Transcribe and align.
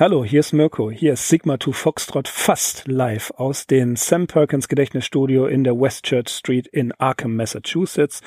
Hallo, 0.00 0.24
hier 0.24 0.38
ist 0.38 0.52
Mirko. 0.52 0.92
Hier 0.92 1.14
ist 1.14 1.28
Sigma 1.28 1.58
2 1.58 1.72
Foxtrot 1.72 2.28
fast 2.28 2.86
live 2.86 3.32
aus 3.36 3.66
dem 3.66 3.96
Sam 3.96 4.28
Perkins 4.28 4.68
Gedächtnisstudio 4.68 5.48
in 5.48 5.64
der 5.64 5.74
West 5.74 6.04
Church 6.04 6.28
Street 6.28 6.68
in 6.68 6.92
Arkham, 6.92 7.34
Massachusetts. 7.34 8.20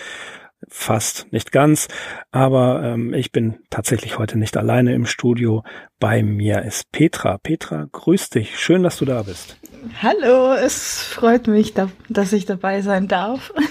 Fast, 0.68 1.31
nicht 1.31 1.54
ganz, 1.54 1.88
aber 2.30 2.84
ähm, 2.84 3.13
ich 3.13 3.31
bin 3.31 3.59
tatsächlich 3.70 4.20
heute 4.20 4.38
nicht 4.38 4.57
alleine 4.57 4.94
im 4.94 5.05
Studio. 5.05 5.63
Bei 5.98 6.23
mir 6.23 6.63
ist 6.63 6.91
Petra. 6.91 7.38
Petra, 7.38 7.88
grüß 7.90 8.31
dich. 8.31 8.59
Schön, 8.59 8.84
dass 8.84 8.98
du 8.98 9.05
da 9.05 9.23
bist. 9.23 9.55
Hallo, 10.03 10.52
es 10.53 11.02
freut 11.02 11.48
mich, 11.48 11.73
dass 12.09 12.34
ich 12.34 12.45
dabei 12.45 12.81
sein 12.81 13.08
darf. 13.08 13.53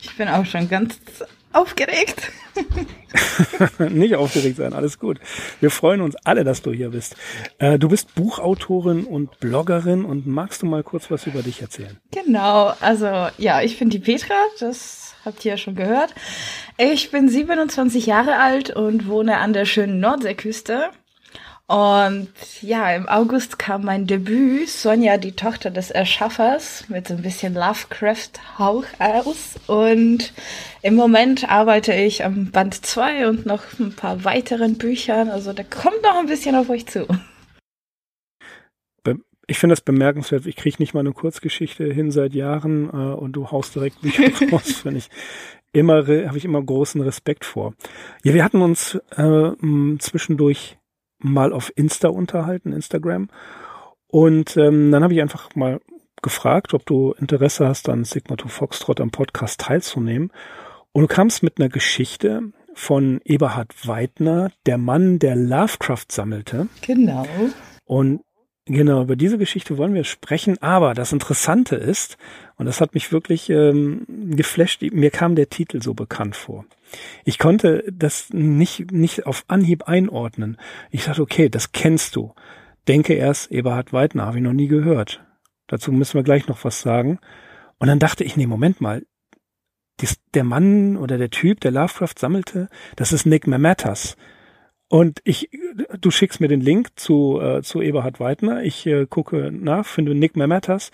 Ich 0.00 0.16
bin 0.16 0.28
auch 0.28 0.46
schon 0.46 0.68
ganz 0.68 0.98
aufgeregt. 1.54 2.32
Nicht 3.78 4.16
aufgeregt 4.16 4.56
sein, 4.56 4.72
alles 4.72 4.98
gut. 4.98 5.18
Wir 5.60 5.70
freuen 5.70 6.00
uns 6.00 6.16
alle, 6.24 6.44
dass 6.44 6.62
du 6.62 6.72
hier 6.72 6.90
bist. 6.90 7.16
Äh, 7.58 7.78
du 7.78 7.88
bist 7.88 8.14
Buchautorin 8.14 9.04
und 9.04 9.38
Bloggerin 9.40 10.04
und 10.04 10.26
magst 10.26 10.62
du 10.62 10.66
mal 10.66 10.82
kurz 10.82 11.10
was 11.10 11.26
über 11.26 11.42
dich 11.42 11.62
erzählen? 11.62 11.98
Genau, 12.10 12.72
also 12.80 13.28
ja, 13.38 13.62
ich 13.62 13.78
bin 13.78 13.90
die 13.90 13.98
Petra, 13.98 14.34
das 14.60 15.14
habt 15.24 15.44
ihr 15.44 15.52
ja 15.52 15.56
schon 15.56 15.74
gehört. 15.74 16.14
Ich 16.76 17.10
bin 17.10 17.28
27 17.28 18.06
Jahre 18.06 18.38
alt 18.38 18.70
und 18.70 19.08
wohne 19.08 19.38
an 19.38 19.52
der 19.52 19.64
schönen 19.64 20.00
Nordseeküste. 20.00 20.90
Und 21.66 22.28
ja, 22.60 22.94
im 22.94 23.08
August 23.08 23.58
kam 23.58 23.84
mein 23.84 24.06
Debüt, 24.06 24.68
Sonja, 24.68 25.16
die 25.16 25.32
Tochter 25.32 25.70
des 25.70 25.90
Erschaffers, 25.90 26.84
mit 26.88 27.08
so 27.08 27.14
ein 27.14 27.22
bisschen 27.22 27.54
Lovecraft-Hauch 27.54 28.84
aus. 28.98 29.54
Und 29.66 30.34
im 30.82 30.94
Moment 30.94 31.50
arbeite 31.50 31.94
ich 31.94 32.22
am 32.22 32.50
Band 32.50 32.84
2 32.84 33.28
und 33.28 33.46
noch 33.46 33.62
ein 33.78 33.96
paar 33.96 34.24
weiteren 34.24 34.76
Büchern. 34.76 35.30
Also 35.30 35.54
da 35.54 35.62
kommt 35.62 36.02
noch 36.02 36.16
ein 36.18 36.26
bisschen 36.26 36.54
auf 36.54 36.68
euch 36.68 36.86
zu. 36.86 37.06
Ich 39.46 39.58
finde 39.58 39.72
das 39.72 39.82
bemerkenswert. 39.82 40.46
Ich 40.46 40.56
kriege 40.56 40.76
nicht 40.78 40.94
mal 40.94 41.00
eine 41.00 41.12
Kurzgeschichte 41.12 41.84
hin 41.84 42.10
seit 42.10 42.34
Jahren 42.34 42.88
äh, 42.88 43.14
und 43.14 43.32
du 43.32 43.50
haust 43.50 43.74
direkt 43.74 44.00
Bücher 44.00 44.30
raus, 44.52 44.72
finde 44.72 44.98
ich 44.98 45.10
immer, 45.72 46.06
habe 46.06 46.38
ich 46.38 46.44
immer 46.44 46.62
großen 46.62 47.00
Respekt 47.02 47.44
vor. 47.44 47.74
Ja, 48.22 48.32
wir 48.32 48.44
hatten 48.44 48.62
uns 48.62 48.94
äh, 49.16 49.50
zwischendurch 49.98 50.78
mal 51.24 51.52
auf 51.52 51.72
Insta 51.74 52.08
unterhalten, 52.08 52.72
Instagram. 52.72 53.28
Und 54.06 54.56
ähm, 54.56 54.92
dann 54.92 55.02
habe 55.02 55.14
ich 55.14 55.22
einfach 55.22 55.54
mal 55.56 55.80
gefragt, 56.22 56.74
ob 56.74 56.86
du 56.86 57.12
Interesse 57.12 57.66
hast, 57.66 57.88
an 57.88 58.04
Sigma 58.04 58.36
2 58.38 58.48
Foxtrot 58.48 59.00
am 59.00 59.10
Podcast 59.10 59.60
teilzunehmen. 59.60 60.30
Und 60.92 61.02
du 61.02 61.08
kamst 61.08 61.42
mit 61.42 61.58
einer 61.58 61.68
Geschichte 61.68 62.52
von 62.74 63.20
Eberhard 63.24 63.86
Weidner, 63.86 64.52
der 64.66 64.78
Mann, 64.78 65.18
der 65.18 65.36
Lovecraft 65.36 66.06
sammelte. 66.10 66.68
Genau. 66.82 67.26
Und 67.84 68.20
genau, 68.66 69.02
über 69.02 69.16
diese 69.16 69.38
Geschichte 69.38 69.76
wollen 69.78 69.94
wir 69.94 70.04
sprechen. 70.04 70.62
Aber 70.62 70.94
das 70.94 71.12
Interessante 71.12 71.76
ist, 71.76 72.16
und 72.56 72.66
das 72.66 72.80
hat 72.80 72.94
mich 72.94 73.12
wirklich 73.12 73.50
ähm, 73.50 74.04
geflasht, 74.36 74.82
mir 74.82 75.10
kam 75.10 75.34
der 75.34 75.50
Titel 75.50 75.82
so 75.82 75.94
bekannt 75.94 76.36
vor. 76.36 76.64
Ich 77.24 77.38
konnte 77.38 77.84
das 77.92 78.30
nicht, 78.32 78.92
nicht 78.92 79.26
auf 79.26 79.44
Anhieb 79.48 79.84
einordnen. 79.84 80.58
Ich 80.90 81.04
dachte, 81.04 81.22
okay, 81.22 81.48
das 81.48 81.72
kennst 81.72 82.16
du. 82.16 82.34
Denke 82.88 83.14
erst, 83.14 83.50
Eberhard 83.50 83.92
Weidner, 83.92 84.26
habe 84.26 84.38
ich 84.38 84.42
noch 84.42 84.52
nie 84.52 84.68
gehört. 84.68 85.24
Dazu 85.66 85.92
müssen 85.92 86.14
wir 86.14 86.22
gleich 86.22 86.48
noch 86.48 86.64
was 86.64 86.80
sagen. 86.80 87.18
Und 87.78 87.88
dann 87.88 87.98
dachte 87.98 88.24
ich, 88.24 88.36
nee, 88.36 88.46
Moment 88.46 88.80
mal. 88.80 89.04
Dies, 90.00 90.16
der 90.34 90.44
Mann 90.44 90.96
oder 90.96 91.18
der 91.18 91.30
Typ, 91.30 91.60
der 91.60 91.70
Lovecraft 91.70 92.14
sammelte, 92.18 92.68
das 92.96 93.12
ist 93.12 93.26
Nick 93.26 93.46
Mamettas. 93.46 94.16
Und 94.88 95.20
ich, 95.24 95.50
du 96.00 96.10
schickst 96.10 96.40
mir 96.40 96.48
den 96.48 96.60
Link 96.60 96.90
zu, 96.96 97.40
äh, 97.40 97.62
zu 97.62 97.80
Eberhard 97.80 98.20
Weidner. 98.20 98.62
Ich 98.62 98.86
äh, 98.86 99.06
gucke 99.06 99.50
nach, 99.50 99.86
finde 99.86 100.14
Nick 100.14 100.36
Mamettas. 100.36 100.90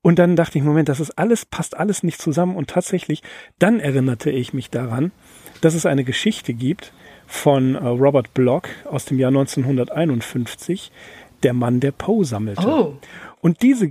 Und 0.00 0.18
dann 0.18 0.36
dachte 0.36 0.58
ich, 0.58 0.64
Moment, 0.64 0.88
das 0.88 1.00
ist 1.00 1.18
alles, 1.18 1.44
passt 1.44 1.76
alles 1.76 2.02
nicht 2.02 2.20
zusammen. 2.20 2.56
Und 2.56 2.70
tatsächlich, 2.70 3.22
dann 3.58 3.80
erinnerte 3.80 4.30
ich 4.30 4.54
mich 4.54 4.70
daran, 4.70 5.12
dass 5.60 5.74
es 5.74 5.86
eine 5.86 6.04
Geschichte 6.04 6.54
gibt 6.54 6.92
von 7.26 7.74
äh, 7.74 7.86
Robert 7.86 8.34
Block 8.34 8.68
aus 8.84 9.04
dem 9.04 9.18
Jahr 9.18 9.28
1951, 9.28 10.92
der 11.42 11.54
Mann, 11.54 11.80
der 11.80 11.92
Poe 11.92 12.24
sammelte. 12.24 12.66
Oh. 12.66 12.96
Und 13.40 13.62
diese, 13.62 13.90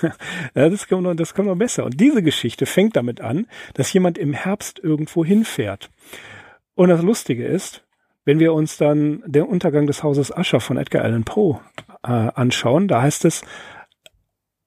das 0.54 0.86
kommt, 0.86 1.02
noch, 1.02 1.14
das 1.14 1.34
kommt 1.34 1.48
noch 1.48 1.56
besser. 1.56 1.84
Und 1.84 2.00
diese 2.00 2.22
Geschichte 2.22 2.66
fängt 2.66 2.96
damit 2.96 3.20
an, 3.20 3.46
dass 3.74 3.92
jemand 3.92 4.18
im 4.18 4.32
Herbst 4.32 4.78
irgendwo 4.78 5.24
hinfährt. 5.24 5.90
Und 6.74 6.90
das 6.90 7.02
Lustige 7.02 7.46
ist, 7.46 7.84
wenn 8.24 8.38
wir 8.38 8.52
uns 8.54 8.76
dann 8.76 9.22
den 9.26 9.44
Untergang 9.44 9.86
des 9.86 10.02
Hauses 10.02 10.30
Usher 10.30 10.60
von 10.60 10.76
Edgar 10.76 11.04
Allan 11.04 11.24
Poe 11.24 11.60
äh, 12.02 12.08
anschauen, 12.08 12.88
da 12.88 13.02
heißt 13.02 13.24
es, 13.24 13.42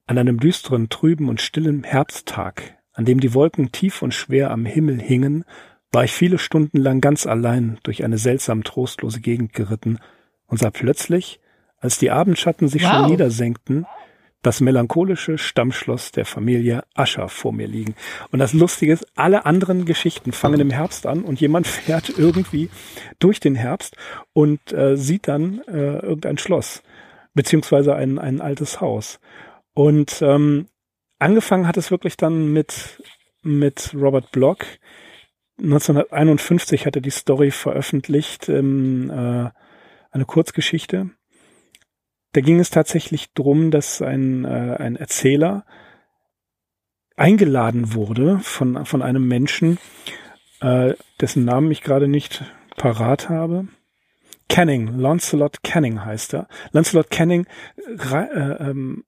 an 0.05 0.17
einem 0.17 0.39
düsteren, 0.39 0.89
trüben 0.89 1.29
und 1.29 1.41
stillen 1.41 1.83
Herbsttag, 1.83 2.77
an 2.93 3.05
dem 3.05 3.19
die 3.19 3.33
Wolken 3.33 3.71
tief 3.71 4.01
und 4.01 4.13
schwer 4.13 4.51
am 4.51 4.65
Himmel 4.65 5.01
hingen, 5.01 5.43
war 5.91 6.03
ich 6.03 6.11
viele 6.11 6.37
Stunden 6.37 6.77
lang 6.77 7.01
ganz 7.01 7.25
allein 7.25 7.79
durch 7.83 8.03
eine 8.03 8.17
seltsam 8.17 8.63
trostlose 8.63 9.21
Gegend 9.21 9.53
geritten 9.53 9.99
und 10.47 10.59
sah 10.59 10.69
plötzlich, 10.69 11.39
als 11.79 11.97
die 11.99 12.11
Abendschatten 12.11 12.67
sich 12.67 12.83
wow. 12.83 12.91
schon 12.91 13.11
niedersenkten, 13.11 13.85
das 14.43 14.61
melancholische 14.61 15.37
Stammschloss 15.37 16.11
der 16.11 16.25
Familie 16.25 16.83
Ascher 16.93 17.27
vor 17.27 17.51
mir 17.51 17.67
liegen. 17.67 17.95
Und 18.31 18.39
das 18.39 18.53
Lustige 18.53 18.93
ist, 18.93 19.05
alle 19.15 19.45
anderen 19.45 19.85
Geschichten 19.85 20.31
fangen 20.31 20.59
im 20.59 20.69
Herbst 20.69 21.05
an 21.05 21.23
und 21.23 21.41
jemand 21.41 21.67
fährt 21.67 22.09
irgendwie 22.17 22.69
durch 23.19 23.39
den 23.39 23.55
Herbst 23.55 23.95
und 24.33 24.71
äh, 24.71 24.95
sieht 24.95 25.27
dann 25.27 25.61
äh, 25.67 25.99
irgendein 25.99 26.37
Schloss, 26.37 26.83
beziehungsweise 27.33 27.95
ein, 27.95 28.19
ein 28.19 28.41
altes 28.41 28.79
Haus. 28.79 29.19
Und 29.73 30.21
ähm, 30.21 30.67
angefangen 31.19 31.67
hat 31.67 31.77
es 31.77 31.91
wirklich 31.91 32.15
dann 32.17 32.53
mit, 32.53 33.03
mit 33.41 33.91
Robert 33.95 34.31
Block, 34.31 34.65
1951 35.59 36.85
hat 36.85 36.95
er 36.95 37.01
die 37.01 37.09
Story 37.09 37.51
veröffentlicht, 37.51 38.49
ähm, 38.49 39.09
äh, 39.09 39.49
eine 40.11 40.25
Kurzgeschichte. 40.25 41.09
Da 42.33 42.41
ging 42.41 42.59
es 42.59 42.69
tatsächlich 42.69 43.33
drum, 43.33 43.71
dass 43.71 44.01
ein, 44.01 44.45
äh, 44.45 44.77
ein 44.79 44.95
Erzähler 44.95 45.65
eingeladen 47.15 47.93
wurde 47.93 48.39
von, 48.39 48.85
von 48.85 49.01
einem 49.01 49.27
Menschen, 49.27 49.79
äh, 50.61 50.93
dessen 51.19 51.45
Namen 51.45 51.71
ich 51.71 51.81
gerade 51.81 52.07
nicht 52.07 52.43
parat 52.77 53.29
habe. 53.29 53.67
Canning, 54.49 54.97
Lancelot 54.97 55.63
Canning 55.63 56.05
heißt 56.05 56.33
er. 56.35 56.47
Lancelot 56.71 57.09
Canning 57.09 57.47
äh, 57.77 58.69
ähm, 58.69 59.03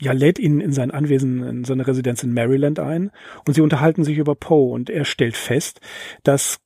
ja, 0.00 0.12
lädt 0.12 0.38
ihn 0.38 0.60
in 0.60 0.72
sein 0.72 0.90
Anwesen, 0.90 1.42
in 1.42 1.64
seine 1.64 1.86
Residenz 1.86 2.22
in 2.22 2.32
Maryland 2.32 2.78
ein 2.78 3.10
und 3.46 3.54
sie 3.54 3.60
unterhalten 3.60 4.02
sich 4.04 4.18
über 4.18 4.34
Poe 4.34 4.72
und 4.72 4.90
er 4.90 5.04
stellt 5.04 5.36
fest, 5.36 5.80
dass 6.22 6.58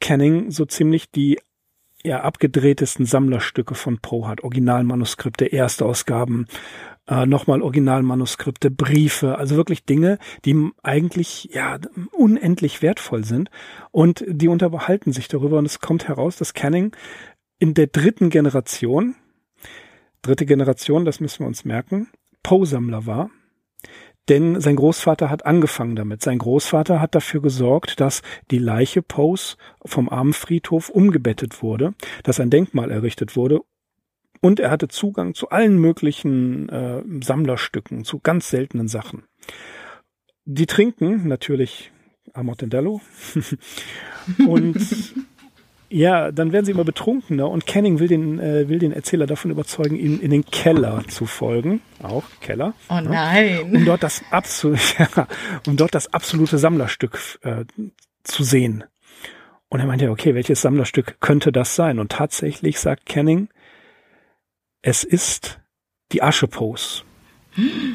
Canning 0.00 0.50
so 0.50 0.64
ziemlich 0.64 1.10
die 1.10 1.38
ja, 2.04 2.20
abgedrehtesten 2.22 3.06
Sammlerstücke 3.06 3.74
von 3.74 3.98
Poe 3.98 4.28
hat. 4.28 4.42
Originalmanuskripte, 4.42 5.52
Erstausgaben, 5.52 6.46
äh, 7.08 7.26
nochmal 7.26 7.60
Originalmanuskripte, 7.60 8.70
Briefe, 8.70 9.36
also 9.36 9.56
wirklich 9.56 9.84
Dinge, 9.84 10.18
die 10.44 10.70
eigentlich 10.82 11.50
ja 11.52 11.78
unendlich 12.12 12.82
wertvoll 12.82 13.24
sind 13.24 13.50
und 13.90 14.24
die 14.26 14.48
unterhalten 14.48 15.12
sich 15.12 15.28
darüber 15.28 15.58
und 15.58 15.66
es 15.66 15.80
kommt 15.80 16.08
heraus, 16.08 16.36
dass 16.36 16.54
Canning 16.54 16.94
in 17.58 17.74
der 17.74 17.88
dritten 17.88 18.30
Generation, 18.30 19.16
dritte 20.22 20.46
Generation, 20.46 21.04
das 21.04 21.20
müssen 21.20 21.40
wir 21.40 21.48
uns 21.48 21.64
merken, 21.64 22.08
Poe-Sammler 22.48 23.04
war. 23.04 23.30
Denn 24.30 24.58
sein 24.58 24.76
Großvater 24.76 25.28
hat 25.28 25.44
angefangen 25.44 25.96
damit. 25.96 26.22
Sein 26.22 26.38
Großvater 26.38 26.98
hat 26.98 27.14
dafür 27.14 27.42
gesorgt, 27.42 28.00
dass 28.00 28.22
die 28.50 28.56
Leiche 28.56 29.02
Poes 29.02 29.58
vom 29.84 30.08
Armenfriedhof 30.08 30.88
umgebettet 30.88 31.62
wurde, 31.62 31.92
dass 32.22 32.40
ein 32.40 32.48
Denkmal 32.48 32.90
errichtet 32.90 33.36
wurde 33.36 33.60
und 34.40 34.60
er 34.60 34.70
hatte 34.70 34.88
Zugang 34.88 35.34
zu 35.34 35.50
allen 35.50 35.78
möglichen 35.78 36.70
äh, 36.70 37.02
Sammlerstücken, 37.22 38.04
zu 38.04 38.18
ganz 38.18 38.48
seltenen 38.48 38.88
Sachen. 38.88 39.24
Die 40.46 40.64
trinken 40.64 41.28
natürlich 41.28 41.92
Amortendello 42.32 43.02
und 44.48 44.78
ja, 45.90 46.32
dann 46.32 46.52
werden 46.52 46.64
sie 46.64 46.72
immer 46.72 46.84
betrunkener 46.84 47.48
und 47.48 47.66
Canning 47.66 47.98
will 47.98 48.08
den, 48.08 48.38
äh, 48.38 48.68
will 48.68 48.78
den 48.78 48.92
Erzähler 48.92 49.26
davon 49.26 49.50
überzeugen, 49.50 49.96
ihm 49.96 50.20
in 50.20 50.30
den 50.30 50.44
Keller 50.44 51.02
zu 51.08 51.26
folgen. 51.26 51.80
Auch 52.02 52.24
Keller. 52.40 52.74
Oh 52.88 53.00
nein. 53.00 53.48
Ja, 53.50 53.60
um 53.78 53.84
dort 53.84 54.02
das 54.02 54.22
absolute, 54.30 54.82
ja, 54.98 55.26
um 55.66 55.76
dort 55.76 55.94
das 55.94 56.12
absolute 56.12 56.58
Sammlerstück 56.58 57.38
äh, 57.42 57.64
zu 58.22 58.42
sehen. 58.42 58.84
Und 59.68 59.80
er 59.80 59.86
meinte, 59.86 60.10
okay, 60.10 60.34
welches 60.34 60.62
Sammlerstück 60.62 61.20
könnte 61.20 61.52
das 61.52 61.74
sein? 61.74 61.98
Und 61.98 62.12
tatsächlich 62.12 62.80
sagt 62.80 63.06
Canning, 63.06 63.48
es 64.82 65.04
ist 65.04 65.60
die 66.12 66.22
Aschepose. 66.22 67.02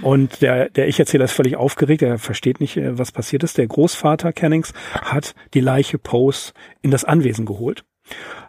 Und 0.02 0.42
der, 0.42 0.70
der 0.70 0.88
Ich-Erzähler 0.88 1.26
ist 1.26 1.34
völlig 1.34 1.56
aufgeregt, 1.56 2.02
er 2.02 2.20
versteht 2.20 2.60
nicht, 2.60 2.78
äh, 2.78 2.98
was 2.98 3.12
passiert 3.12 3.44
ist. 3.44 3.58
Der 3.58 3.68
Großvater 3.68 4.34
Cannings 4.34 4.74
hat 4.94 5.36
die 5.54 5.62
Leiche 5.62 5.98
Poes 5.98 6.54
in 6.82 6.92
das 6.92 7.06
Anwesen 7.06 7.46
geholt, 7.46 7.86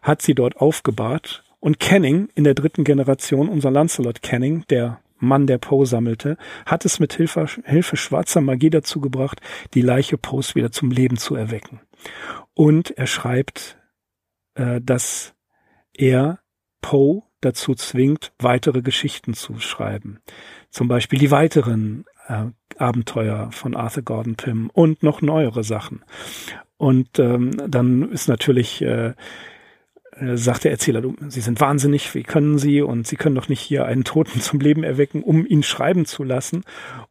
hat 0.03 0.23
sie 0.23 0.35
dort 0.35 0.57
aufgebahrt 0.57 1.45
Und 1.61 1.81
Canning 1.81 2.29
in 2.35 2.45
der 2.45 2.55
dritten 2.55 2.85
Generation, 2.85 3.49
unser 3.49 3.71
Lancelot 3.71 4.23
Canning, 4.23 4.65
der 4.69 5.01
Mann, 5.17 5.47
der 5.47 5.59
Poe 5.59 5.87
sammelte, 5.87 6.37
hat 6.67 6.85
es 6.85 7.01
mit 7.01 7.15
Hilfe, 7.15 7.47
Hilfe 7.65 7.97
schwarzer 7.97 8.43
Magie 8.43 8.69
dazu 8.69 9.01
gebracht, 9.01 9.41
die 9.73 9.81
Leiche 9.81 10.19
Poes 10.19 10.55
wieder 10.55 10.73
zum 10.73 10.91
Leben 10.91 11.17
zu 11.17 11.35
erwecken. 11.35 11.81
Und 12.53 12.91
er 12.99 13.07
schreibt, 13.07 13.79
äh, 14.55 14.81
dass 14.83 15.35
er 15.95 16.41
Poe 16.83 17.23
dazu 17.41 17.75
zwingt, 17.75 18.33
weitere 18.39 18.83
Geschichten 18.83 19.35
zu 19.35 19.59
schreiben. 19.59 20.21
Zum 20.75 20.89
Beispiel 20.89 21.21
die 21.21 21.31
weiteren 21.31 22.05
äh, 22.27 22.47
Abenteuer 22.79 23.53
von 23.53 23.77
Arthur 23.77 24.03
Gordon 24.03 24.35
Pym 24.35 24.71
und 24.73 25.05
noch 25.05 25.23
neuere 25.23 25.63
Sachen. 25.63 26.03
Und 26.79 27.21
ähm, 27.21 27.53
dann 27.69 28.11
ist 28.11 28.27
natürlich 28.27 28.83
äh, 28.83 29.13
äh, 30.17 30.37
sagt 30.37 30.65
der 30.65 30.73
Erzähler, 30.73 31.01
du, 31.01 31.15
Sie 31.29 31.41
sind 31.41 31.61
wahnsinnig, 31.61 32.13
wie 32.17 32.25
können 32.25 32.59
Sie? 32.59 32.83
Und 32.83 33.07
Sie 33.07 33.15
können 33.15 33.37
doch 33.37 33.49
nicht 33.49 33.61
hier 33.61 33.85
einen 33.87 34.03
Toten 34.03 34.41
zum 34.41 34.59
Leben 34.59 34.83
erwecken, 34.83 35.23
um 35.23 35.47
ihn 35.47 35.63
schreiben 35.63 36.07
zu 36.07 36.25
lassen. 36.25 36.65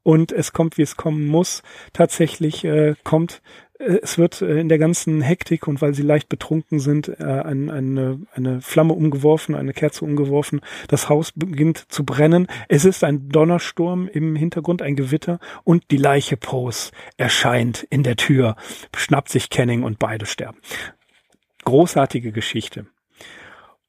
Und 0.03 0.33
es 0.33 0.51
kommt, 0.51 0.77
wie 0.77 0.81
es 0.81 0.97
kommen 0.97 1.25
muss. 1.25 1.63
Tatsächlich 1.93 2.65
äh, 2.65 2.95
kommt, 3.05 3.41
es 3.79 4.17
wird 4.17 4.41
äh, 4.41 4.59
in 4.59 4.69
der 4.69 4.77
ganzen 4.77 5.21
Hektik 5.21 5.67
und 5.67 5.81
weil 5.81 5.93
sie 5.93 6.03
leicht 6.03 6.29
betrunken 6.29 6.79
sind, 6.79 7.07
äh, 7.07 7.23
ein, 7.23 7.69
eine, 7.69 8.19
eine 8.33 8.61
Flamme 8.61 8.93
umgeworfen, 8.93 9.55
eine 9.55 9.73
Kerze 9.73 10.05
umgeworfen. 10.05 10.61
Das 10.87 11.09
Haus 11.09 11.31
beginnt 11.33 11.91
zu 11.91 12.05
brennen. 12.05 12.47
Es 12.69 12.85
ist 12.85 13.03
ein 13.03 13.29
Donnersturm 13.29 14.07
im 14.07 14.35
Hintergrund, 14.35 14.81
ein 14.81 14.95
Gewitter 14.95 15.39
und 15.63 15.83
die 15.91 15.97
Leiche 15.97 16.37
Pose 16.37 16.91
erscheint 17.17 17.85
in 17.89 18.03
der 18.03 18.15
Tür, 18.15 18.55
schnappt 18.95 19.29
sich 19.29 19.49
Kenning 19.49 19.83
und 19.83 19.99
beide 19.99 20.25
sterben 20.25 20.59
großartige 21.63 22.31
Geschichte 22.31 22.85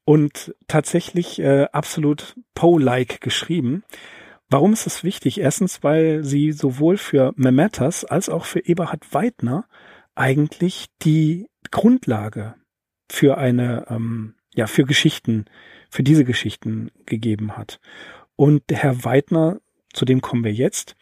und 0.05 0.55
tatsächlich 0.67 1.39
äh, 1.39 1.67
absolut 1.71 2.35
Poe-like 2.53 3.21
geschrieben. 3.21 3.83
Warum 4.49 4.73
ist 4.73 4.85
das 4.85 5.03
wichtig? 5.03 5.39
Erstens, 5.39 5.83
weil 5.83 6.23
sie 6.23 6.51
sowohl 6.51 6.97
für 6.97 7.33
Memetas 7.35 8.05
als 8.05 8.29
auch 8.29 8.45
für 8.45 8.59
Eberhard 8.59 9.13
Weidner 9.13 9.65
eigentlich 10.13 10.87
die 11.01 11.47
Grundlage 11.71 12.55
für 13.09 13.37
eine, 13.37 13.85
ähm, 13.89 14.35
ja, 14.53 14.67
für 14.67 14.85
Geschichten, 14.85 15.45
für 15.89 16.03
diese 16.03 16.25
Geschichten 16.25 16.91
gegeben 17.05 17.57
hat. 17.57 17.79
Und 18.35 18.63
Herr 18.69 19.03
Weidner, 19.03 19.59
zu 19.93 20.05
dem 20.05 20.21
kommen 20.21 20.43
wir 20.43 20.53
jetzt, 20.53 20.95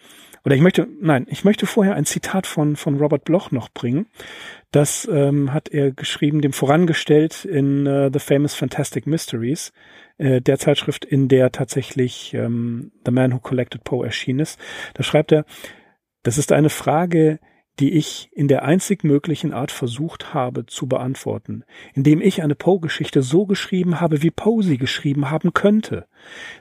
oder 0.45 0.55
ich 0.55 0.61
möchte, 0.61 0.87
nein, 0.99 1.25
ich 1.29 1.45
möchte 1.45 1.65
vorher 1.65 1.95
ein 1.95 2.05
Zitat 2.05 2.47
von, 2.47 2.75
von 2.75 2.97
Robert 2.97 3.23
Bloch 3.23 3.51
noch 3.51 3.69
bringen. 3.69 4.07
Das 4.71 5.07
ähm, 5.09 5.53
hat 5.53 5.69
er 5.69 5.91
geschrieben, 5.91 6.41
dem 6.41 6.51
vorangestellt 6.51 7.45
in 7.45 7.87
uh, 7.87 8.09
The 8.11 8.19
Famous 8.19 8.53
Fantastic 8.53 9.07
Mysteries, 9.07 9.71
äh, 10.17 10.41
der 10.41 10.59
Zeitschrift, 10.59 11.05
in 11.05 11.27
der 11.27 11.51
tatsächlich 11.51 12.33
ähm, 12.33 12.91
The 13.05 13.11
Man 13.11 13.33
Who 13.33 13.39
Collected 13.39 13.83
Poe 13.83 14.05
erschienen 14.05 14.39
ist. 14.39 14.59
Da 14.93 15.03
schreibt 15.03 15.31
er, 15.31 15.45
das 16.23 16.37
ist 16.37 16.51
eine 16.51 16.69
Frage, 16.69 17.39
die 17.79 17.93
ich 17.93 18.29
in 18.31 18.47
der 18.47 18.63
einzig 18.63 19.03
möglichen 19.03 19.51
Art 19.51 19.71
versucht 19.71 20.33
habe 20.33 20.65
zu 20.65 20.87
beantworten, 20.87 21.63
indem 21.93 22.21
ich 22.21 22.43
eine 22.43 22.55
Poe-Geschichte 22.55 23.23
so 23.23 23.45
geschrieben 23.45 23.99
habe, 23.99 24.21
wie 24.21 24.31
Poe 24.31 24.61
sie 24.61 24.77
geschrieben 24.77 25.31
haben 25.31 25.53
könnte. 25.53 26.05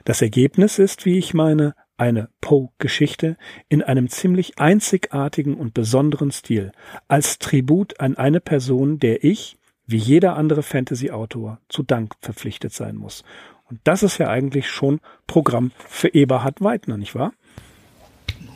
Das 0.05 0.21
Ergebnis 0.21 0.79
ist, 0.79 1.05
wie 1.05 1.17
ich 1.17 1.33
meine, 1.33 1.75
eine 1.97 2.29
Poe-Geschichte 2.41 3.37
in 3.69 3.83
einem 3.83 4.09
ziemlich 4.09 4.57
einzigartigen 4.57 5.55
und 5.55 5.75
besonderen 5.75 6.31
Stil, 6.31 6.71
als 7.07 7.37
Tribut 7.37 7.99
an 7.99 8.17
eine 8.17 8.39
Person, 8.39 8.97
der 8.97 9.23
ich, 9.23 9.57
wie 9.85 9.97
jeder 9.97 10.35
andere 10.35 10.63
Fantasy-Autor, 10.63 11.59
zu 11.69 11.83
Dank 11.83 12.13
verpflichtet 12.21 12.73
sein 12.73 12.95
muss. 12.95 13.23
Und 13.69 13.79
das 13.83 14.03
ist 14.03 14.17
ja 14.17 14.29
eigentlich 14.29 14.69
schon 14.69 14.99
Programm 15.27 15.71
für 15.77 16.13
Eberhard 16.13 16.61
Weidner, 16.61 16.97
nicht 16.97 17.15
wahr? 17.15 17.33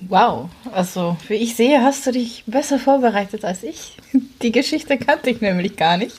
Wow, 0.08 0.50
also 0.72 1.18
wie 1.28 1.36
ich 1.36 1.56
sehe, 1.56 1.82
hast 1.82 2.06
du 2.06 2.12
dich 2.12 2.44
besser 2.46 2.80
vorbereitet 2.80 3.44
als 3.44 3.64
ich. 3.64 3.98
Die 4.42 4.52
Geschichte 4.52 4.98
kannte 4.98 5.30
ich 5.30 5.42
nämlich 5.42 5.76
gar 5.76 5.98
nicht. 5.98 6.18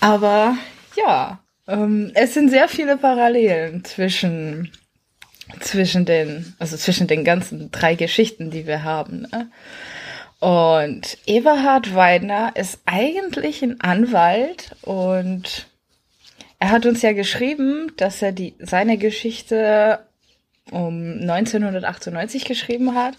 Aber 0.00 0.56
ja, 0.96 1.40
ähm, 1.68 2.10
es 2.14 2.34
sind 2.34 2.50
sehr 2.50 2.68
viele 2.68 2.96
Parallelen 2.96 3.84
zwischen 3.84 4.72
zwischen 5.60 6.04
den, 6.04 6.54
also 6.58 6.76
zwischen 6.76 7.06
den 7.06 7.24
ganzen 7.24 7.70
drei 7.70 7.94
Geschichten, 7.94 8.50
die 8.50 8.66
wir 8.66 8.84
haben. 8.84 9.22
Ne? 9.22 9.50
Und 10.40 11.18
Eberhard 11.26 11.94
Weidner 11.94 12.52
ist 12.56 12.80
eigentlich 12.86 13.62
ein 13.62 13.80
Anwalt 13.80 14.74
und 14.80 15.68
er 16.58 16.70
hat 16.70 16.86
uns 16.86 17.02
ja 17.02 17.12
geschrieben, 17.12 17.92
dass 17.98 18.22
er 18.22 18.32
die, 18.32 18.54
seine 18.58 18.96
Geschichte 18.96 20.06
um 20.70 21.18
1998 21.20 22.46
geschrieben 22.46 22.94
hat. 22.94 23.14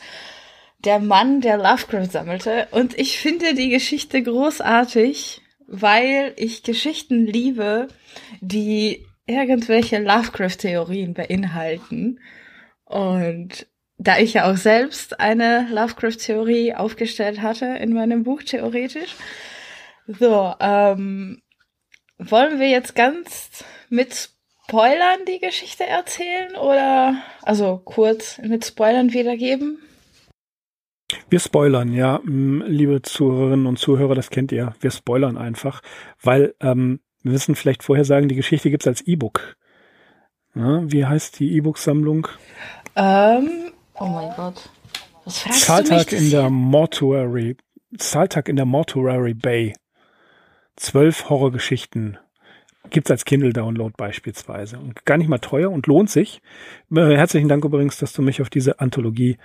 Der 0.83 0.99
Mann, 0.99 1.41
der 1.41 1.57
Lovecraft 1.57 2.11
sammelte. 2.11 2.67
Und 2.71 2.97
ich 2.97 3.19
finde 3.19 3.53
die 3.53 3.69
Geschichte 3.69 4.23
großartig, 4.23 5.41
weil 5.67 6.33
ich 6.37 6.63
Geschichten 6.63 7.27
liebe, 7.27 7.87
die 8.41 9.05
irgendwelche 9.27 9.99
Lovecraft-Theorien 9.99 11.13
beinhalten. 11.13 12.19
Und 12.85 13.67
da 14.03 14.17
ich 14.17 14.33
ja 14.33 14.51
auch 14.51 14.57
selbst 14.57 15.19
eine 15.19 15.67
Lovecraft-Theorie 15.71 16.73
aufgestellt 16.73 17.41
hatte 17.41 17.65
in 17.65 17.93
meinem 17.93 18.23
Buch 18.23 18.41
theoretisch, 18.41 19.15
so, 20.07 20.53
ähm, 20.59 21.41
wollen 22.17 22.59
wir 22.59 22.67
jetzt 22.67 22.95
ganz 22.95 23.63
mit 23.89 24.29
Spoilern 24.67 25.25
die 25.27 25.39
Geschichte 25.39 25.85
erzählen 25.85 26.55
oder 26.55 27.15
also 27.43 27.79
kurz 27.83 28.39
mit 28.39 28.65
Spoilern 28.65 29.13
wiedergeben? 29.13 29.77
Wir 31.29 31.39
spoilern, 31.39 31.93
ja, 31.93 32.21
liebe 32.23 33.01
Zuhörerinnen 33.01 33.65
und 33.65 33.77
Zuhörer, 33.77 34.15
das 34.15 34.29
kennt 34.29 34.51
ihr. 34.53 34.73
Wir 34.79 34.91
spoilern 34.91 35.37
einfach, 35.37 35.81
weil 36.21 36.55
ähm, 36.61 37.01
wir 37.21 37.33
müssen 37.33 37.55
vielleicht 37.55 37.83
vorher 37.83 38.05
sagen, 38.05 38.29
die 38.29 38.35
Geschichte 38.35 38.69
gibt 38.71 38.83
es 38.83 38.87
als 38.87 39.01
E-Book. 39.01 39.57
Ja, 40.55 40.81
wie 40.89 41.05
heißt 41.05 41.39
die 41.39 41.53
E-Book-Sammlung? 41.57 42.29
Ähm, 42.95 43.70
oh 44.01 44.07
mein 44.07 44.33
Gott. 44.35 44.69
Was 45.25 45.39
fragst 45.39 45.61
Zahltag 45.61 46.07
du 46.07 46.15
mich 46.15 46.25
in 46.25 46.31
der 46.31 46.49
Mortuary. 46.49 47.57
Zahltag 47.97 48.49
in 48.49 48.55
der 48.55 48.65
Mortuary 48.65 49.33
Bay. 49.33 49.75
Zwölf 50.75 51.29
Horrorgeschichten 51.29 52.17
gibt's 52.89 53.11
als 53.11 53.25
Kindle-Download 53.25 53.93
beispielsweise. 53.95 54.79
Und 54.79 55.05
gar 55.05 55.17
nicht 55.17 55.27
mal 55.27 55.39
teuer 55.39 55.71
und 55.71 55.87
lohnt 55.87 56.09
sich. 56.09 56.41
Äh, 56.93 57.15
herzlichen 57.15 57.47
Dank 57.47 57.63
übrigens, 57.63 57.97
dass 57.97 58.13
du 58.13 58.21
mich 58.21 58.41
auf 58.41 58.49
diese 58.49 58.79
Anthologie 58.79 59.37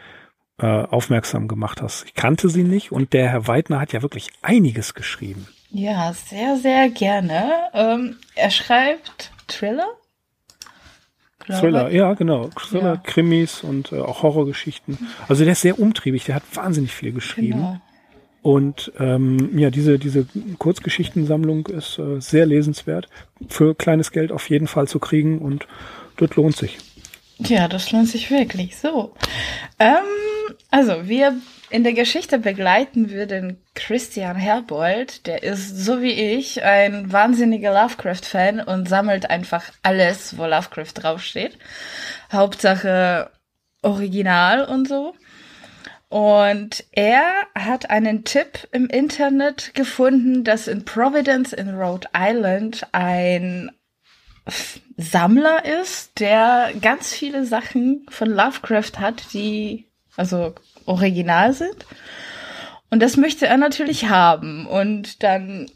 äh, 0.59 0.67
aufmerksam 0.67 1.49
gemacht 1.49 1.83
hast. 1.83 2.05
Ich 2.07 2.15
kannte 2.15 2.49
sie 2.49 2.65
nicht 2.65 2.93
und 2.93 3.13
der 3.13 3.29
Herr 3.29 3.47
Weidner 3.47 3.81
hat 3.81 3.93
ja 3.93 4.03
wirklich 4.03 4.29
einiges 4.43 4.95
geschrieben. 4.95 5.47
Ja, 5.71 6.13
sehr, 6.15 6.57
sehr 6.57 6.89
gerne. 6.89 7.53
Ähm, 7.75 8.17
er 8.35 8.51
schreibt 8.51 9.33
Thriller? 9.49 9.89
Thriller, 11.47 11.91
ja, 11.91 12.15
genau. 12.15 12.51
Thriller, 12.59 12.95
ja. 12.95 12.97
Krimis 12.97 13.63
und 13.63 13.93
äh, 13.93 14.01
auch 14.01 14.23
Horrorgeschichten. 14.23 14.99
Also 15.29 15.45
der 15.45 15.53
ist 15.53 15.61
sehr 15.61 15.79
umtriebig, 15.79 16.25
der 16.25 16.37
hat 16.37 16.43
wahnsinnig 16.55 16.93
viel 16.93 17.13
geschrieben. 17.13 17.59
Genau. 17.59 17.81
Und 18.43 18.93
ähm, 19.01 19.59
ja, 19.59 19.71
diese, 19.71 19.99
diese 19.99 20.27
Kurzgeschichtensammlung 20.59 21.67
ist 21.67 21.99
äh, 21.99 22.21
sehr 22.21 22.47
lesenswert. 22.47 23.09
Für 23.49 23.75
kleines 23.75 24.13
Geld 24.13 24.31
auf 24.31 24.49
jeden 24.51 24.69
Fall 24.69 24.87
zu 24.87 25.01
kriegen 25.01 25.41
und 25.41 25.67
das 26.17 26.35
lohnt 26.37 26.57
sich. 26.57 26.79
Ja, 27.39 27.67
das 27.69 27.91
lohnt 27.93 28.09
sich 28.09 28.31
wirklich. 28.31 28.77
So. 28.77 29.13
Ähm, 29.79 29.97
also, 30.71 31.09
wir 31.09 31.35
in 31.71 31.83
der 31.83 31.95
Geschichte 31.95 32.39
begleiten 32.39 33.11
wir 33.11 33.27
den 33.27 33.59
Christian 33.75 34.37
Herbold. 34.37 35.27
Der 35.27 35.43
ist, 35.43 35.77
so 35.77 36.01
wie 36.01 36.13
ich, 36.13 36.63
ein 36.63 37.13
wahnsinniger 37.13 37.73
Lovecraft-Fan 37.73 38.61
und 38.61 38.89
sammelt 38.89 39.31
einfach 39.31 39.65
alles, 39.83 40.39
wo 40.39 40.47
Lovecraft 40.47 40.93
draufsteht. 40.95 41.59
Hauptsache 42.33 43.31
Original 43.83 44.65
und 44.65 44.89
so. 44.89 45.15
Und 46.09 46.85
er 46.93 47.25
hat 47.55 47.91
einen 47.91 48.25
Tipp 48.25 48.69
im 48.71 48.87
Internet 48.87 49.75
gefunden, 49.75 50.45
dass 50.45 50.69
in 50.69 50.85
Providence 50.85 51.53
in 51.53 51.71
Rhode 51.71 52.09
Island 52.17 52.87
ein 52.93 53.73
Sammler 54.97 55.65
ist, 55.65 56.21
der 56.21 56.73
ganz 56.81 57.13
viele 57.13 57.45
Sachen 57.45 58.07
von 58.09 58.31
Lovecraft 58.31 59.01
hat, 59.01 59.33
die 59.33 59.87
also 60.17 60.55
original 60.87 61.53
sind. 61.53 61.87
Und 62.91 63.03
das 63.03 63.17
möchte 63.17 63.47
er 63.47 63.57
natürlich 63.57 64.09
haben. 64.09 64.67
Und 64.67 65.23
dann 65.23 65.67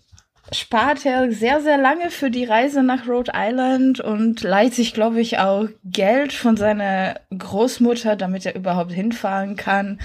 spart 0.52 1.06
er 1.06 1.30
sehr, 1.30 1.60
sehr 1.60 1.78
lange 1.78 2.10
für 2.10 2.30
die 2.30 2.44
Reise 2.44 2.82
nach 2.82 3.06
Rhode 3.06 3.32
Island 3.34 4.00
und 4.00 4.42
leiht 4.42 4.74
sich, 4.74 4.94
glaube 4.94 5.20
ich, 5.20 5.38
auch 5.38 5.68
Geld 5.84 6.32
von 6.32 6.56
seiner 6.56 7.20
Großmutter, 7.36 8.16
damit 8.16 8.46
er 8.46 8.56
überhaupt 8.56 8.92
hinfahren 8.92 9.56
kann, 9.56 10.00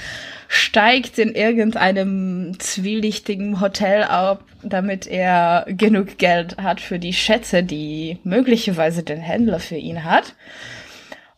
steigt 0.47 1.17
in 1.17 1.33
irgendeinem 1.33 2.59
zwielichtigen 2.59 3.59
Hotel 3.59 4.03
ab, 4.03 4.43
damit 4.61 5.07
er 5.07 5.65
genug 5.67 6.17
Geld 6.17 6.57
hat 6.57 6.79
für 6.79 6.99
die 6.99 7.13
Schätze, 7.13 7.63
die 7.63 8.19
möglicherweise 8.23 9.03
den 9.03 9.19
Händler 9.19 9.59
für 9.59 9.77
ihn 9.77 10.03
hat. 10.03 10.35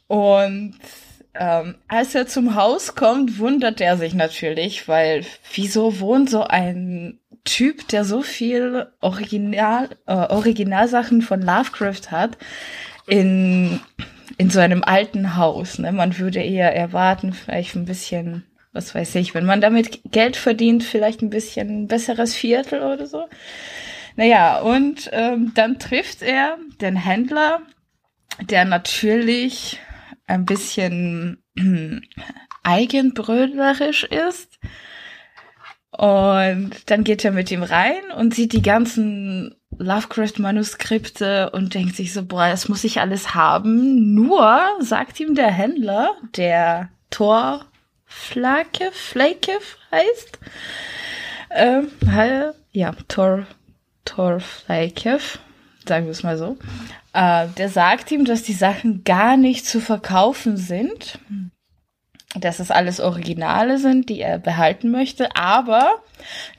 Und 0.08 0.76
ähm, 1.39 1.75
als 1.88 2.15
er 2.15 2.27
zum 2.27 2.56
Haus 2.56 2.96
kommt, 2.96 3.39
wundert 3.39 3.82
er 3.82 3.98
sich 3.98 4.13
natürlich, 4.13 4.88
weil 4.88 5.25
wieso 5.53 6.00
wohnt 6.00 6.29
so 6.29 6.44
ein 6.44 7.20
Typ, 7.44 7.88
der 7.88 8.03
so 8.03 8.22
viel 8.22 8.88
Original, 9.00 9.89
äh, 10.06 10.13
Originalsachen 10.13 11.22
von 11.22 11.41
Lovecraft 11.41 12.12
hat, 12.12 12.38
in, 13.08 13.79
in 14.38 14.50
so 14.50 14.60
einem 14.60 14.84
alten 14.84 15.38
Haus. 15.38 15.79
Ne? 15.79 15.91
Man 15.91 16.17
würde 16.17 16.41
eher 16.41 16.75
erwarten, 16.75 17.34
vielleicht 17.34 17.75
ein 17.75 17.86
bisschen, 17.86 18.44
was 18.74 18.94
weiß 18.94 19.15
ich, 19.15 19.34
wenn 19.34 19.46
man 19.46 19.62
damit 19.62 20.01
Geld 20.12 20.36
verdient, 20.36 20.84
vielleicht 20.84 21.22
ein 21.22 21.29
bisschen 21.29 21.88
besseres 21.88 22.36
Viertel 22.36 22.82
oder 22.84 23.08
so. 23.08 23.27
Naja, 24.17 24.60
und 24.60 25.10
ähm, 25.13 25.51
dann 25.56 25.79
trifft 25.79 26.24
er 26.24 26.58
den 26.82 26.96
Händler, 26.96 27.62
der 28.50 28.65
natürlich 28.65 29.79
ein 30.28 30.46
bisschen 30.46 31.44
eigenbrödlerisch 32.64 34.04
ist 34.04 34.60
und 35.98 36.72
dann 36.86 37.04
geht 37.04 37.26
er 37.26 37.32
mit 37.32 37.50
ihm 37.50 37.64
rein 37.64 38.12
und 38.16 38.36
sieht 38.36 38.54
die 38.54 38.62
ganzen 38.62 39.56
Lovecraft-Manuskripte 39.80 41.50
und 41.50 41.74
denkt 41.74 41.96
sich 41.96 42.14
so, 42.14 42.24
boah, 42.24 42.50
das 42.50 42.70
muss 42.70 42.84
ich 42.84 43.00
alles 43.00 43.34
haben. 43.34 44.14
Nur, 44.14 44.60
sagt 44.80 45.20
ihm 45.20 45.34
der 45.34 45.52
Händler, 45.52 46.12
der 46.36 46.90
Thor 47.10 47.66
Flake, 48.06 48.92
Flake 48.92 49.54
heißt, 49.92 50.40
ähm, 51.50 51.90
ja, 52.72 52.92
Thor, 53.08 53.48
Thor 54.06 54.40
Flake, 54.40 55.20
sagen 55.88 56.06
wir 56.06 56.12
es 56.12 56.24
mal 56.24 56.38
so, 56.38 56.58
äh, 57.13 57.48
der 57.58 57.70
sagt 57.70 58.12
ihm, 58.12 58.25
dass 58.25 58.44
die 58.44 58.53
Sachen 58.53 59.03
gar 59.03 59.38
nicht 59.38 59.65
zu 59.65 59.79
verkaufen 59.79 60.58
sind 60.58 61.20
dass 62.36 62.60
es 62.60 62.72
alles 62.72 63.00
Originale 63.00 63.77
sind, 63.77 64.10
die 64.10 64.20
er 64.20 64.38
behalten 64.38 64.91
möchte, 64.91 65.36
aber 65.36 66.03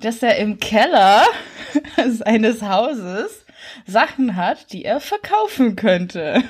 dass 0.00 0.22
er 0.22 0.36
im 0.38 0.58
Keller 0.58 1.24
seines 2.08 2.62
Hauses 2.62 3.44
Sachen 3.86 4.36
hat, 4.36 4.72
die 4.72 4.84
er 4.84 5.00
verkaufen 5.00 5.76
könnte. 5.76 6.42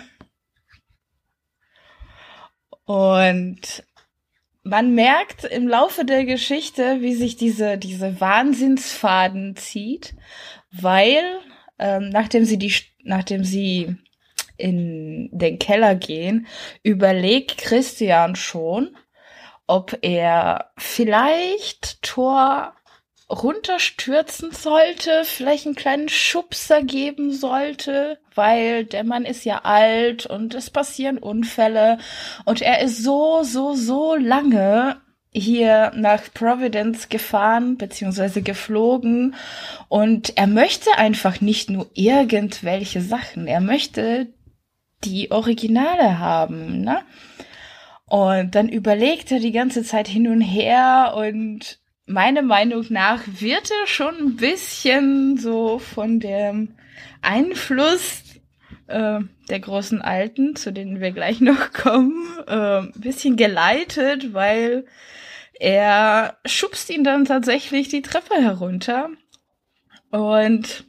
Und 2.85 3.85
man 4.63 4.95
merkt 4.95 5.45
im 5.45 5.69
Laufe 5.69 6.05
der 6.05 6.25
Geschichte, 6.25 7.01
wie 7.01 7.15
sich 7.15 7.37
diese, 7.37 7.79
diese 7.79 8.21
Wahnsinnsfaden 8.21 9.57
zieht, 9.57 10.15
weil 10.71 11.23
ähm, 11.79 12.11
nachdem 12.11 12.45
sie 12.45 12.59
die, 12.59 12.73
nachdem 13.03 13.45
sie 13.45 13.97
in 14.57 15.31
den 15.33 15.59
Keller 15.59 15.95
gehen, 15.95 16.47
überlegt 16.83 17.59
Christian 17.59 18.37
schon, 18.37 18.97
ob 19.67 19.99
er 20.03 20.73
vielleicht 20.77 22.03
Thor 22.03 22.75
runterstürzen 23.31 24.53
sollte, 24.53 25.23
vielleicht 25.25 25.67
einen 25.67 25.75
kleinen 25.75 26.09
Schubser 26.09 26.83
geben 26.83 27.31
sollte, 27.31 28.19
weil 28.35 28.85
der 28.85 29.05
Mann 29.05 29.27
ist 29.27 29.45
ja 29.45 29.61
alt 29.65 30.25
und 30.25 30.55
es 30.55 30.71
passieren 30.71 31.19
Unfälle 31.19 31.99
und 32.47 32.63
er 32.63 32.81
ist 32.81 33.03
so, 33.03 33.43
so, 33.43 33.75
so 33.75 34.17
lange 34.17 35.01
hier 35.33 35.93
nach 35.95 36.23
Providence 36.33 37.09
gefahren 37.09 37.77
beziehungsweise 37.77 38.43
geflogen 38.43 39.35
und 39.89 40.37
er 40.37 40.47
möchte 40.47 40.91
einfach 40.97 41.41
nicht 41.41 41.71
nur 41.71 41.91
irgendwelche 41.95 43.01
Sachen, 43.01 43.47
er 43.47 43.61
möchte 43.61 44.29
die 45.05 45.31
Originale 45.31 46.19
haben, 46.19 46.81
ne? 46.81 47.03
Und 48.07 48.55
dann 48.55 48.71
überlegt 48.71 49.31
er 49.31 49.39
die 49.39 49.53
ganze 49.53 49.85
Zeit 49.85 50.09
hin 50.09 50.29
und 50.29 50.41
her 50.41 51.13
und 51.15 51.79
meiner 52.07 52.41
Meinung 52.41 52.87
nach 52.89 53.23
wird 53.27 53.71
er 53.71 53.87
schon 53.87 54.17
ein 54.17 54.37
bisschen 54.37 55.37
so 55.37 55.79
von 55.79 56.19
dem 56.19 56.75
Einfluss 57.21 58.23
äh, 58.87 59.21
der 59.51 59.61
großen 59.61 60.01
Alten, 60.01 60.57
zu 60.57 60.73
denen 60.73 61.01
wir 61.01 61.13
gleich 61.13 61.41
noch 61.41 61.73
kommen, 61.73 62.27
äh, 62.47 62.79
ein 62.79 62.93
bisschen 62.97 63.37
geleitet, 63.37 64.33
weil 64.33 64.87
er 65.59 66.39
schubst 66.47 66.91
ihn 66.91 67.05
dann 67.05 67.25
tatsächlich 67.25 67.89
die 67.89 68.03
Treppe 68.03 68.35
herunter 68.35 69.11
und 70.11 70.85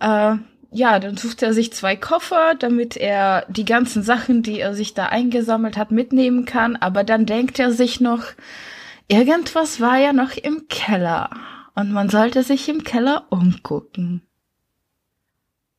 äh, 0.00 0.36
ja, 0.74 0.98
dann 0.98 1.16
sucht 1.16 1.42
er 1.42 1.54
sich 1.54 1.72
zwei 1.72 1.94
Koffer, 1.94 2.56
damit 2.56 2.96
er 2.96 3.46
die 3.48 3.64
ganzen 3.64 4.02
Sachen, 4.02 4.42
die 4.42 4.58
er 4.58 4.74
sich 4.74 4.92
da 4.92 5.06
eingesammelt 5.06 5.76
hat, 5.76 5.92
mitnehmen 5.92 6.46
kann. 6.46 6.74
Aber 6.74 7.04
dann 7.04 7.26
denkt 7.26 7.60
er 7.60 7.70
sich 7.70 8.00
noch, 8.00 8.24
irgendwas 9.06 9.80
war 9.80 9.98
ja 9.98 10.12
noch 10.12 10.36
im 10.36 10.66
Keller. 10.66 11.30
Und 11.76 11.92
man 11.92 12.10
sollte 12.10 12.42
sich 12.42 12.68
im 12.68 12.82
Keller 12.82 13.26
umgucken. 13.30 14.22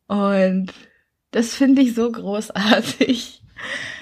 Und 0.08 0.72
das 1.32 1.56
finde 1.56 1.82
ich 1.82 1.94
so 1.94 2.10
großartig. 2.10 3.42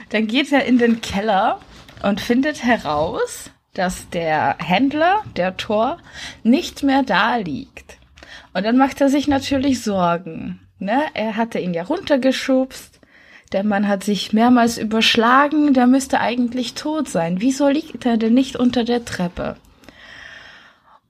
Dann 0.09 0.27
geht 0.27 0.51
er 0.51 0.65
in 0.65 0.77
den 0.77 1.01
Keller 1.01 1.59
und 2.03 2.21
findet 2.21 2.63
heraus, 2.63 3.49
dass 3.73 4.09
der 4.09 4.57
Händler, 4.59 5.23
der 5.35 5.57
Tor, 5.57 5.97
nicht 6.43 6.83
mehr 6.83 7.03
da 7.03 7.37
liegt. 7.37 7.97
Und 8.53 8.65
dann 8.65 8.77
macht 8.77 9.01
er 9.01 9.09
sich 9.09 9.27
natürlich 9.27 9.81
Sorgen. 9.81 10.59
Ne? 10.79 11.01
Er 11.13 11.35
hatte 11.35 11.59
ihn 11.59 11.73
ja 11.73 11.83
runtergeschubst. 11.83 12.99
Der 13.51 13.63
Mann 13.63 13.87
hat 13.87 14.03
sich 14.03 14.33
mehrmals 14.33 14.77
überschlagen. 14.77 15.73
Der 15.73 15.87
müsste 15.87 16.19
eigentlich 16.19 16.73
tot 16.73 17.09
sein. 17.09 17.41
Wieso 17.41 17.67
liegt 17.69 18.05
er 18.05 18.17
denn 18.17 18.33
nicht 18.33 18.55
unter 18.55 18.83
der 18.83 19.05
Treppe? 19.05 19.55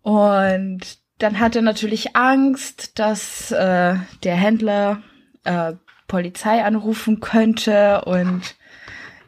Und 0.02 0.82
dann 1.20 1.40
hat 1.40 1.56
er 1.56 1.62
natürlich 1.62 2.16
Angst, 2.16 3.00
dass 3.00 3.52
äh, 3.52 3.96
der 4.24 4.36
Händler 4.36 5.02
äh, 5.46 5.74
Polizei 6.08 6.64
anrufen 6.64 7.22
könnte 7.22 8.04
und 8.06 8.56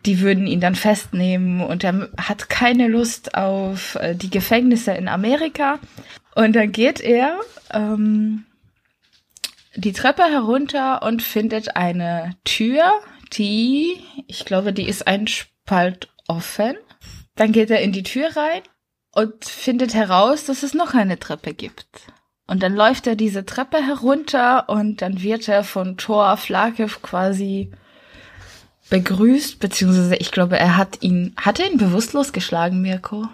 die 0.06 0.20
würden 0.22 0.48
ihn 0.48 0.62
dann 0.62 0.76
festnehmen 0.76 1.62
und 1.62 1.84
er 1.84 2.10
hat 2.18 2.50
keine 2.50 2.88
Lust 2.88 3.36
auf 3.36 3.96
äh, 3.96 4.16
die 4.16 4.30
Gefängnisse 4.30 4.94
in 4.94 5.08
Amerika. 5.08 5.80
Und 6.36 6.56
dann 6.56 6.72
geht 6.72 7.02
er 7.02 7.40
ähm, 7.74 8.46
die 9.76 9.94
Treppe 9.94 10.24
herunter 10.24 11.02
und 11.02 11.22
findet 11.22 11.76
eine 11.76 12.36
Tür, 12.44 12.84
die, 13.34 14.00
ich 14.28 14.46
glaube, 14.46 14.74
die 14.74 14.88
ist 14.88 15.08
ein 15.08 15.28
Spalt 15.28 16.10
offen. 16.28 16.76
Dann 17.36 17.52
geht 17.52 17.70
er 17.72 17.82
in 17.82 17.92
die 17.92 18.04
Tür 18.04 18.36
rein 18.36 18.62
und 19.12 19.46
findet 19.46 19.94
heraus, 19.94 20.46
dass 20.46 20.64
es 20.64 20.74
noch 20.74 20.94
eine 20.94 21.20
Treppe 21.20 21.54
gibt. 21.54 21.88
Und 22.48 22.62
dann 22.62 22.76
läuft 22.76 23.08
er 23.08 23.16
diese 23.16 23.46
Treppe 23.46 23.78
herunter 23.78 24.70
und 24.70 25.02
dann 25.02 25.24
wird 25.24 25.48
er 25.48 25.64
von 25.64 25.98
Thor 25.98 26.38
Flakev 26.38 27.02
quasi 27.02 27.72
begrüßt, 28.90 29.60
beziehungsweise 29.60 30.16
ich 30.16 30.32
glaube, 30.32 30.58
er 30.58 30.78
hat 30.78 31.02
ihn, 31.02 31.34
hat 31.38 31.60
er 31.60 31.72
ihn 31.72 31.78
bewusstlos 31.78 32.34
geschlagen, 32.34 32.82
Mirko? 32.82 33.28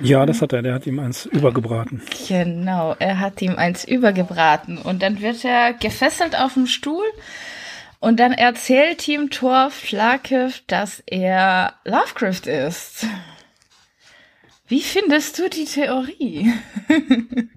Ja, 0.00 0.24
das 0.26 0.40
hat 0.42 0.52
er. 0.52 0.62
Der 0.62 0.74
hat 0.74 0.86
ihm 0.86 1.00
eins 1.00 1.26
übergebraten. 1.26 2.02
Genau, 2.28 2.94
er 2.98 3.18
hat 3.18 3.42
ihm 3.42 3.56
eins 3.56 3.84
übergebraten. 3.84 4.78
Und 4.78 5.02
dann 5.02 5.20
wird 5.20 5.44
er 5.44 5.72
gefesselt 5.72 6.38
auf 6.38 6.54
dem 6.54 6.66
Stuhl. 6.66 7.04
Und 8.00 8.20
dann 8.20 8.32
erzählt 8.32 9.08
ihm 9.08 9.30
Thor 9.30 9.70
Flake, 9.70 10.52
dass 10.68 11.02
er 11.06 11.74
Lovecraft 11.84 12.46
ist. 12.46 13.06
Wie 14.68 14.82
findest 14.82 15.38
du 15.38 15.48
die 15.48 15.64
Theorie? 15.64 16.52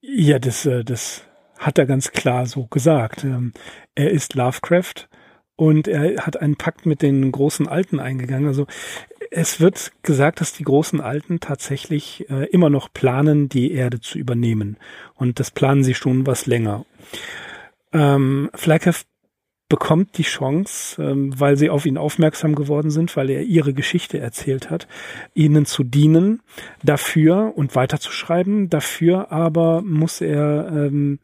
ja, 0.00 0.38
das, 0.38 0.64
äh, 0.64 0.84
das 0.84 1.22
hat 1.58 1.78
er 1.78 1.86
ganz 1.86 2.12
klar 2.12 2.46
so 2.46 2.66
gesagt. 2.66 3.24
Ähm, 3.24 3.52
er 3.94 4.10
ist 4.10 4.34
Lovecraft 4.34 5.08
und 5.56 5.88
er 5.88 6.26
hat 6.26 6.40
einen 6.40 6.56
Pakt 6.56 6.86
mit 6.86 7.02
den 7.02 7.30
großen 7.30 7.68
Alten 7.68 8.00
eingegangen. 8.00 8.48
Also 8.48 8.66
es 9.30 9.60
wird 9.60 9.92
gesagt, 10.02 10.40
dass 10.40 10.52
die 10.52 10.64
großen 10.64 11.00
Alten 11.00 11.40
tatsächlich 11.40 12.28
äh, 12.30 12.46
immer 12.46 12.70
noch 12.70 12.92
planen, 12.92 13.48
die 13.48 13.72
Erde 13.72 14.00
zu 14.00 14.18
übernehmen. 14.18 14.76
Und 15.14 15.40
das 15.40 15.50
planen 15.50 15.84
sie 15.84 15.94
schon 15.94 16.26
was 16.26 16.46
länger. 16.46 16.84
Ähm, 17.92 18.50
Flakev 18.54 19.04
bekommt 19.74 20.18
die 20.18 20.22
Chance, 20.22 21.02
ähm, 21.02 21.32
weil 21.36 21.56
sie 21.56 21.68
auf 21.68 21.84
ihn 21.84 21.98
aufmerksam 21.98 22.54
geworden 22.54 22.92
sind, 22.92 23.16
weil 23.16 23.28
er 23.28 23.42
ihre 23.42 23.74
Geschichte 23.74 24.20
erzählt 24.20 24.70
hat, 24.70 24.86
ihnen 25.34 25.66
zu 25.66 25.82
dienen 25.82 26.42
dafür 26.84 27.54
und 27.56 27.74
weiterzuschreiben. 27.74 28.70
Dafür 28.70 29.32
aber 29.32 29.82
muss 29.82 30.20
er 30.20 30.68
ähm, 30.70 31.18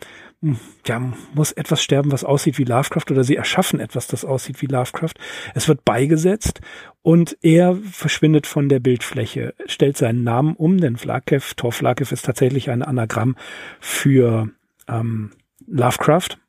ja, 0.85 1.13
muss 1.33 1.53
etwas 1.53 1.81
sterben, 1.81 2.11
was 2.11 2.25
aussieht 2.25 2.59
wie 2.59 2.65
Lovecraft 2.65 3.13
oder 3.13 3.23
sie 3.23 3.37
erschaffen 3.37 3.79
etwas, 3.79 4.09
das 4.09 4.25
aussieht 4.25 4.61
wie 4.63 4.67
Lovecraft. 4.67 5.15
Es 5.55 5.69
wird 5.69 5.85
beigesetzt 5.85 6.61
und 7.03 7.37
er 7.43 7.77
verschwindet 7.77 8.49
von 8.49 8.69
der 8.69 8.81
Bildfläche, 8.81 9.55
stellt 9.67 9.97
seinen 9.97 10.25
Namen 10.25 10.57
um, 10.57 10.79
denn 10.79 10.97
Vlakev, 10.97 11.55
Thor 11.55 11.71
Vlakev 11.71 12.11
ist 12.11 12.25
tatsächlich 12.25 12.69
ein 12.69 12.83
Anagramm 12.83 13.37
für 13.79 14.49
ähm, 14.89 15.31
Lovecraft 15.69 16.40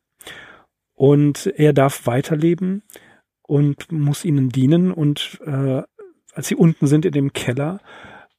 und 1.02 1.48
er 1.56 1.74
darf 1.74 2.06
weiterleben 2.06 2.84
und 3.42 3.92
muss 3.92 4.24
ihnen 4.24 4.50
dienen 4.50 4.92
und 4.92 5.40
äh, 5.44 5.82
als 6.36 6.48
sie 6.48 6.54
unten 6.54 6.86
sind 6.86 7.06
in 7.06 7.12
dem 7.12 7.34
Keller, 7.34 7.80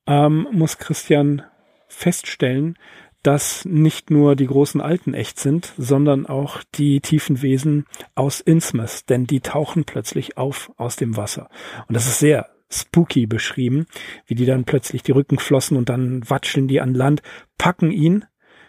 ähm, 0.07 0.47
muss 0.53 0.79
Christian 0.79 1.43
feststellen, 1.89 2.79
dass 3.25 3.65
nicht 3.65 4.13
nur 4.13 4.37
die 4.37 4.47
großen 4.47 4.81
Alten 4.81 5.13
echt 5.13 5.41
sind, 5.41 5.73
sondern 5.77 6.25
auch 6.25 6.63
die 6.77 7.01
tiefen 7.01 7.43
Wesen 7.43 7.87
aus 8.15 8.41
Innsmouth, 8.41 9.11
denn 9.11 9.27
die 9.27 9.41
tauchen 9.41 9.83
plötzlich 9.83 10.39
auf 10.39 10.71
aus 10.77 10.95
dem 10.95 11.17
Wasser. 11.17 11.49
Und 11.89 11.97
das 11.97 12.07
ist 12.07 12.21
sehr 12.21 12.49
spooky 12.71 13.27
beschrieben, 13.27 13.87
wie 14.27 14.37
die 14.37 14.47
dann 14.47 14.63
plötzlich 14.63 15.03
die 15.03 15.13
Rücken 15.13 15.41
flossen 15.41 15.77
und 15.77 15.89
dann 15.89 16.23
watscheln 16.31 16.69
die 16.69 16.81
an 16.81 16.95
Land, 16.95 17.23
packen 17.59 17.91
ihn 17.91 18.25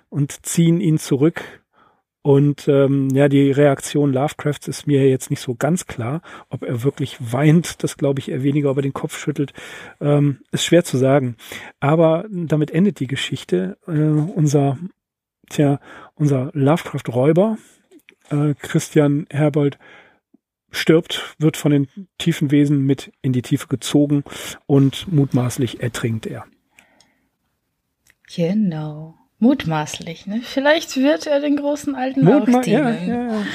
und 0.09 0.47
ziehen 0.47 0.81
ihn 0.81 0.97
zurück 0.97 1.62
und 2.23 2.69
ähm, 2.69 3.09
ja, 3.09 3.27
die 3.27 3.51
Reaktion 3.51 4.13
Lovecrafts 4.13 4.69
ist 4.69 4.87
mir 4.87 5.07
jetzt 5.09 5.29
nicht 5.29 5.41
so 5.41 5.55
ganz 5.55 5.87
klar. 5.87 6.21
Ob 6.49 6.63
er 6.63 6.81
wirklich 6.81 7.17
weint, 7.19 7.83
das 7.83 7.97
glaube 7.97 8.21
ich 8.21 8.31
eher 8.31 8.43
weniger, 8.43 8.71
ob 8.71 8.77
er 8.77 8.81
den 8.81 8.93
Kopf 8.93 9.17
schüttelt, 9.19 9.51
ähm, 9.99 10.39
ist 10.51 10.63
schwer 10.63 10.85
zu 10.85 10.97
sagen. 10.97 11.35
Aber 11.81 12.25
damit 12.31 12.71
endet 12.71 13.01
die 13.01 13.07
Geschichte. 13.07 13.77
Äh, 13.87 13.91
unser, 13.91 14.77
tja, 15.49 15.81
unser 16.15 16.49
Lovecraft-Räuber, 16.53 17.57
äh, 18.29 18.53
Christian 18.57 19.27
Herbold, 19.29 19.77
stirbt, 20.71 21.35
wird 21.39 21.57
von 21.57 21.73
den 21.73 21.87
tiefen 22.19 22.51
Wesen 22.51 22.85
mit 22.85 23.11
in 23.21 23.33
die 23.33 23.41
Tiefe 23.41 23.67
gezogen 23.67 24.23
und 24.65 25.11
mutmaßlich 25.11 25.83
ertrinkt 25.83 26.25
er. 26.25 26.45
Genau. 28.33 29.15
Mutmaßlich, 29.43 30.25
ne? 30.25 30.39
Vielleicht 30.41 30.95
wird 30.95 31.27
er 31.27 31.41
den 31.41 31.57
großen 31.57 31.95
alten 31.95 32.23
Mutma 32.23 32.59
auch 32.59 32.65
ja, 32.65 32.91
ja, 32.91 33.27
ja. 33.27 33.45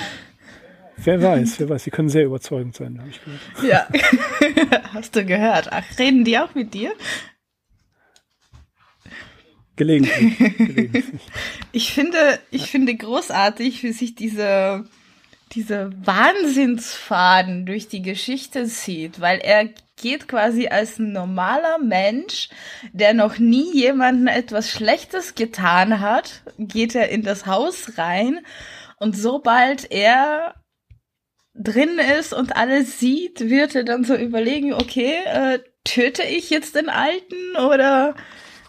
Wer 0.98 1.22
weiß, 1.22 1.60
wer 1.60 1.70
weiß. 1.70 1.84
Sie 1.84 1.90
können 1.90 2.10
sehr 2.10 2.26
überzeugend 2.26 2.76
sein, 2.76 2.98
habe 2.98 3.08
ich 3.08 3.18
gehört. 3.24 3.40
Ja, 3.62 4.82
hast 4.92 5.16
du 5.16 5.24
gehört. 5.24 5.72
Ach, 5.72 5.84
reden 5.98 6.24
die 6.24 6.38
auch 6.38 6.54
mit 6.54 6.74
dir? 6.74 6.92
Gelegentlich. 9.76 10.58
Gelegentlich. 10.58 11.04
Ich 11.72 11.94
finde, 11.94 12.38
ich 12.50 12.70
finde 12.70 12.94
großartig, 12.94 13.82
wie 13.82 13.92
sich 13.92 14.14
diese, 14.14 14.84
diese 15.52 15.90
Wahnsinnsfaden 16.04 17.64
durch 17.64 17.88
die 17.88 18.02
Geschichte 18.02 18.66
zieht, 18.66 19.20
weil 19.20 19.38
er 19.38 19.70
geht 20.00 20.28
quasi 20.28 20.68
als 20.68 20.98
normaler 20.98 21.78
Mensch, 21.78 22.48
der 22.92 23.14
noch 23.14 23.38
nie 23.38 23.72
jemanden 23.72 24.26
etwas 24.26 24.70
Schlechtes 24.70 25.34
getan 25.34 26.00
hat, 26.00 26.42
geht 26.58 26.94
er 26.94 27.08
in 27.08 27.22
das 27.22 27.46
Haus 27.46 27.98
rein 27.98 28.40
und 28.98 29.16
sobald 29.16 29.90
er 29.90 30.54
drin 31.54 31.98
ist 32.18 32.32
und 32.32 32.56
alles 32.56 32.98
sieht, 32.98 33.40
wird 33.40 33.74
er 33.74 33.84
dann 33.84 34.04
so 34.04 34.14
überlegen, 34.14 34.72
okay, 34.72 35.14
äh, 35.26 35.58
töte 35.84 36.22
ich 36.22 36.50
jetzt 36.50 36.76
den 36.76 36.88
Alten 36.88 37.56
oder 37.56 38.14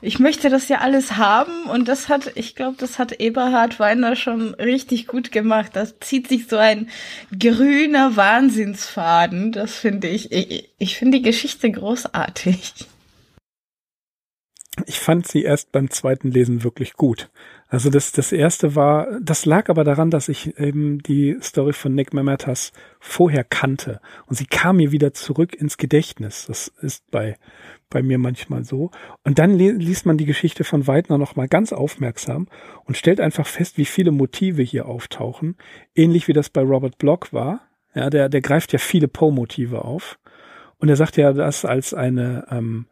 ich 0.01 0.19
möchte 0.19 0.49
das 0.49 0.69
ja 0.69 0.79
alles 0.79 1.17
haben 1.17 1.65
und 1.65 1.87
das 1.87 2.07
hat, 2.07 2.31
ich 2.35 2.55
glaube, 2.55 2.77
das 2.77 2.99
hat 2.99 3.19
Eberhard 3.19 3.79
Weiner 3.79 4.15
schon 4.15 4.53
richtig 4.53 5.07
gut 5.07 5.31
gemacht. 5.31 5.71
Da 5.73 5.85
zieht 5.99 6.27
sich 6.27 6.47
so 6.47 6.57
ein 6.57 6.89
grüner 7.37 8.15
Wahnsinnsfaden. 8.15 9.51
Das 9.51 9.75
finde 9.75 10.07
ich, 10.07 10.31
ich, 10.31 10.69
ich 10.77 10.97
finde 10.97 11.17
die 11.17 11.23
Geschichte 11.23 11.69
großartig. 11.69 12.73
Ich 14.85 14.99
fand 14.99 15.27
sie 15.27 15.43
erst 15.43 15.73
beim 15.73 15.89
zweiten 15.89 16.31
Lesen 16.31 16.63
wirklich 16.63 16.93
gut. 16.93 17.29
Also 17.71 17.91
das, 17.91 18.11
das 18.11 18.31
erste 18.31 18.75
war, 18.75 19.07
das 19.21 19.45
lag 19.45 19.69
aber 19.69 19.83
daran, 19.83 20.09
dass 20.09 20.27
ich 20.27 20.57
eben 20.57 21.03
die 21.03 21.37
Story 21.39 21.73
von 21.73 21.93
Nick 21.93 22.13
Mametas 22.15 22.73
vorher 22.99 23.43
kannte. 23.43 24.01
Und 24.25 24.37
sie 24.37 24.47
kam 24.47 24.77
mir 24.77 24.91
wieder 24.91 25.13
zurück 25.13 25.53
ins 25.53 25.77
Gedächtnis. 25.77 26.47
Das 26.47 26.69
ist 26.81 27.09
bei, 27.11 27.37
bei 27.91 28.01
mir 28.01 28.17
manchmal 28.17 28.65
so. 28.65 28.89
Und 29.23 29.37
dann 29.37 29.53
liest 29.53 30.07
man 30.07 30.17
die 30.17 30.25
Geschichte 30.25 30.63
von 30.63 30.87
Weidner 30.87 31.19
nochmal 31.19 31.47
ganz 31.47 31.71
aufmerksam 31.71 32.47
und 32.85 32.97
stellt 32.97 33.21
einfach 33.21 33.45
fest, 33.45 33.77
wie 33.77 33.85
viele 33.85 34.11
Motive 34.11 34.63
hier 34.63 34.87
auftauchen. 34.87 35.55
Ähnlich 35.93 36.27
wie 36.27 36.33
das 36.33 36.49
bei 36.49 36.61
Robert 36.61 36.97
Block 36.97 37.31
war. 37.33 37.61
Ja, 37.93 38.09
der, 38.09 38.29
der 38.29 38.41
greift 38.41 38.73
ja 38.73 38.79
viele 38.79 39.07
Poe-Motive 39.07 39.85
auf. 39.85 40.17
Und 40.77 40.89
er 40.89 40.95
sagt 40.95 41.17
ja 41.17 41.33
das 41.33 41.65
als 41.65 41.93
eine, 41.93 42.47
ähm, 42.49 42.87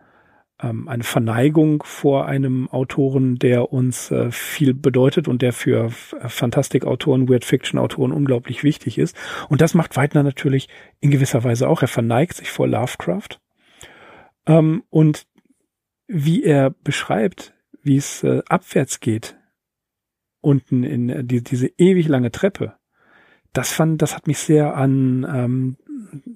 ähm, 0.61 0.87
eine 0.87 1.03
Verneigung 1.03 1.83
vor 1.83 2.25
einem 2.25 2.67
Autoren, 2.69 3.37
der 3.37 3.71
uns 3.71 4.11
äh, 4.11 4.31
viel 4.31 4.73
bedeutet 4.73 5.27
und 5.27 5.41
der 5.41 5.53
für 5.53 5.85
äh, 5.85 6.29
Fantastikautoren, 6.29 7.29
Weird 7.29 7.45
Fiction 7.45 7.79
Autoren 7.79 8.11
unglaublich 8.11 8.63
wichtig 8.63 8.97
ist. 8.97 9.15
Und 9.49 9.61
das 9.61 9.73
macht 9.73 9.95
Weidner 9.95 10.23
natürlich 10.23 10.67
in 10.99 11.11
gewisser 11.11 11.43
Weise 11.43 11.69
auch. 11.69 11.81
Er 11.81 11.87
verneigt 11.87 12.35
sich 12.35 12.49
vor 12.49 12.67
Lovecraft. 12.67 13.39
Ähm, 14.47 14.83
und 14.89 15.27
wie 16.07 16.43
er 16.43 16.71
beschreibt, 16.71 17.53
wie 17.83 17.97
es 17.97 18.23
äh, 18.23 18.41
abwärts 18.47 18.99
geht, 18.99 19.37
unten 20.41 20.83
in 20.83 21.09
äh, 21.09 21.23
die, 21.23 21.43
diese 21.43 21.67
ewig 21.77 22.07
lange 22.07 22.31
Treppe, 22.31 22.73
das 23.53 23.71
fand, 23.71 24.01
das 24.01 24.15
hat 24.15 24.27
mich 24.27 24.39
sehr 24.39 24.75
an 24.75 25.25
ähm, 25.29 25.77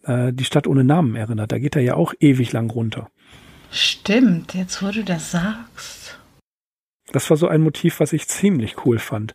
äh, 0.03 0.33
die 0.33 0.43
Stadt 0.43 0.67
ohne 0.67 0.83
Namen 0.83 1.15
erinnert. 1.15 1.51
Da 1.51 1.59
geht 1.59 1.75
er 1.75 1.81
ja 1.81 1.95
auch 1.95 2.13
ewig 2.19 2.51
lang 2.51 2.69
runter. 2.69 3.09
Stimmt, 3.71 4.53
jetzt 4.53 4.83
wo 4.83 4.91
du 4.91 5.03
das 5.03 5.31
sagst. 5.31 6.19
Das 7.11 7.29
war 7.29 7.37
so 7.37 7.47
ein 7.47 7.61
Motiv, 7.61 7.99
was 7.99 8.13
ich 8.13 8.27
ziemlich 8.27 8.85
cool 8.85 8.99
fand. 8.99 9.33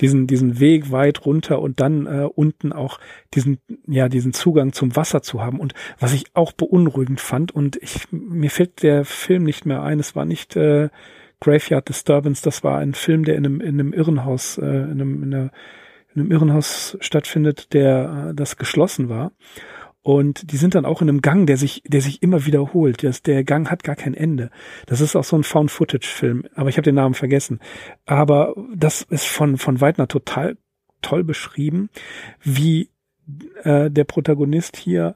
Diesen, 0.00 0.26
diesen 0.26 0.58
Weg 0.58 0.90
weit 0.90 1.26
runter 1.26 1.60
und 1.60 1.80
dann 1.80 2.06
äh, 2.06 2.26
unten 2.34 2.72
auch 2.72 2.98
diesen, 3.34 3.58
ja, 3.86 4.08
diesen 4.08 4.32
Zugang 4.32 4.72
zum 4.72 4.96
Wasser 4.96 5.22
zu 5.22 5.42
haben. 5.42 5.60
Und 5.60 5.74
was 5.98 6.12
ich 6.12 6.24
auch 6.34 6.52
beunruhigend 6.52 7.20
fand, 7.20 7.52
und 7.52 7.76
ich, 7.76 8.10
mir 8.10 8.50
fällt 8.50 8.82
der 8.82 9.04
Film 9.04 9.44
nicht 9.44 9.66
mehr 9.66 9.82
ein, 9.82 10.00
es 10.00 10.16
war 10.16 10.24
nicht 10.24 10.56
äh, 10.56 10.88
Graveyard 11.40 11.88
Disturbance, 11.88 12.42
das 12.42 12.64
war 12.64 12.78
ein 12.78 12.94
Film, 12.94 13.24
der 13.24 13.36
in 13.36 13.44
einem, 13.44 13.60
in 13.60 13.80
einem 13.80 13.92
Irrenhaus, 13.92 14.58
äh, 14.58 14.64
in, 14.64 14.92
einem, 14.92 15.22
in, 15.22 15.34
einer, 15.34 15.50
in 16.14 16.22
einem 16.22 16.32
Irrenhaus 16.32 16.96
stattfindet, 17.00 17.72
der 17.74 18.30
äh, 18.30 18.34
das 18.34 18.56
geschlossen 18.56 19.08
war. 19.08 19.32
Und 20.02 20.50
die 20.50 20.56
sind 20.56 20.74
dann 20.74 20.84
auch 20.84 21.00
in 21.00 21.08
einem 21.08 21.22
Gang, 21.22 21.46
der 21.46 21.56
sich, 21.56 21.82
der 21.86 22.00
sich 22.00 22.22
immer 22.22 22.44
wiederholt. 22.44 23.04
Das, 23.04 23.22
der 23.22 23.44
Gang 23.44 23.70
hat 23.70 23.84
gar 23.84 23.94
kein 23.94 24.14
Ende. 24.14 24.50
Das 24.86 25.00
ist 25.00 25.14
auch 25.14 25.24
so 25.24 25.36
ein 25.36 25.44
Found-Footage-Film, 25.44 26.44
aber 26.54 26.68
ich 26.68 26.76
habe 26.76 26.84
den 26.84 26.96
Namen 26.96 27.14
vergessen. 27.14 27.60
Aber 28.04 28.54
das 28.74 29.02
ist 29.02 29.26
von, 29.26 29.58
von 29.58 29.80
Weidner 29.80 30.08
total 30.08 30.56
toll 31.02 31.22
beschrieben, 31.22 31.88
wie 32.42 32.90
äh, 33.62 33.90
der 33.90 34.04
Protagonist 34.04 34.76
hier 34.76 35.14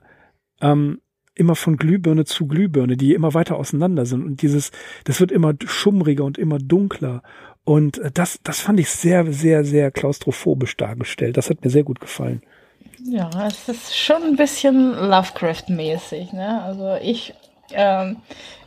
ähm, 0.61 1.01
immer 1.35 1.57
von 1.57 1.77
Glühbirne 1.77 2.25
zu 2.25 2.47
Glühbirne, 2.47 2.97
die 2.97 3.13
immer 3.13 3.35
weiter 3.35 3.57
auseinander 3.57 4.07
sind. 4.07 4.25
Und 4.25 4.43
dieses, 4.43 4.71
das 5.05 5.21
wird 5.21 5.33
immer 5.33 5.55
schummriger 5.65 6.25
und 6.25 6.39
immer 6.39 6.59
dunkler. 6.59 7.23
Und 7.65 8.01
das, 8.15 8.39
das 8.45 8.61
fand 8.61 8.79
ich 8.79 8.89
sehr, 8.91 9.33
sehr, 9.33 9.65
sehr 9.65 9.91
klaustrophobisch 9.91 10.77
dargestellt. 10.77 11.37
Das 11.37 11.51
hat 11.51 11.65
mir 11.65 11.71
sehr 11.71 11.85
gut 11.85 12.01
gefallen. 12.01 12.43
Ja, 13.09 13.31
es 13.47 13.69
ist 13.69 13.97
schon 13.97 14.23
ein 14.23 14.37
bisschen 14.37 14.93
Lovecraft-mäßig, 14.93 16.33
ne? 16.33 16.63
Also 16.63 16.97
ich, 17.01 17.35
ähm, 17.71 18.17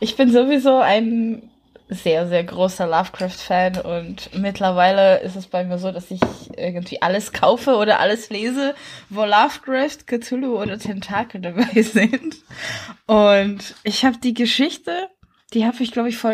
ich 0.00 0.16
bin 0.16 0.32
sowieso 0.32 0.78
ein 0.78 1.50
sehr, 1.90 2.26
sehr 2.26 2.44
großer 2.44 2.86
Lovecraft-Fan 2.86 3.80
und 3.80 4.30
mittlerweile 4.34 5.20
ist 5.20 5.36
es 5.36 5.46
bei 5.46 5.64
mir 5.64 5.78
so, 5.78 5.92
dass 5.92 6.10
ich 6.10 6.20
irgendwie 6.56 7.02
alles 7.02 7.32
kaufe 7.32 7.76
oder 7.76 8.00
alles 8.00 8.30
lese, 8.30 8.74
wo 9.10 9.24
Lovecraft, 9.24 10.06
Cthulhu 10.06 10.58
oder 10.58 10.78
Tentakel 10.78 11.42
dabei 11.42 11.82
sind. 11.82 12.36
Und 13.06 13.74
ich 13.82 14.04
habe 14.06 14.18
die 14.18 14.34
Geschichte, 14.34 15.08
die 15.52 15.66
habe 15.66 15.82
ich, 15.82 15.92
glaube 15.92 16.08
ich, 16.08 16.16
vor, 16.16 16.32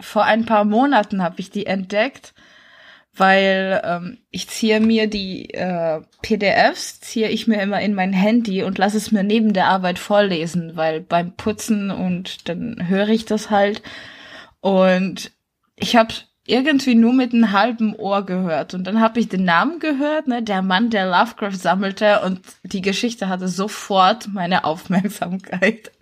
vor 0.00 0.24
ein 0.24 0.44
paar 0.44 0.64
Monaten 0.64 1.22
habe 1.22 1.36
ich 1.38 1.50
die 1.50 1.66
entdeckt 1.66 2.34
weil 3.16 3.80
ähm, 3.84 4.18
ich 4.30 4.48
ziehe 4.48 4.80
mir 4.80 5.08
die 5.08 5.50
äh, 5.54 6.00
PDFs, 6.22 7.00
ziehe 7.00 7.28
ich 7.28 7.46
mir 7.46 7.60
immer 7.60 7.80
in 7.80 7.94
mein 7.94 8.12
Handy 8.12 8.62
und 8.62 8.78
lasse 8.78 8.96
es 8.96 9.12
mir 9.12 9.24
neben 9.24 9.52
der 9.52 9.66
Arbeit 9.66 9.98
vorlesen, 9.98 10.76
weil 10.76 11.00
beim 11.00 11.32
Putzen 11.32 11.90
und 11.90 12.48
dann 12.48 12.88
höre 12.88 13.08
ich 13.08 13.24
das 13.24 13.50
halt. 13.50 13.82
Und 14.60 15.32
ich 15.76 15.96
habe 15.96 16.14
irgendwie 16.48 16.94
nur 16.94 17.12
mit 17.12 17.34
einem 17.34 17.52
halben 17.52 17.94
Ohr 17.94 18.24
gehört. 18.24 18.74
Und 18.74 18.86
dann 18.86 19.00
habe 19.00 19.20
ich 19.20 19.28
den 19.28 19.44
Namen 19.44 19.80
gehört, 19.80 20.26
ne, 20.28 20.42
der 20.42 20.62
Mann, 20.62 20.90
der 20.90 21.06
Lovecraft 21.06 21.52
sammelte 21.52 22.22
und 22.22 22.40
die 22.62 22.80
Geschichte 22.80 23.28
hatte 23.28 23.48
sofort 23.48 24.28
meine 24.32 24.64
Aufmerksamkeit. 24.64 25.92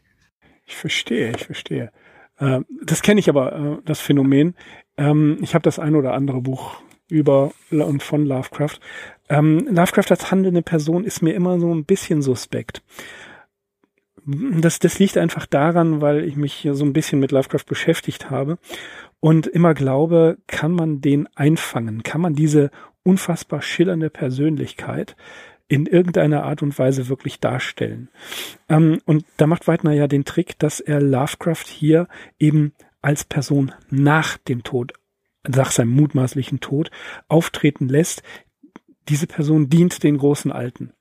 Ich 0.65 0.77
verstehe, 0.77 1.33
ich 1.37 1.45
verstehe. 1.45 1.91
Äh, 2.39 2.61
das 2.85 3.03
kenne 3.03 3.21
ich 3.21 3.29
aber, 3.29 3.53
äh, 3.53 3.79
das 3.85 4.01
Phänomen. 4.01 4.55
Ähm, 4.97 5.39
ich 5.41 5.55
habe 5.55 5.63
das 5.63 5.79
ein 5.79 5.97
oder 5.97 6.15
andere 6.15 6.41
Buch 6.41 6.77
über 7.09 7.53
und 7.71 8.03
von 8.03 8.27
Lovecraft. 8.27 8.79
Ähm, 9.29 9.67
Lovecraft 9.71 10.11
als 10.11 10.31
handelnde 10.31 10.63
Person 10.63 11.05
ist 11.05 11.23
mir 11.23 11.35
immer 11.35 11.59
so 11.59 11.73
ein 11.73 11.85
bisschen 11.85 12.23
suspekt. 12.23 12.83
Das, 14.25 14.81
das 14.81 14.99
liegt 14.99 15.17
einfach 15.19 15.47
daran, 15.47 16.01
weil 16.01 16.25
ich 16.25 16.37
mich 16.37 16.69
so 16.73 16.85
ein 16.85 16.93
bisschen 16.93 17.21
mit 17.21 17.31
Lovecraft 17.31 17.65
beschäftigt 17.69 18.29
habe 18.29 18.59
und 19.21 19.47
immer 19.47 19.73
glaube, 19.73 20.39
kann 20.49 20.73
man 20.73 21.01
den 21.01 21.29
einfangen? 21.37 22.03
Kann 22.03 22.21
man 22.21 22.35
diese 22.35 22.71
unfassbar 23.05 23.63
schillernde 23.63 24.11
Persönlichkeit 24.11 25.17
in 25.69 25.87
irgendeiner 25.87 26.43
Art 26.43 26.63
und 26.63 26.77
Weise 26.77 27.09
wirklich 27.09 27.39
darstellen? 27.39 28.09
Ähm, 28.69 29.01
und 29.05 29.25
da 29.37 29.47
macht 29.47 29.69
Weidner 29.69 29.93
ja 29.93 30.09
den 30.09 30.25
Trick, 30.25 30.59
dass 30.59 30.81
er 30.81 31.01
Lovecraft 31.01 31.67
hier 31.69 32.09
eben 32.41 32.73
als 33.03 33.23
Person 33.25 33.73
nach 33.91 34.37
dem 34.39 34.65
Tod, 34.65 34.93
nach 35.49 35.71
seinem 35.71 35.91
mutmaßlichen 35.91 36.61
Tod, 36.61 36.91
auftreten 37.29 37.89
lässt. 37.89 38.23
Diese 39.09 39.27
Person 39.27 39.69
dient 39.69 40.03
den 40.03 40.19
großen 40.19 40.53
Alten. 40.53 40.93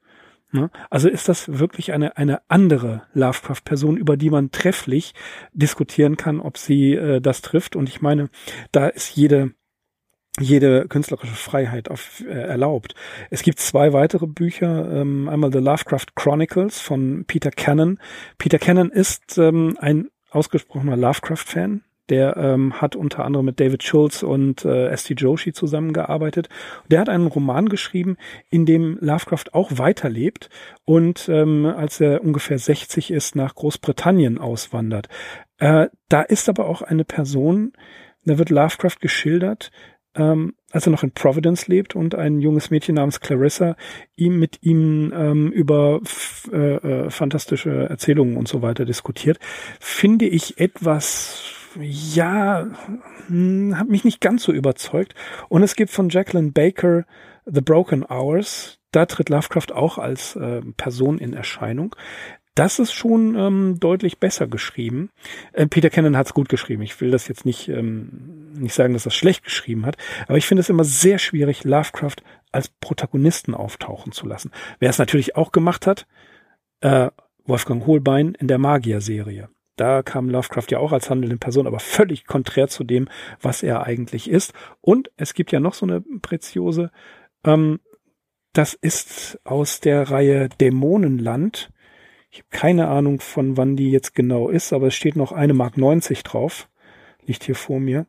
Ne? 0.52 0.70
Also 0.90 1.10
ist 1.10 1.28
das 1.28 1.60
wirklich 1.60 1.92
eine, 1.92 2.18
eine 2.18 2.42
andere 2.50 3.04
Lovecraft-Person, 3.14 3.98
über 3.98 4.16
die 4.16 4.30
man 4.30 4.52
trefflich 4.52 5.14
diskutieren 5.54 6.18
kann, 6.18 6.40
ob 6.40 6.58
sie 6.58 6.94
äh, 6.94 7.20
das 7.20 7.42
trifft. 7.42 7.76
Und 7.76 7.90
ich 7.90 8.02
meine, 8.02 8.30
da 8.72 8.88
ist 8.88 9.16
jede 9.16 9.52
jede 10.40 10.88
künstlerische 10.90 11.34
Freiheit 11.34 11.90
auf, 11.90 12.22
äh, 12.28 12.34
erlaubt. 12.34 12.94
Es 13.30 13.42
gibt 13.42 13.60
zwei 13.60 13.94
weitere 13.94 14.28
Bücher, 14.28 14.92
ähm, 14.92 15.30
einmal 15.30 15.52
The 15.52 15.60
Lovecraft 15.60 16.08
Chronicles 16.16 16.80
von 16.82 17.24
Peter 17.26 17.52
Cannon. 17.52 18.00
Peter 18.38 18.60
Cannon 18.60 18.90
ist 18.90 19.38
ähm, 19.38 19.78
ein 19.80 20.10
ausgesprochener 20.32 20.98
Lovecraft-Fan, 20.98 21.84
der 22.10 22.38
ähm, 22.38 22.82
hat 22.82 22.96
unter 22.96 23.26
anderem 23.26 23.46
mit 23.46 23.60
David 23.60 23.84
Schultz 23.84 24.24
und 24.24 24.66
äh, 24.66 24.88
S.T. 24.88 25.16
Joshi 25.16 25.54
zusammengearbeitet. 25.54 26.50
Der 26.90 27.00
hat 27.00 27.10
einen 27.10 27.28
Roman 27.28 27.70
geschrieben, 27.70 28.18
in 28.50 28.66
dem 28.66 28.98
Lovecraft 29.02 29.54
auch 29.54 29.78
weiterlebt 29.78 30.50
und 30.84 31.30
ähm, 31.30 31.66
als 31.66 32.00
er 32.00 32.24
ungefähr 32.24 32.60
60 32.60 33.12
ist, 33.12 33.36
nach 33.36 33.56
Großbritannien 33.56 34.38
auswandert. 34.38 35.10
Äh, 35.58 35.88
da 36.10 36.22
ist 36.22 36.50
aber 36.50 36.68
auch 36.68 36.82
eine 36.82 37.06
Person, 37.06 37.74
da 38.26 38.38
wird 38.38 38.50
Lovecraft 38.50 39.00
geschildert, 39.00 39.72
ähm, 40.16 40.56
als 40.72 40.88
er 40.88 40.92
noch 40.92 41.04
in 41.04 41.12
Providence 41.12 41.68
lebt 41.68 41.96
und 41.96 42.16
ein 42.16 42.40
junges 42.40 42.72
Mädchen 42.72 42.96
namens 42.96 43.20
Clarissa 43.20 43.76
ihm 44.16 44.40
mit 44.40 44.60
ihm 44.62 45.14
ähm, 45.16 45.52
über 45.52 46.02
äh, 46.52 46.76
äh, 46.76 47.10
fantastische 47.10 47.88
Erzählungen 47.90 48.38
und 48.38 48.48
so 48.48 48.62
weiter 48.62 48.86
diskutiert, 48.86 49.40
finde 49.80 50.26
ich 50.26 50.60
etwas 50.60 51.65
ja, 51.80 52.68
hm, 53.28 53.78
hat 53.78 53.90
mich 53.90 54.04
nicht 54.04 54.22
ganz 54.22 54.44
so 54.44 54.52
überzeugt. 54.52 55.16
Und 55.50 55.64
es 55.64 55.76
gibt 55.76 55.92
von 55.92 56.10
Jacqueline 56.10 56.52
Baker 56.52 57.06
The 57.46 57.62
Broken 57.62 58.06
Hours. 58.06 58.80
Da 58.92 59.06
tritt 59.06 59.30
Lovecraft 59.30 59.74
auch 59.74 59.98
als 59.98 60.36
äh, 60.36 60.62
Person 60.78 61.18
in 61.18 61.34
Erscheinung. 61.34 61.96
Das 62.56 62.80
ist 62.80 62.94
schon 62.94 63.36
ähm, 63.36 63.78
deutlich 63.82 64.20
besser 64.20 64.48
geschrieben. 64.48 65.10
Äh, 65.52 65.68
Peter 65.68 65.90
Cannon 65.90 66.16
hat 66.16 66.28
es 66.28 66.34
gut 66.34 66.48
geschrieben. 66.48 66.82
Ich 66.84 67.00
will 67.02 67.12
das 67.12 67.28
jetzt 67.28 67.46
nicht, 67.46 67.68
ähm, 67.68 68.54
nicht 68.54 68.74
sagen, 68.74 68.94
dass 68.94 69.06
er 69.06 69.10
es 69.10 69.16
schlecht 69.16 69.44
geschrieben 69.44 69.86
hat, 69.86 69.98
aber 70.28 70.38
ich 70.38 70.46
finde 70.46 70.62
es 70.62 70.70
immer 70.70 70.86
sehr 70.86 71.20
schwierig, 71.20 71.66
Lovecraft 71.66 72.16
als 72.54 72.70
Protagonisten 72.70 73.54
auftauchen 73.54 74.14
zu 74.14 74.26
lassen. 74.26 74.52
Wer 74.80 74.90
es 74.90 74.98
natürlich 74.98 75.36
auch 75.36 75.52
gemacht 75.52 75.86
hat, 75.86 76.08
äh, 76.80 77.10
Wolfgang 77.44 77.86
Holbein 77.86 78.34
in 78.40 78.48
der 78.48 78.58
Magier-Serie. 78.58 79.50
Da 79.76 80.04
kam 80.04 80.30
Lovecraft 80.30 80.68
ja 80.70 80.80
auch 80.80 80.92
als 80.92 81.10
handelnde 81.10 81.38
Person, 81.38 81.68
aber 81.68 81.80
völlig 81.80 82.26
konträr 82.26 82.68
zu 82.68 82.84
dem, 82.84 83.10
was 83.42 83.64
er 83.64 83.84
eigentlich 83.84 84.30
ist. 84.30 84.54
Und 84.82 85.12
es 85.18 85.34
gibt 85.34 85.52
ja 85.52 85.60
noch 85.60 85.74
so 85.74 85.86
eine 85.86 86.02
Preziose, 86.22 86.92
ähm, 87.44 87.80
das 88.54 88.74
ist 88.74 89.38
aus 89.44 89.82
der 89.82 90.10
Reihe 90.10 90.48
Dämonenland. 90.48 91.72
Ich 92.32 92.40
habe 92.40 92.48
keine 92.52 92.88
Ahnung, 92.88 93.20
von 93.20 93.58
wann 93.58 93.76
die 93.76 93.92
jetzt 93.92 94.16
genau 94.16 94.50
ist, 94.50 94.72
aber 94.72 94.88
es 94.88 94.96
steht 94.96 95.18
noch 95.18 95.34
eine 95.34 95.54
Mark 95.54 95.78
90 95.78 96.24
drauf 96.24 96.70
liegt 97.26 97.44
hier 97.44 97.56
vor 97.56 97.80
mir. 97.80 98.06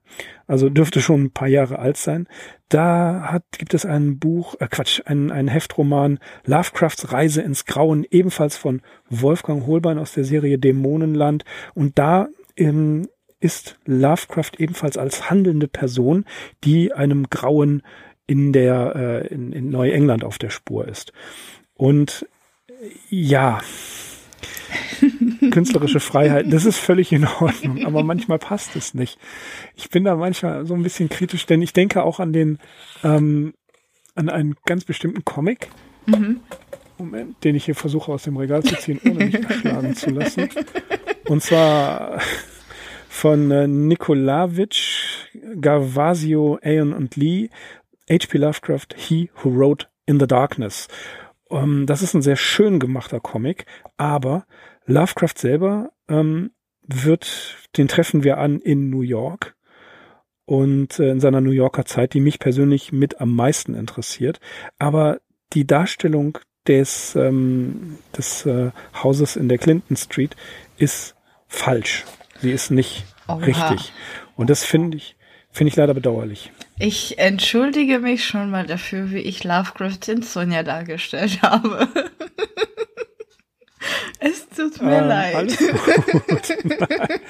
Also 0.46 0.68
dürfte 0.68 1.00
schon 1.00 1.24
ein 1.24 1.30
paar 1.30 1.48
Jahre 1.48 1.78
alt 1.78 1.96
sein. 1.96 2.28
Da 2.68 3.28
hat, 3.30 3.44
gibt 3.58 3.74
es 3.74 3.84
ein 3.84 4.18
Buch, 4.18 4.54
äh 4.60 4.68
Quatsch, 4.68 5.02
ein, 5.04 5.30
ein 5.30 5.48
Heftroman 5.48 6.18
Lovecrafts 6.44 7.12
Reise 7.12 7.42
ins 7.42 7.64
Grauen, 7.64 8.06
ebenfalls 8.10 8.56
von 8.56 8.82
Wolfgang 9.08 9.66
Holbein 9.66 9.98
aus 9.98 10.12
der 10.12 10.24
Serie 10.24 10.58
Dämonenland. 10.58 11.44
Und 11.74 11.98
da 11.98 12.28
ähm, 12.56 13.08
ist 13.40 13.78
Lovecraft 13.84 14.52
ebenfalls 14.58 14.96
als 14.96 15.30
handelnde 15.30 15.68
Person, 15.68 16.24
die 16.64 16.92
einem 16.92 17.28
Grauen 17.30 17.82
in 18.26 18.52
der 18.52 18.96
äh, 18.96 19.26
in, 19.28 19.52
in 19.52 19.70
Neuengland 19.70 20.24
auf 20.24 20.38
der 20.38 20.50
Spur 20.50 20.88
ist. 20.88 21.12
Und 21.74 22.26
ja, 23.08 23.60
künstlerische 25.50 26.00
Freiheit, 26.00 26.52
das 26.52 26.64
ist 26.64 26.78
völlig 26.78 27.12
in 27.12 27.26
Ordnung, 27.26 27.84
aber 27.84 28.02
manchmal 28.02 28.38
passt 28.38 28.76
es 28.76 28.94
nicht. 28.94 29.18
Ich 29.74 29.90
bin 29.90 30.04
da 30.04 30.16
manchmal 30.16 30.66
so 30.66 30.74
ein 30.74 30.82
bisschen 30.82 31.08
kritisch, 31.08 31.46
denn 31.46 31.62
ich 31.62 31.72
denke 31.72 32.02
auch 32.02 32.20
an 32.20 32.32
den, 32.32 32.58
ähm, 33.04 33.54
an 34.14 34.28
einen 34.28 34.56
ganz 34.64 34.84
bestimmten 34.84 35.24
Comic, 35.24 35.68
mhm. 36.06 36.40
Moment, 36.98 37.44
den 37.44 37.54
ich 37.54 37.66
hier 37.66 37.74
versuche 37.74 38.10
aus 38.10 38.22
dem 38.22 38.36
Regal 38.36 38.62
zu 38.62 38.74
ziehen, 38.76 39.00
ohne 39.04 39.26
mich 39.26 39.34
erschlagen 39.34 39.94
zu 39.94 40.10
lassen. 40.10 40.48
Und 41.28 41.42
zwar 41.42 42.20
von 43.08 43.50
äh, 43.50 43.66
Nikolawitsch, 43.66 45.26
Garvasio, 45.60 46.58
Aeon 46.62 46.92
und 46.92 47.16
Lee, 47.16 47.50
H.P. 48.08 48.38
Lovecraft, 48.38 48.88
He 48.96 49.30
Who 49.42 49.50
Wrote 49.50 49.86
in 50.06 50.20
the 50.20 50.26
Darkness. 50.26 50.88
Ähm, 51.50 51.86
das 51.86 52.02
ist 52.02 52.14
ein 52.14 52.22
sehr 52.22 52.36
schön 52.36 52.78
gemachter 52.78 53.20
Comic, 53.20 53.66
aber 53.96 54.46
Lovecraft 54.86 55.36
selber 55.36 55.90
ähm, 56.08 56.52
wird, 56.86 57.56
den 57.76 57.88
treffen 57.88 58.24
wir 58.24 58.38
an 58.38 58.60
in 58.60 58.90
New 58.90 59.02
York 59.02 59.56
und 60.44 60.98
äh, 60.98 61.10
in 61.10 61.20
seiner 61.20 61.40
New 61.40 61.50
Yorker 61.50 61.84
Zeit, 61.84 62.14
die 62.14 62.20
mich 62.20 62.38
persönlich 62.38 62.92
mit 62.92 63.20
am 63.20 63.34
meisten 63.34 63.74
interessiert. 63.74 64.40
Aber 64.78 65.20
die 65.52 65.66
Darstellung 65.66 66.38
des, 66.66 67.14
ähm, 67.16 67.98
des 68.16 68.46
äh, 68.46 68.70
Hauses 69.02 69.36
in 69.36 69.48
der 69.48 69.58
Clinton 69.58 69.96
Street 69.96 70.36
ist 70.78 71.16
falsch. 71.48 72.04
Sie 72.40 72.52
ist 72.52 72.70
nicht 72.70 73.04
Oha. 73.28 73.36
richtig. 73.36 73.92
Und 74.36 74.50
das 74.50 74.64
finde 74.64 74.96
ich, 74.96 75.15
finde 75.56 75.70
ich 75.70 75.76
leider 75.76 75.94
bedauerlich. 75.94 76.52
Ich 76.78 77.18
entschuldige 77.18 77.98
mich 77.98 78.26
schon 78.26 78.50
mal 78.50 78.66
dafür, 78.66 79.10
wie 79.10 79.20
ich 79.20 79.42
Lovecraft 79.42 80.08
in 80.08 80.22
Sonja 80.22 80.62
dargestellt 80.62 81.40
habe. 81.42 81.88
es 84.18 84.46
tut 84.50 84.82
mir 84.82 84.98
ähm, 84.98 85.08
leid. 85.08 85.58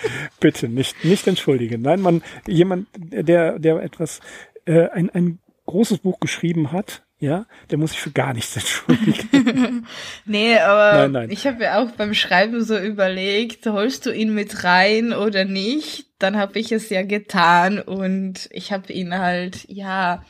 Bitte 0.41 0.69
nicht, 0.69 1.05
nicht 1.05 1.27
entschuldigen. 1.29 1.83
Nein, 1.83 2.01
man, 2.01 2.23
jemand, 2.49 2.89
der, 2.97 3.61
der 3.61 3.77
etwas, 3.77 4.21
äh, 4.65 4.89
ein, 4.89 5.09
ein 5.11 5.39
großes 5.67 5.99
Buch 5.99 6.19
geschrieben 6.19 6.73
hat, 6.73 7.06
ja, 7.19 7.47
der 7.71 7.79
muss 7.79 7.93
sich 7.93 8.01
für 8.01 8.11
gar 8.11 8.35
nichts 8.35 8.57
entschuldigen. 8.57 9.87
nee, 10.27 10.59
aber 10.59 11.03
nein, 11.03 11.13
nein. 11.13 11.31
ich 11.31 11.47
habe 11.47 11.65
ja 11.65 11.83
auch 11.83 11.91
beim 11.93 12.15
Schreiben 12.15 12.63
so 12.63 12.77
überlegt, 12.77 13.67
holst 13.67 14.07
du 14.07 14.11
ihn 14.11 14.35
mit 14.35 14.65
rein 14.65 15.13
oder 15.13 15.45
nicht? 15.45 16.07
Dann 16.19 16.37
habe 16.37 16.59
ich 16.59 16.73
es 16.73 16.89
ja 16.89 17.03
getan 17.03 17.79
und 17.79 18.49
ich 18.51 18.73
habe 18.73 18.93
ihn 18.93 19.19
halt, 19.19 19.67
ja, 19.69 20.25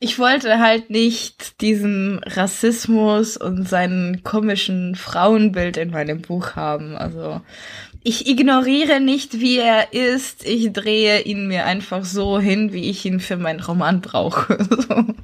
ich 0.00 0.18
wollte 0.18 0.58
halt 0.58 0.90
nicht 0.90 1.60
diesen 1.60 2.20
Rassismus 2.24 3.36
und 3.36 3.68
seinen 3.68 4.24
komischen 4.24 4.96
Frauenbild 4.96 5.76
in 5.76 5.90
meinem 5.90 6.22
Buch 6.22 6.56
haben. 6.56 6.96
Also 6.96 7.40
ich 8.02 8.26
ignoriere 8.26 9.00
nicht, 9.00 9.40
wie 9.40 9.58
er 9.58 9.92
ist. 9.92 10.44
Ich 10.46 10.72
drehe 10.72 11.20
ihn 11.20 11.46
mir 11.46 11.66
einfach 11.66 12.04
so 12.04 12.40
hin, 12.40 12.72
wie 12.72 12.88
ich 12.88 13.04
ihn 13.04 13.20
für 13.20 13.36
meinen 13.36 13.60
Roman 13.60 14.00
brauche. 14.00 14.58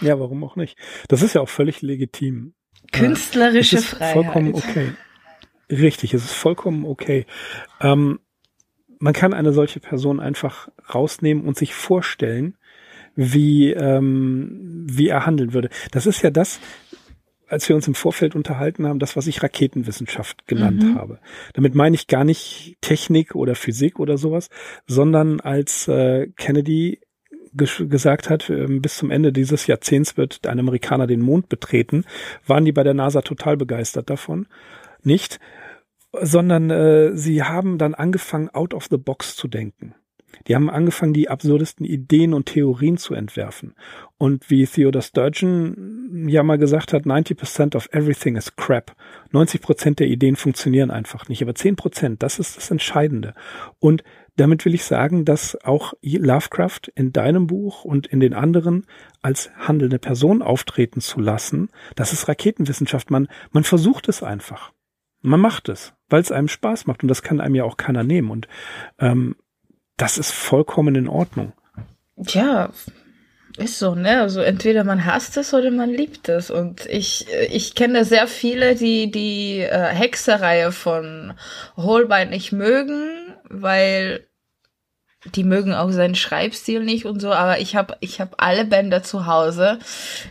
ja, 0.00 0.18
warum 0.20 0.44
auch 0.44 0.56
nicht? 0.56 0.78
Das 1.08 1.22
ist 1.22 1.34
ja 1.34 1.40
auch 1.40 1.48
völlig 1.48 1.82
legitim. 1.82 2.54
Künstlerische 2.92 3.76
es 3.76 3.84
ist 3.84 3.90
Freiheit. 3.90 4.12
Vollkommen 4.14 4.54
okay. 4.54 4.92
Richtig, 5.70 6.14
es 6.14 6.24
ist 6.24 6.34
vollkommen 6.34 6.84
okay. 6.84 7.26
Ähm, 7.80 8.20
man 8.98 9.12
kann 9.12 9.34
eine 9.34 9.52
solche 9.52 9.80
Person 9.80 10.20
einfach 10.20 10.68
rausnehmen 10.94 11.44
und 11.44 11.56
sich 11.56 11.74
vorstellen, 11.74 12.56
wie, 13.16 13.70
ähm, 13.70 14.86
wie 14.88 15.08
er 15.08 15.26
handeln 15.26 15.52
würde. 15.52 15.70
Das 15.92 16.06
ist 16.06 16.22
ja 16.22 16.30
das, 16.30 16.60
als 17.48 17.68
wir 17.68 17.76
uns 17.76 17.86
im 17.86 17.94
Vorfeld 17.94 18.34
unterhalten 18.34 18.86
haben, 18.86 18.98
das, 18.98 19.16
was 19.16 19.26
ich 19.26 19.42
Raketenwissenschaft 19.42 20.46
genannt 20.46 20.82
mhm. 20.82 20.94
habe. 20.96 21.18
Damit 21.52 21.74
meine 21.74 21.94
ich 21.94 22.06
gar 22.06 22.24
nicht 22.24 22.76
Technik 22.80 23.34
oder 23.34 23.54
Physik 23.54 24.00
oder 24.00 24.18
sowas, 24.18 24.48
sondern 24.86 25.40
als 25.40 25.88
äh, 25.88 26.28
Kennedy 26.36 27.00
gesagt 27.54 28.30
hat, 28.30 28.50
ähm, 28.50 28.82
bis 28.82 28.96
zum 28.96 29.10
Ende 29.10 29.32
dieses 29.32 29.66
Jahrzehnts 29.66 30.16
wird 30.16 30.46
ein 30.46 30.58
Amerikaner 30.58 31.06
den 31.06 31.20
Mond 31.20 31.48
betreten, 31.48 32.04
waren 32.46 32.64
die 32.64 32.72
bei 32.72 32.82
der 32.82 32.94
NASA 32.94 33.22
total 33.22 33.56
begeistert 33.56 34.10
davon. 34.10 34.46
Nicht, 35.02 35.38
sondern 36.12 36.70
äh, 36.70 37.16
sie 37.16 37.42
haben 37.42 37.78
dann 37.78 37.94
angefangen, 37.94 38.48
out 38.50 38.74
of 38.74 38.86
the 38.90 38.96
box 38.96 39.36
zu 39.36 39.48
denken. 39.48 39.94
Die 40.46 40.54
haben 40.54 40.70
angefangen, 40.70 41.14
die 41.14 41.28
absurdesten 41.28 41.86
Ideen 41.86 42.34
und 42.34 42.46
Theorien 42.46 42.96
zu 42.96 43.14
entwerfen. 43.14 43.74
Und 44.18 44.50
wie 44.50 44.66
Theodore 44.66 45.02
Sturgeon 45.02 46.28
ja 46.28 46.42
mal 46.42 46.58
gesagt 46.58 46.92
hat, 46.92 47.04
90% 47.04 47.76
of 47.76 47.88
everything 47.92 48.36
is 48.36 48.56
crap. 48.56 48.94
90% 49.32 49.96
der 49.96 50.08
Ideen 50.08 50.36
funktionieren 50.36 50.90
einfach 50.90 51.28
nicht. 51.28 51.42
Aber 51.42 51.52
10%, 51.52 52.16
das 52.18 52.38
ist 52.38 52.56
das 52.56 52.70
Entscheidende. 52.70 53.34
Und 53.78 54.02
damit 54.36 54.64
will 54.64 54.74
ich 54.74 54.84
sagen, 54.84 55.24
dass 55.24 55.56
auch 55.64 55.94
Lovecraft 56.02 56.90
in 56.94 57.12
deinem 57.12 57.46
Buch 57.46 57.84
und 57.84 58.06
in 58.06 58.20
den 58.20 58.34
anderen 58.34 58.86
als 59.22 59.50
handelnde 59.56 59.98
Person 59.98 60.42
auftreten 60.42 61.00
zu 61.00 61.20
lassen, 61.20 61.70
das 61.94 62.12
ist 62.12 62.28
Raketenwissenschaft. 62.28 63.10
Man, 63.10 63.28
man 63.52 63.64
versucht 63.64 64.08
es 64.08 64.22
einfach. 64.22 64.72
Man 65.20 65.40
macht 65.40 65.68
es, 65.68 65.94
weil 66.08 66.20
es 66.20 66.32
einem 66.32 66.48
Spaß 66.48 66.86
macht 66.86 67.02
und 67.02 67.08
das 67.08 67.22
kann 67.22 67.40
einem 67.40 67.54
ja 67.54 67.64
auch 67.64 67.76
keiner 67.76 68.02
nehmen. 68.02 68.30
Und 68.30 68.48
ähm, 68.98 69.36
das 69.96 70.18
ist 70.18 70.32
vollkommen 70.32 70.94
in 70.96 71.08
Ordnung. 71.08 71.52
Ja, 72.16 72.70
ist 73.56 73.78
so, 73.78 73.94
ne? 73.94 74.20
Also 74.20 74.40
entweder 74.40 74.82
man 74.82 75.04
hasst 75.04 75.36
es 75.36 75.54
oder 75.54 75.70
man 75.70 75.90
liebt 75.90 76.28
es. 76.28 76.50
Und 76.50 76.86
ich, 76.86 77.26
ich 77.50 77.76
kenne 77.76 78.04
sehr 78.04 78.26
viele, 78.26 78.74
die 78.74 79.12
die 79.12 79.60
äh, 79.60 79.86
Hexereihe 79.94 80.72
von 80.72 81.34
Holbein 81.76 82.30
nicht 82.30 82.50
mögen, 82.50 83.23
weil 83.62 84.26
die 85.24 85.44
mögen 85.44 85.72
auch 85.72 85.90
seinen 85.90 86.14
Schreibstil 86.14 86.84
nicht 86.84 87.06
und 87.06 87.20
so, 87.20 87.32
aber 87.32 87.58
ich 87.58 87.76
habe 87.76 87.96
ich 88.00 88.20
hab 88.20 88.42
alle 88.42 88.64
Bände 88.64 89.02
zu 89.02 89.26
Hause. 89.26 89.78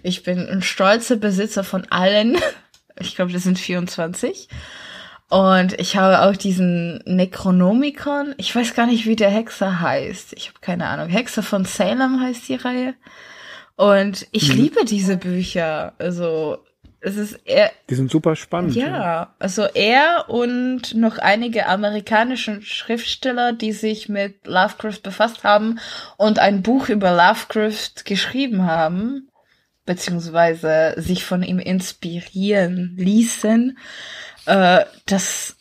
Ich 0.03 0.23
bin 0.23 0.47
ein 0.47 0.61
stolzer 0.61 1.15
Besitzer 1.15 1.63
von 1.63 1.85
allen. 1.89 2.37
Ich 2.99 3.15
glaube, 3.15 3.33
das 3.33 3.41
sind 3.41 3.57
24. 3.57 4.49
Und 5.27 5.73
ich 5.79 5.97
habe 5.97 6.21
auch 6.21 6.37
diesen 6.37 6.99
Necronomicon. 7.05 8.35
Ich 8.37 8.55
weiß 8.55 8.75
gar 8.75 8.85
nicht, 8.85 9.07
wie 9.07 9.15
der 9.15 9.31
Hexer 9.31 9.81
heißt. 9.81 10.33
Ich 10.33 10.49
habe 10.49 10.59
keine 10.61 10.85
Ahnung. 10.85 11.09
Hexer 11.09 11.41
von 11.41 11.65
Salem 11.65 12.21
heißt 12.21 12.47
die 12.47 12.53
Reihe. 12.53 12.93
Und 13.75 14.27
ich 14.31 14.49
mhm. 14.49 14.57
liebe 14.57 14.85
diese 14.85 15.17
Bücher. 15.17 15.93
Also 15.97 16.59
es 17.03 17.17
ist 17.17 17.39
er. 17.45 17.71
Die 17.89 17.95
sind 17.95 18.09
super 18.09 18.35
spannend. 18.35 18.75
Ja, 18.75 18.87
ja, 18.87 19.35
also 19.39 19.63
er 19.63 20.25
und 20.29 20.95
noch 20.95 21.17
einige 21.17 21.67
amerikanische 21.67 22.61
Schriftsteller, 22.61 23.53
die 23.53 23.73
sich 23.73 24.09
mit 24.09 24.47
Lovecraft 24.47 25.01
befasst 25.03 25.43
haben 25.43 25.79
und 26.17 26.39
ein 26.39 26.61
Buch 26.61 26.89
über 26.89 27.11
Lovecraft 27.11 28.05
geschrieben 28.05 28.65
haben, 28.65 29.29
beziehungsweise 29.85 30.95
sich 30.97 31.25
von 31.25 31.43
ihm 31.43 31.59
inspirieren 31.59 32.95
ließen 32.97 33.77
äh, 34.45 34.85
das, 35.05 35.57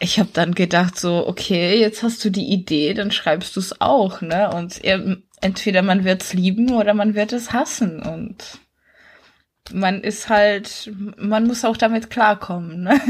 ich 0.00 0.18
habe 0.18 0.30
dann 0.32 0.54
gedacht 0.54 0.98
so, 0.98 1.26
okay, 1.26 1.78
jetzt 1.78 2.02
hast 2.02 2.24
du 2.24 2.30
die 2.30 2.52
Idee, 2.52 2.94
dann 2.94 3.10
schreibst 3.10 3.56
du 3.56 3.60
es 3.60 3.80
auch, 3.80 4.20
ne? 4.20 4.50
Und 4.54 4.82
er, 4.84 5.18
entweder 5.40 5.82
man 5.82 6.04
wird's 6.04 6.32
lieben 6.32 6.72
oder 6.74 6.94
man 6.94 7.14
wird 7.14 7.32
es 7.32 7.52
hassen 7.52 8.02
und 8.02 8.60
man 9.70 10.02
ist 10.02 10.28
halt, 10.28 10.92
man 11.16 11.46
muss 11.46 11.64
auch 11.64 11.76
damit 11.76 12.10
klarkommen, 12.10 12.82
ne? 12.82 13.00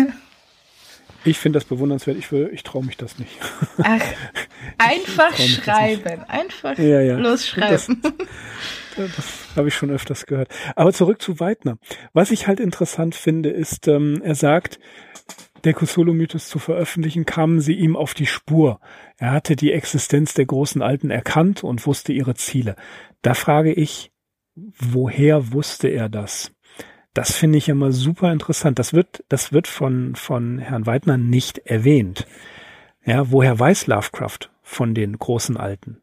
Ich 1.25 1.39
finde 1.39 1.59
das 1.59 1.65
bewundernswert. 1.67 2.17
Ich, 2.19 2.33
will, 2.33 2.51
ich 2.53 2.65
traue 2.65 2.85
mich 2.85 2.97
das 2.97 3.19
nicht. 3.19 3.31
Ach, 3.83 4.03
einfach 4.79 5.37
schreiben. 5.37 6.25
Einfach 6.27 6.77
ja, 6.79 7.01
ja. 7.01 7.17
losschreiben. 7.17 8.03
Das, 8.97 9.17
das 9.17 9.57
habe 9.57 9.69
ich 9.69 9.75
schon 9.75 9.91
öfters 9.91 10.27
gehört. 10.27 10.49
Aber 10.75 10.93
zurück 10.93 11.23
zu 11.23 11.39
Weidner. 11.39 11.79
Was 12.13 12.31
ich 12.31 12.49
halt 12.49 12.59
interessant 12.61 13.15
finde, 13.15 13.51
ist, 13.51 13.87
ähm, 13.87 14.21
er 14.25 14.35
sagt, 14.35 14.81
der 15.65 15.75
Cthulhu-Mythos 15.75 16.49
zu 16.49 16.59
veröffentlichen, 16.59 17.25
kamen 17.25 17.61
sie 17.61 17.75
ihm 17.75 17.97
auf 17.97 18.15
die 18.15 18.27
Spur. 18.27 18.81
Er 19.17 19.31
hatte 19.31 19.55
die 19.55 19.73
Existenz 19.73 20.35
der 20.35 20.47
großen 20.47 20.83
Alten 20.83 21.11
erkannt 21.11 21.63
und 21.63 21.87
wusste 21.87 22.13
ihre 22.13 22.35
Ziele. 22.35 22.75
Da 23.23 23.35
frage 23.35 23.73
ich, 23.73 24.12
woher 24.55 25.53
wusste 25.53 25.89
er 25.89 26.09
das? 26.09 26.53
Das 27.15 27.37
finde 27.37 27.59
ich 27.59 27.69
immer 27.69 27.93
super 27.93 28.33
interessant. 28.33 28.79
Das 28.79 28.95
wird, 28.95 29.25
das 29.29 29.53
wird 29.53 29.67
von, 29.67 30.15
von 30.15 30.59
Herrn 30.59 30.87
Weidner 30.87 31.19
nicht 31.19 31.59
erwähnt. 31.59 32.27
Ja, 33.05 33.31
woher 33.31 33.59
weiß 33.59 33.87
Lovecraft 33.87 34.51
von 34.63 34.95
den 34.95 35.19
großen 35.19 35.57
Alten? 35.57 36.01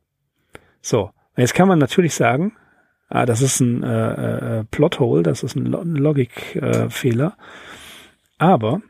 So. 0.81 1.12
Jetzt 1.35 1.53
kann 1.53 1.69
man 1.69 1.79
natürlich 1.79 2.15
sagen, 2.15 2.53
ah, 3.07 3.25
das 3.25 3.41
ist 3.41 3.62
ein 3.62 3.81
äh, 3.81 4.59
äh, 4.59 4.63
Plothole, 4.65 5.23
das 5.23 5.41
ist 5.41 5.55
ein 5.55 5.65
Logikfehler. 5.65 7.38
Äh, 7.38 8.43
Aber 8.43 8.81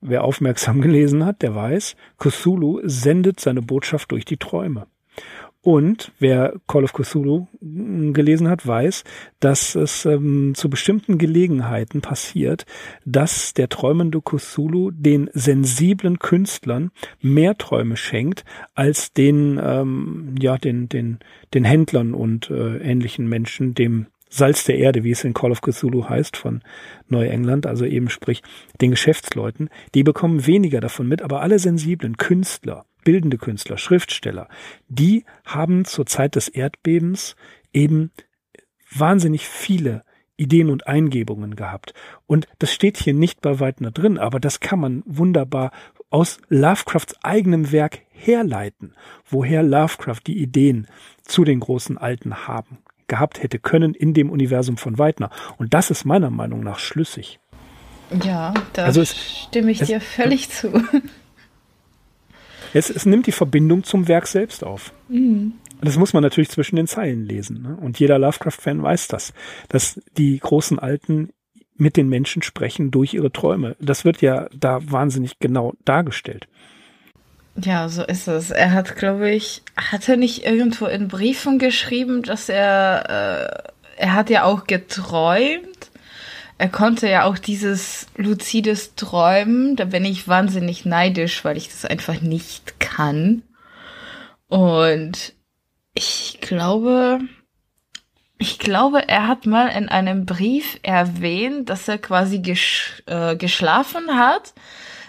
Wer 0.00 0.24
aufmerksam 0.24 0.80
gelesen 0.82 1.24
hat, 1.24 1.42
der 1.42 1.54
weiß, 1.54 1.96
Cthulhu 2.18 2.80
sendet 2.84 3.40
seine 3.40 3.62
Botschaft 3.62 4.12
durch 4.12 4.24
die 4.24 4.36
Träume. 4.36 4.86
Und 5.60 6.12
wer 6.20 6.54
Call 6.68 6.84
of 6.84 6.92
Cthulhu 6.92 7.48
hm, 7.60 8.14
gelesen 8.14 8.48
hat, 8.48 8.66
weiß, 8.66 9.02
dass 9.40 9.74
es 9.74 10.06
ähm, 10.06 10.54
zu 10.54 10.70
bestimmten 10.70 11.18
Gelegenheiten 11.18 12.00
passiert, 12.00 12.64
dass 13.04 13.54
der 13.54 13.68
träumende 13.68 14.20
Cthulhu 14.20 14.92
den 14.92 15.28
sensiblen 15.32 16.20
Künstlern 16.20 16.90
mehr 17.20 17.58
Träume 17.58 17.96
schenkt 17.96 18.44
als 18.74 19.12
den 19.12 19.60
ähm, 19.62 20.36
ja 20.40 20.58
den 20.58 20.88
den 20.88 21.18
den 21.54 21.64
Händlern 21.64 22.14
und 22.14 22.50
äh, 22.50 22.78
ähnlichen 22.78 23.28
Menschen, 23.28 23.74
dem 23.74 24.06
Salz 24.30 24.64
der 24.64 24.78
Erde, 24.78 25.04
wie 25.04 25.10
es 25.10 25.24
in 25.24 25.34
Call 25.34 25.50
of 25.50 25.62
Cthulhu 25.62 26.08
heißt, 26.08 26.36
von 26.36 26.62
Neuengland, 27.08 27.66
also 27.66 27.84
eben 27.84 28.10
sprich 28.10 28.42
den 28.80 28.90
Geschäftsleuten, 28.90 29.70
die 29.94 30.02
bekommen 30.02 30.46
weniger 30.46 30.80
davon 30.80 31.08
mit, 31.08 31.22
aber 31.22 31.40
alle 31.40 31.58
sensiblen 31.58 32.16
Künstler, 32.16 32.84
bildende 33.08 33.38
Künstler, 33.38 33.78
Schriftsteller, 33.78 34.48
die 34.88 35.24
haben 35.46 35.86
zur 35.86 36.04
Zeit 36.04 36.34
des 36.34 36.48
Erdbebens 36.48 37.36
eben 37.72 38.10
wahnsinnig 38.90 39.48
viele 39.48 40.04
Ideen 40.36 40.68
und 40.68 40.86
Eingebungen 40.86 41.56
gehabt. 41.56 41.94
Und 42.26 42.46
das 42.58 42.70
steht 42.70 42.98
hier 42.98 43.14
nicht 43.14 43.40
bei 43.40 43.60
Weidner 43.60 43.92
drin, 43.92 44.18
aber 44.18 44.40
das 44.40 44.60
kann 44.60 44.78
man 44.78 45.02
wunderbar 45.06 45.72
aus 46.10 46.36
Lovecrafts 46.50 47.14
eigenem 47.24 47.72
Werk 47.72 48.00
herleiten, 48.10 48.92
woher 49.24 49.62
Lovecraft 49.62 50.20
die 50.26 50.42
Ideen 50.42 50.86
zu 51.22 51.44
den 51.44 51.60
großen 51.60 51.96
Alten 51.96 52.46
haben 52.46 52.76
gehabt 53.06 53.42
hätte 53.42 53.58
können 53.58 53.94
in 53.94 54.12
dem 54.12 54.28
Universum 54.28 54.76
von 54.76 54.98
Weidner. 54.98 55.30
Und 55.56 55.72
das 55.72 55.90
ist 55.90 56.04
meiner 56.04 56.28
Meinung 56.28 56.62
nach 56.62 56.78
schlüssig. 56.78 57.40
Ja, 58.22 58.52
da 58.74 58.84
also 58.84 59.00
es, 59.00 59.16
stimme 59.16 59.70
ich 59.70 59.80
es, 59.80 59.88
dir 59.88 60.02
völlig 60.02 60.50
zu. 60.50 60.68
Es, 62.74 62.90
es, 62.90 63.06
nimmt 63.06 63.26
die 63.26 63.32
Verbindung 63.32 63.84
zum 63.84 64.08
Werk 64.08 64.26
selbst 64.26 64.64
auf. 64.64 64.92
Mhm. 65.08 65.54
Das 65.80 65.96
muss 65.96 66.12
man 66.12 66.22
natürlich 66.22 66.50
zwischen 66.50 66.76
den 66.76 66.86
Zeilen 66.86 67.24
lesen. 67.24 67.62
Ne? 67.62 67.76
Und 67.80 68.00
jeder 68.00 68.18
Lovecraft-Fan 68.18 68.82
weiß 68.82 69.08
das, 69.08 69.32
dass 69.68 70.00
die 70.16 70.38
großen 70.38 70.78
Alten 70.78 71.30
mit 71.76 71.96
den 71.96 72.08
Menschen 72.08 72.42
sprechen 72.42 72.90
durch 72.90 73.14
ihre 73.14 73.32
Träume. 73.32 73.76
Das 73.80 74.04
wird 74.04 74.20
ja 74.20 74.48
da 74.52 74.80
wahnsinnig 74.90 75.38
genau 75.38 75.74
dargestellt. 75.84 76.48
Ja, 77.56 77.88
so 77.88 78.04
ist 78.04 78.28
es. 78.28 78.50
Er 78.50 78.72
hat, 78.72 78.96
glaube 78.96 79.30
ich, 79.30 79.62
hat 79.76 80.08
er 80.08 80.16
nicht 80.16 80.44
irgendwo 80.44 80.86
in 80.86 81.08
Briefen 81.08 81.58
geschrieben, 81.58 82.22
dass 82.22 82.48
er, 82.48 83.64
äh, 83.96 84.02
er 84.02 84.14
hat 84.14 84.30
ja 84.30 84.44
auch 84.44 84.64
geträumt. 84.64 85.77
Er 86.58 86.68
konnte 86.68 87.08
ja 87.08 87.24
auch 87.24 87.38
dieses 87.38 88.06
luzides 88.16 88.94
Träumen. 88.96 89.76
Da 89.76 89.84
bin 89.84 90.04
ich 90.04 90.28
wahnsinnig 90.28 90.84
neidisch, 90.84 91.44
weil 91.44 91.56
ich 91.56 91.68
das 91.68 91.84
einfach 91.84 92.20
nicht 92.20 92.80
kann. 92.80 93.42
Und 94.48 95.34
ich 95.94 96.38
glaube, 96.40 97.20
ich 98.38 98.58
glaube, 98.58 99.08
er 99.08 99.28
hat 99.28 99.46
mal 99.46 99.68
in 99.68 99.88
einem 99.88 100.26
Brief 100.26 100.78
erwähnt, 100.82 101.68
dass 101.70 101.88
er 101.88 101.98
quasi 101.98 102.40
gesch 102.40 103.02
äh, 103.06 103.36
geschlafen 103.36 104.16
hat 104.16 104.52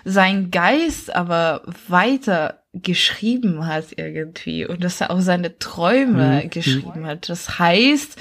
sein 0.09 0.51
Geist 0.51 1.15
aber 1.15 1.61
weiter 1.87 2.63
geschrieben 2.73 3.65
hat 3.65 3.85
irgendwie 3.95 4.65
und 4.65 4.83
dass 4.83 5.01
er 5.01 5.11
auch 5.11 5.21
seine 5.21 5.57
Träume 5.57 6.43
mhm. 6.43 6.49
geschrieben 6.49 7.05
hat. 7.05 7.29
Das 7.29 7.59
heißt, 7.59 8.15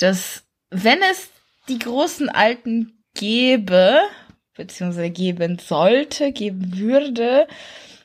dass 0.00 0.44
wenn 0.70 0.98
es 1.10 1.30
die 1.68 1.78
großen 1.78 2.28
Alten 2.28 3.02
gäbe, 3.14 3.98
beziehungsweise 4.56 5.10
geben 5.10 5.58
sollte, 5.58 6.32
geben 6.32 6.78
würde, 6.78 7.46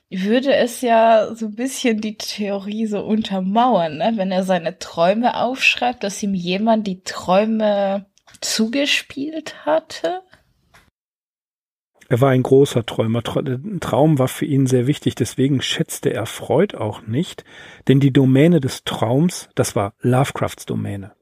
würde 0.09 0.55
es 0.55 0.81
ja 0.81 1.35
so 1.35 1.47
ein 1.47 1.55
bisschen 1.55 1.99
die 1.99 2.17
Theorie 2.17 2.85
so 2.87 3.01
untermauern, 3.01 3.97
ne? 3.97 4.13
wenn 4.15 4.31
er 4.31 4.43
seine 4.43 4.79
Träume 4.79 5.37
aufschreibt, 5.37 6.03
dass 6.03 6.23
ihm 6.23 6.33
jemand 6.33 6.87
die 6.87 7.03
Träume 7.03 8.05
zugespielt 8.39 9.65
hatte. 9.65 10.21
Er 12.09 12.21
war 12.21 12.29
ein 12.29 12.43
großer 12.43 12.85
Träumer. 12.85 13.21
Traum 13.21 14.17
war 14.17 14.29
für 14.29 14.45
ihn 14.45 14.65
sehr 14.65 14.87
wichtig. 14.87 15.15
Deswegen 15.15 15.61
schätzte 15.61 16.13
er 16.13 16.25
Freud 16.25 16.77
auch 16.77 17.01
nicht, 17.01 17.43
denn 17.89 17.99
die 17.99 18.13
Domäne 18.13 18.61
des 18.61 18.85
Traums, 18.85 19.49
das 19.55 19.75
war 19.75 19.93
Lovecrafts 19.99 20.65
Domäne. 20.65 21.16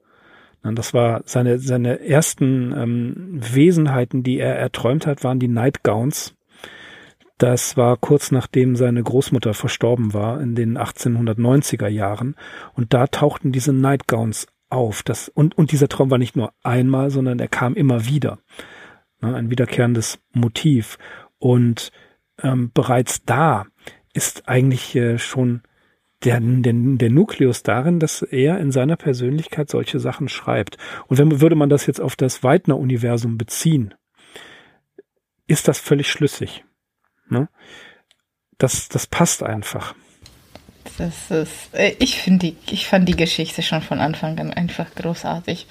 Das 0.73 0.93
war 0.93 1.21
seine, 1.25 1.59
seine 1.59 1.99
ersten 1.99 2.73
ähm, 2.75 3.39
Wesenheiten, 3.39 4.23
die 4.23 4.39
er 4.39 4.55
erträumt 4.55 5.05
hat, 5.05 5.23
waren 5.23 5.39
die 5.39 5.47
Nightgowns. 5.47 6.33
Das 7.37 7.75
war 7.75 7.97
kurz 7.97 8.31
nachdem 8.31 8.75
seine 8.75 9.03
Großmutter 9.03 9.53
verstorben 9.53 10.13
war, 10.13 10.41
in 10.41 10.55
den 10.55 10.77
1890er 10.77 11.87
Jahren. 11.87 12.35
Und 12.73 12.93
da 12.93 13.07
tauchten 13.07 13.51
diese 13.51 13.73
Nightgowns 13.73 14.47
auf. 14.69 15.03
Das, 15.03 15.29
und, 15.29 15.57
und 15.57 15.71
dieser 15.71 15.89
Traum 15.89 16.09
war 16.09 16.17
nicht 16.17 16.35
nur 16.35 16.53
einmal, 16.63 17.11
sondern 17.11 17.39
er 17.39 17.49
kam 17.49 17.75
immer 17.75 18.07
wieder. 18.07 18.39
ein 19.21 19.51
wiederkehrendes 19.51 20.19
Motiv. 20.33 20.97
Und 21.37 21.91
ähm, 22.41 22.71
bereits 22.73 23.23
da 23.23 23.65
ist 24.13 24.47
eigentlich 24.47 24.95
äh, 24.95 25.17
schon 25.17 25.61
der, 26.23 26.39
der, 26.39 26.73
der 26.73 27.09
Nukleus 27.09 27.63
darin, 27.63 27.99
dass 27.99 28.21
er 28.21 28.59
in 28.59 28.71
seiner 28.71 28.95
Persönlichkeit 28.95 29.69
solche 29.69 29.99
Sachen 29.99 30.29
schreibt. 30.29 30.77
Und 31.07 31.17
wenn 31.17 31.41
würde 31.41 31.55
man 31.55 31.69
das 31.69 31.85
jetzt 31.85 32.01
auf 32.01 32.15
das 32.15 32.43
Weidner-Universum 32.43 33.37
beziehen, 33.37 33.93
ist 35.47 35.67
das 35.67 35.79
völlig 35.79 36.09
schlüssig. 36.09 36.63
Ne? 37.29 37.49
Das, 38.57 38.89
das 38.89 39.07
passt 39.07 39.43
einfach. 39.43 39.95
Das 40.97 41.29
ist, 41.29 41.73
äh, 41.73 41.95
ich 41.99 42.21
finde 42.21 42.47
die, 42.47 42.57
ich 42.71 42.87
fand 42.87 43.09
die 43.09 43.15
Geschichte 43.15 43.61
schon 43.61 43.81
von 43.81 43.99
Anfang 43.99 44.39
an 44.39 44.53
einfach 44.53 44.93
großartig. 44.95 45.67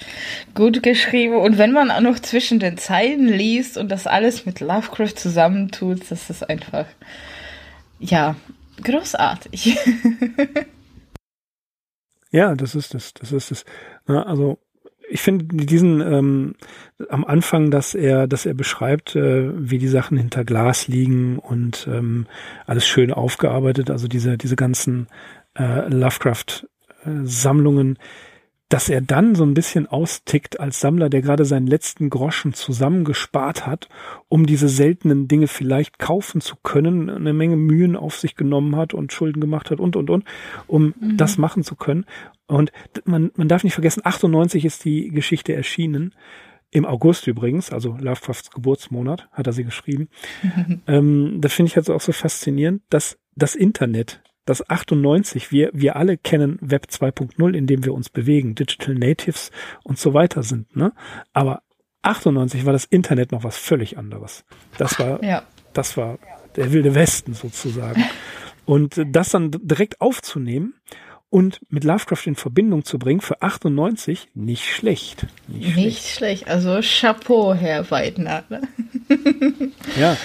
Gut 0.53 0.83
geschrieben. 0.83 1.37
Und 1.37 1.57
wenn 1.57 1.71
man 1.71 1.89
auch 1.89 2.01
noch 2.01 2.19
zwischen 2.19 2.59
den 2.59 2.77
Zeilen 2.77 3.27
liest 3.27 3.77
und 3.77 3.89
das 3.89 4.07
alles 4.07 4.45
mit 4.45 4.59
Lovecraft 4.59 5.15
zusammentut, 5.15 6.11
das 6.11 6.29
ist 6.29 6.47
einfach, 6.47 6.85
ja, 7.99 8.35
großartig. 8.83 9.77
ja, 12.31 12.55
das 12.55 12.75
ist 12.75 12.95
es, 12.95 13.13
das 13.13 13.31
ist 13.31 13.51
es. 13.51 13.65
Also 14.05 14.59
ich 15.09 15.21
finde 15.21 15.65
diesen 15.65 16.01
ähm, 16.01 16.55
am 17.09 17.25
Anfang, 17.25 17.71
dass 17.71 17.95
er, 17.95 18.27
dass 18.27 18.45
er 18.45 18.53
beschreibt, 18.53 19.15
äh, 19.15 19.49
wie 19.53 19.77
die 19.77 19.87
Sachen 19.87 20.17
hinter 20.17 20.43
Glas 20.43 20.87
liegen 20.87 21.39
und 21.39 21.87
ähm, 21.91 22.27
alles 22.65 22.85
schön 22.87 23.13
aufgearbeitet. 23.13 23.91
Also 23.91 24.07
diese 24.07 24.37
diese 24.37 24.55
ganzen 24.55 25.07
äh, 25.57 25.89
Lovecraft-Sammlungen, 25.89 27.97
dass 28.69 28.89
er 28.89 29.01
dann 29.01 29.35
so 29.35 29.43
ein 29.43 29.53
bisschen 29.53 29.87
austickt 29.87 30.59
als 30.59 30.79
Sammler, 30.79 31.09
der 31.09 31.21
gerade 31.21 31.45
seinen 31.45 31.67
letzten 31.67 32.09
Groschen 32.09 32.53
zusammengespart 32.53 33.67
hat, 33.67 33.89
um 34.27 34.45
diese 34.45 34.69
seltenen 34.69 35.27
Dinge 35.27 35.47
vielleicht 35.47 35.99
kaufen 35.99 36.41
zu 36.41 36.55
können, 36.63 37.09
eine 37.09 37.33
Menge 37.33 37.57
Mühen 37.57 37.95
auf 37.95 38.17
sich 38.17 38.35
genommen 38.35 38.75
hat 38.75 38.93
und 38.93 39.13
Schulden 39.13 39.39
gemacht 39.39 39.69
hat 39.69 39.79
und, 39.79 39.95
und, 39.95 40.09
und, 40.09 40.25
um 40.65 40.95
mhm. 40.99 41.17
das 41.17 41.37
machen 41.37 41.63
zu 41.63 41.75
können. 41.75 42.05
Und 42.47 42.71
man, 43.05 43.31
man 43.35 43.47
darf 43.47 43.63
nicht 43.63 43.73
vergessen, 43.73 44.01
98 44.03 44.65
ist 44.65 44.83
die 44.83 45.09
Geschichte 45.09 45.53
erschienen. 45.53 46.15
Im 46.71 46.85
August 46.85 47.27
übrigens, 47.27 47.71
also 47.71 47.95
Lovecrafts 47.99 48.49
Geburtsmonat, 48.49 49.29
hat 49.31 49.45
er 49.47 49.53
sie 49.53 49.63
geschrieben. 49.63 50.09
ähm, 50.87 51.37
das 51.39 51.53
finde 51.53 51.69
ich 51.69 51.77
also 51.77 51.93
auch 51.93 52.01
so 52.01 52.11
faszinierend, 52.11 52.81
dass 52.89 53.17
das 53.35 53.55
Internet 53.55 54.21
dass 54.45 54.69
98, 54.69 55.51
wir, 55.51 55.71
wir 55.73 55.95
alle 55.95 56.17
kennen 56.17 56.57
Web 56.61 56.87
2.0, 56.89 57.53
in 57.53 57.67
dem 57.67 57.83
wir 57.83 57.93
uns 57.93 58.09
bewegen, 58.09 58.55
Digital 58.55 58.95
Natives 58.95 59.51
und 59.83 59.99
so 59.99 60.13
weiter 60.13 60.43
sind, 60.43 60.75
ne? 60.75 60.93
Aber 61.33 61.61
98 62.03 62.65
war 62.65 62.73
das 62.73 62.85
Internet 62.85 63.31
noch 63.31 63.43
was 63.43 63.57
völlig 63.57 63.97
anderes. 63.97 64.45
Das 64.77 64.99
war, 64.99 65.23
ja. 65.23 65.43
das 65.73 65.97
war 65.97 66.19
der 66.55 66.71
wilde 66.71 66.95
Westen 66.95 67.33
sozusagen. 67.33 68.03
Und 68.65 69.01
das 69.07 69.29
dann 69.29 69.51
direkt 69.51 70.01
aufzunehmen 70.01 70.75
und 71.29 71.59
mit 71.69 71.83
Lovecraft 71.83 72.25
in 72.25 72.35
Verbindung 72.35 72.85
zu 72.85 72.97
bringen 72.97 73.21
für 73.21 73.41
98 73.41 74.29
nicht 74.35 74.65
schlecht. 74.65 75.27
Nicht, 75.47 75.75
nicht 75.75 76.07
schlecht. 76.07 76.43
schlecht. 76.45 76.47
Also 76.47 76.79
Chapeau, 76.81 77.53
Herr 77.53 77.89
Weidner. 77.91 78.43
Ne? 78.49 78.61
ja, 79.99 80.17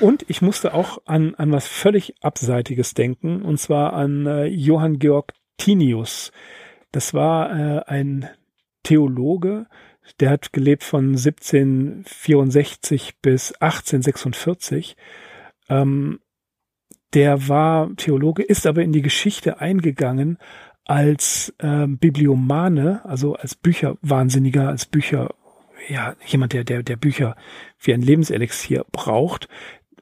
und 0.00 0.24
ich 0.28 0.42
musste 0.42 0.74
auch 0.74 0.98
an, 1.06 1.34
an 1.34 1.52
was 1.52 1.66
völlig 1.66 2.14
Abseitiges 2.22 2.94
denken, 2.94 3.42
und 3.42 3.58
zwar 3.58 3.92
an 3.92 4.26
äh, 4.26 4.46
Johann 4.46 4.98
Georg 4.98 5.32
Tinius. 5.56 6.32
Das 6.92 7.14
war 7.14 7.50
äh, 7.50 7.82
ein 7.86 8.28
Theologe, 8.82 9.66
der 10.20 10.30
hat 10.30 10.52
gelebt 10.52 10.84
von 10.84 11.08
1764 11.08 13.16
bis 13.20 13.52
1846. 13.52 14.96
Ähm, 15.68 16.20
der 17.14 17.48
war 17.48 17.90
Theologe, 17.96 18.42
ist 18.42 18.66
aber 18.66 18.82
in 18.82 18.92
die 18.92 19.00
Geschichte 19.02 19.60
eingegangen 19.60 20.38
als 20.84 21.54
äh, 21.58 21.86
Bibliomane, 21.86 23.04
also 23.04 23.34
als 23.34 23.54
Bücherwahnsinniger, 23.54 24.68
als 24.68 24.86
Bücher, 24.86 25.34
ja, 25.88 26.16
jemand, 26.26 26.54
der, 26.54 26.64
der, 26.64 26.82
der 26.82 26.96
Bücher 26.96 27.36
wie 27.80 27.94
ein 27.94 28.02
Lebenselixier 28.02 28.84
braucht, 28.90 29.48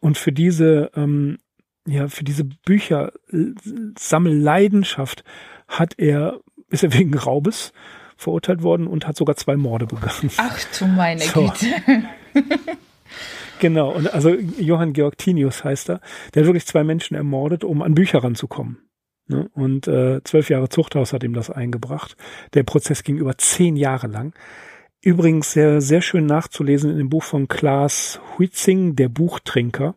und 0.07 0.17
für 0.17 0.31
diese, 0.31 0.93
ähm, 0.95 1.39
ja, 1.85 2.07
für 2.07 2.23
diese 2.23 2.45
Bücher 2.45 3.13
Sammelleidenschaft 3.99 5.25
hat 5.67 5.95
er, 5.99 6.39
ist 6.71 6.85
er 6.85 6.95
wegen 6.95 7.13
Raubes 7.19 7.73
verurteilt 8.17 8.63
worden 8.63 8.87
und 8.87 9.09
hat 9.09 9.17
sogar 9.17 9.35
zwei 9.35 9.57
Morde 9.57 9.87
begangen. 9.87 10.31
Ach 10.37 10.79
du 10.79 10.87
meine 10.87 11.23
so. 11.23 11.41
Güte. 11.41 12.05
genau, 13.59 13.91
und 13.91 14.15
also 14.15 14.31
Johann 14.31 14.93
Georg 14.93 15.19
Tinius 15.19 15.65
heißt 15.65 15.91
er, 15.91 16.01
der 16.33 16.43
hat 16.43 16.47
wirklich 16.47 16.67
zwei 16.67 16.85
Menschen 16.85 17.17
ermordet, 17.17 17.65
um 17.65 17.83
an 17.83 17.97
Bücher 17.97 18.23
ranzukommen. 18.23 18.79
Ne? 19.27 19.51
Und 19.55 19.89
äh, 19.89 20.23
zwölf 20.23 20.51
Jahre 20.51 20.69
Zuchthaus 20.69 21.13
hat 21.15 21.25
ihm 21.25 21.35
das 21.35 21.51
eingebracht. 21.51 22.17
Der 22.55 22.63
Prozess 22.63 23.03
ging 23.03 23.17
über 23.17 23.37
zehn 23.39 23.75
Jahre 23.75 24.07
lang. 24.07 24.35
Übrigens 25.03 25.53
sehr, 25.53 25.81
sehr 25.81 26.03
schön 26.03 26.27
nachzulesen 26.27 26.91
in 26.91 26.99
dem 26.99 27.09
Buch 27.09 27.23
von 27.23 27.49
Klaas 27.49 28.21
Huitzing, 28.37 28.97
Der 28.97 29.09
Buchtrinker. 29.09 29.95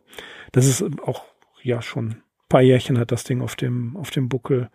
Das 0.52 0.66
ist 0.66 0.82
auch, 1.04 1.24
ja, 1.62 1.82
schon 1.82 2.08
ein 2.08 2.22
paar 2.48 2.62
Jährchen 2.62 2.98
hat 2.98 3.12
das 3.12 3.24
Ding 3.24 3.40
auf 3.40 3.56
dem, 3.56 3.96
auf 3.96 4.10
dem 4.10 4.28
Buckel. 4.28 4.70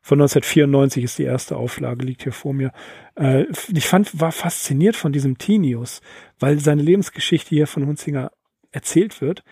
Von 0.00 0.20
1994 0.20 1.04
ist 1.04 1.18
die 1.18 1.24
erste 1.24 1.56
Auflage, 1.56 2.04
liegt 2.04 2.22
hier 2.22 2.32
vor 2.32 2.54
mir. 2.54 2.72
Äh, 3.16 3.46
ich 3.72 3.86
fand, 3.86 4.20
war 4.20 4.32
fasziniert 4.32 4.94
von 4.94 5.12
diesem 5.12 5.36
Tinius, 5.36 6.00
weil 6.38 6.60
seine 6.60 6.82
Lebensgeschichte 6.82 7.50
hier 7.50 7.66
von 7.66 7.86
Hunzinger 7.86 8.30
erzählt 8.70 9.20
wird 9.20 9.42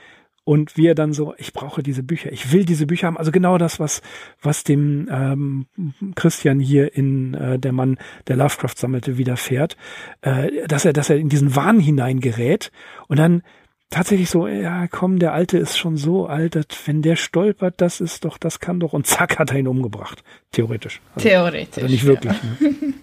und 0.44 0.76
wie 0.76 0.86
er 0.86 0.94
dann 0.94 1.12
so, 1.12 1.34
ich 1.38 1.52
brauche 1.52 1.82
diese 1.82 2.02
Bücher, 2.02 2.30
ich 2.30 2.52
will 2.52 2.64
diese 2.64 2.86
Bücher 2.86 3.06
haben. 3.06 3.16
Also 3.16 3.32
genau 3.32 3.58
das, 3.58 3.80
was, 3.80 4.02
was 4.42 4.62
dem 4.62 5.08
ähm, 5.10 5.66
Christian 6.14 6.60
hier 6.60 6.94
in 6.94 7.34
äh, 7.34 7.58
Der 7.58 7.72
Mann, 7.72 7.98
der 8.28 8.36
Lovecraft 8.36 8.76
sammelte, 8.76 9.16
widerfährt, 9.16 9.76
äh, 10.20 10.66
dass 10.66 10.84
er, 10.84 10.92
dass 10.92 11.10
er 11.10 11.16
in 11.16 11.30
diesen 11.30 11.56
Wahn 11.56 11.80
hineingerät 11.80 12.70
und 13.08 13.18
dann 13.18 13.42
tatsächlich 13.88 14.28
so, 14.28 14.46
ja, 14.46 14.86
komm, 14.88 15.18
der 15.18 15.32
Alte 15.32 15.56
ist 15.56 15.78
schon 15.78 15.96
so 15.96 16.26
alt, 16.26 16.56
dass, 16.56 16.66
wenn 16.86 17.00
der 17.00 17.16
stolpert, 17.16 17.80
das 17.80 18.00
ist 18.00 18.24
doch, 18.24 18.38
das 18.38 18.60
kann 18.60 18.80
doch, 18.80 18.92
und 18.92 19.06
zack, 19.06 19.38
hat 19.38 19.50
er 19.50 19.58
ihn 19.58 19.68
umgebracht. 19.68 20.22
Theoretisch. 20.52 21.00
Also, 21.14 21.28
Theoretisch. 21.28 21.82
Also 21.82 21.92
nicht 21.92 22.04
wirklich. 22.04 22.32
Ja. 22.32 22.68
Ne? 22.68 22.94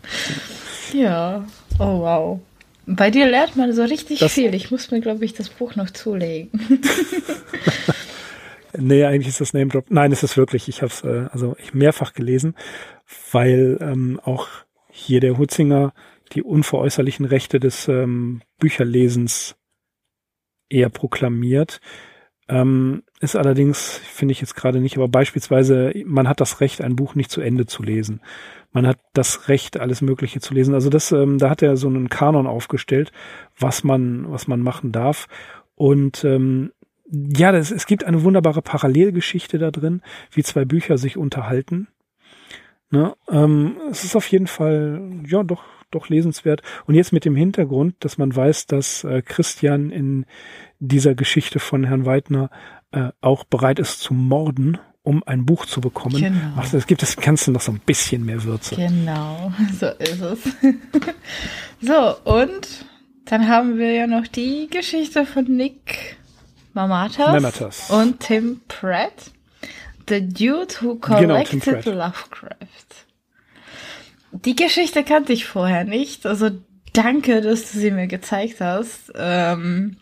ja, 0.94 1.46
oh 1.80 2.02
wow. 2.02 2.40
Bei 2.86 3.12
dir 3.12 3.28
lernt 3.28 3.56
man 3.56 3.74
so 3.74 3.84
richtig 3.84 4.20
das 4.20 4.34
viel. 4.34 4.54
Ich 4.56 4.72
muss 4.72 4.92
mir, 4.92 5.02
glaube 5.02 5.24
ich, 5.24 5.34
das 5.34 5.50
Buch 5.50 5.76
noch 5.76 5.92
zulegen. 5.92 6.50
nee, 8.78 9.06
eigentlich 9.06 9.28
ist 9.28 9.42
das 9.42 9.54
Name 9.54 9.68
Drop. 9.68 9.86
Nein, 9.90 10.12
ist 10.12 10.24
es 10.24 10.36
wirklich. 10.36 10.68
Ich 10.68 10.82
habe 10.82 10.92
es 10.92 11.04
äh, 11.04 11.28
also 11.32 11.56
mehrfach 11.74 12.14
gelesen, 12.14 12.56
weil 13.32 13.78
ähm, 13.82 14.20
auch 14.24 14.48
hier 14.90 15.20
der 15.20 15.38
Hutzinger 15.38 15.94
die 16.34 16.44
unveräußerlichen 16.44 17.26
Rechte 17.26 17.60
des 17.60 17.88
ähm, 17.88 18.42
Bücherlesens 18.58 19.56
eher 20.70 20.90
proklamiert. 20.90 21.82
Ähm, 22.48 23.04
ist 23.20 23.36
allerdings, 23.36 23.98
finde 23.98 24.32
ich 24.32 24.42
jetzt 24.42 24.56
gerade 24.56 24.80
nicht, 24.80 24.98
aber 24.98 25.08
beispielsweise, 25.08 25.94
man 26.06 26.28
hat 26.28 26.42
das 26.42 26.62
Recht, 26.62 26.82
ein 26.82 26.96
Buch 26.96 27.16
nicht 27.16 27.32
zu 27.32 27.42
Ende 27.42 27.66
zu 27.66 27.84
lesen 27.84 28.22
man 28.72 28.88
hat 28.88 29.00
das 29.14 29.50
Recht, 29.50 29.80
alles 29.80 30.02
Mögliche 30.02 30.40
zu 30.40 30.54
lesen. 30.54 30.74
Also 30.74 30.90
das, 30.90 31.12
ähm, 31.12 31.38
da 31.38 31.50
hat 31.50 31.62
er 31.62 31.78
so 31.78 31.88
einen 31.88 32.10
Kanon 32.10 32.48
aufgestellt, 32.48 33.12
was 33.58 33.84
man, 33.84 34.32
was 34.32 34.48
man 34.48 34.62
machen 34.62 34.92
darf. 34.92 35.28
Und 35.76 36.24
ähm, 36.24 36.72
ja, 37.12 37.52
das, 37.52 37.72
es 37.72 37.86
gibt 37.86 38.06
eine 38.06 38.24
wunderbare 38.24 38.62
Parallelgeschichte 38.62 39.58
da 39.58 39.72
drin, 39.72 40.02
wie 40.32 40.44
zwei 40.44 40.64
Bücher 40.64 40.98
sich 40.98 41.18
unterhalten. 41.18 41.90
Ne? 42.90 43.16
Ähm, 43.30 43.78
es 43.90 44.04
ist 44.04 44.16
auf 44.16 44.28
jeden 44.28 44.48
Fall, 44.48 45.02
ja, 45.26 45.44
doch, 45.44 45.64
doch 45.92 46.08
lesenswert. 46.08 46.62
Und 46.86 46.96
jetzt 46.96 47.12
mit 47.12 47.26
dem 47.26 47.36
Hintergrund, 47.36 47.96
dass 48.00 48.18
man 48.18 48.34
weiß, 48.34 48.68
dass 48.68 49.04
äh, 49.04 49.22
Christian 49.22 49.92
in 49.92 50.26
dieser 50.80 51.16
Geschichte 51.16 51.60
von 51.60 51.84
Herrn 51.84 52.06
Weidner 52.06 52.50
äh, 52.92 53.10
auch 53.20 53.44
bereit 53.44 53.80
ist 53.80 54.00
zu 54.00 54.14
morden 54.14 54.78
um 55.04 55.24
ein 55.26 55.46
Buch 55.46 55.66
zu 55.66 55.82
bekommen. 55.82 56.22
Genau. 56.22 56.54
Ach, 56.58 56.74
es 56.74 56.86
gibt 56.88 57.02
das 57.02 57.16
Ganze 57.16 57.52
noch 57.52 57.62
so 57.62 57.72
ein 57.72 57.80
bisschen 57.80 58.26
mehr 58.26 58.44
Würze. 58.44 58.76
Genau, 58.76 59.52
so 59.80 59.88
ist 59.88 60.22
es. 60.22 60.40
so, 61.82 62.16
und 62.24 62.68
dann 63.26 63.48
haben 63.48 63.78
wir 63.78 63.94
ja 63.94 64.08
noch 64.08 64.28
die 64.28 64.68
Geschichte 64.70 65.26
von 65.26 65.46
Nick 65.46 66.18
Mamatas, 66.74 67.34
Mamatas. 67.34 67.90
und 67.90 68.20
Tim 68.20 68.62
Pratt. 68.68 69.32
The 70.10 70.28
Dude 70.28 70.74
Who 70.82 70.96
Genau, 70.96 71.18
Collected 71.18 71.64
Pratt. 71.64 71.86
Lovecraft. 71.86 73.06
Die 74.32 74.56
Geschichte 74.56 75.04
kannte 75.04 75.34
ich 75.34 75.46
vorher 75.46 75.84
nicht. 75.84 76.26
Also 76.26 76.50
danke, 76.94 77.42
dass 77.42 77.72
du 77.72 77.80
sie 77.80 77.92
mir 77.92 78.08
gezeigt 78.08 78.60
hast. 78.62 79.12
Ähm, 79.16 79.98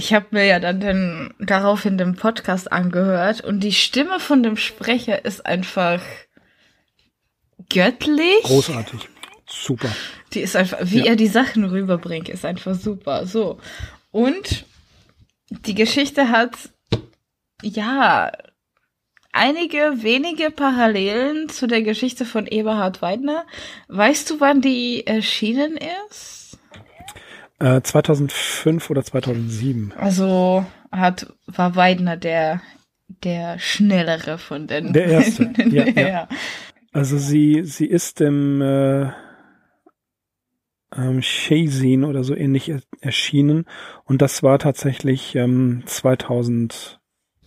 ich 0.00 0.14
habe 0.14 0.28
mir 0.30 0.46
ja 0.46 0.58
dann 0.60 0.80
den, 0.80 1.34
daraufhin 1.38 1.98
den 1.98 2.16
Podcast 2.16 2.72
angehört 2.72 3.42
und 3.42 3.60
die 3.60 3.72
Stimme 3.72 4.18
von 4.18 4.42
dem 4.42 4.56
Sprecher 4.56 5.26
ist 5.26 5.44
einfach 5.44 6.00
göttlich. 7.68 8.42
Großartig. 8.44 9.08
Super. 9.46 9.90
Die 10.32 10.40
ist 10.40 10.56
einfach, 10.56 10.78
wie 10.82 11.00
Ja. 11.00 11.04
er 11.06 11.16
die 11.16 11.26
Sachen 11.26 11.64
rüberbringt, 11.64 12.30
ist 12.30 12.46
einfach 12.46 12.74
super. 12.74 13.26
So. 13.26 13.58
Und 14.10 14.64
die 15.50 15.74
Geschichte 15.74 16.30
hat, 16.30 16.56
ja, 17.62 18.32
einige 19.32 20.02
wenige 20.02 20.50
Parallelen 20.50 21.50
zu 21.50 21.66
der 21.66 21.82
Geschichte 21.82 22.24
von 22.24 22.46
Eberhard 22.46 23.02
Weidner. 23.02 23.44
Weißt 23.88 24.30
du, 24.30 24.40
wann 24.40 24.62
die 24.62 25.06
erschienen 25.06 25.76
ist? 26.08 26.39
Äh, 27.60 27.82
2005 27.82 28.90
oder 28.90 29.04
2007. 29.04 29.92
Also 29.96 30.64
hat, 30.90 31.32
war 31.46 31.76
Weidner 31.76 32.16
der, 32.16 32.62
der 33.22 33.58
schnellere 33.58 34.38
von 34.38 34.66
den. 34.66 34.92
Der 34.92 35.06
erste, 35.06 35.52
ja, 35.70 35.86
ja. 35.86 36.08
ja. 36.08 36.28
Also 36.92 37.18
sie, 37.18 37.62
sie 37.64 37.86
ist 37.86 38.20
im 38.20 38.60
äh, 38.62 39.10
ähm, 40.96 41.22
Shazin 41.22 42.04
oder 42.04 42.24
so 42.24 42.34
ähnlich 42.34 42.68
er 42.68 42.80
erschienen 43.00 43.66
und 44.04 44.20
das 44.22 44.42
war 44.42 44.58
tatsächlich 44.58 45.36
ähm, 45.36 45.82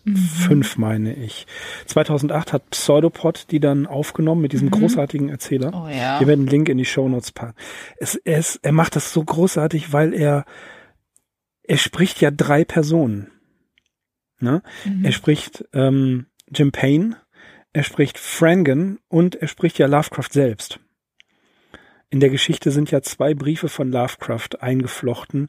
2005, 0.06 0.78
Mhm. 0.78 0.82
meine 0.82 1.14
ich. 1.16 1.48
2008 1.86 2.54
hat 2.54 2.70
Pseudopod 2.72 3.52
die 3.52 3.60
dann 3.60 3.86
aufgenommen 3.88 4.42
mit 4.42 4.52
diesem 4.52 4.68
Mhm. 4.68 4.72
großartigen 4.72 5.30
Erzähler. 5.30 5.72
Oh 5.74 5.88
ja. 5.88 6.20
Wir 6.20 6.28
werden 6.28 6.42
einen 6.42 6.50
Link 6.50 6.70
in 6.70 6.78
die 6.78 6.86
Shownotes 6.86 7.32
packen. 7.32 7.56
Es, 7.98 8.16
er, 8.16 8.40
ist, 8.40 8.60
er 8.64 8.72
macht 8.74 8.96
das 8.96 9.14
so 9.14 9.24
großartig, 9.24 9.94
weil 9.94 10.14
er 10.14 10.46
er 11.66 11.78
spricht 11.78 12.20
ja 12.20 12.30
drei 12.30 12.66
Personen. 12.66 13.32
Ne? 14.40 14.62
Mhm. 14.84 15.06
Er 15.06 15.12
spricht 15.14 15.64
ähm, 15.72 16.26
Jim 16.50 16.74
Payne, 16.74 17.16
er 17.72 17.84
spricht 17.84 18.20
Frangen 18.20 19.00
und 19.08 19.36
er 19.36 19.48
spricht 19.48 19.80
ja 19.80 19.88
Lovecraft 19.88 20.32
selbst. 20.34 20.80
In 22.10 22.20
der 22.20 22.30
Geschichte 22.30 22.70
sind 22.72 22.92
ja 22.92 23.02
zwei 23.02 23.34
Briefe 23.34 23.70
von 23.70 23.90
Lovecraft 23.92 24.60
eingeflochten, 24.62 25.48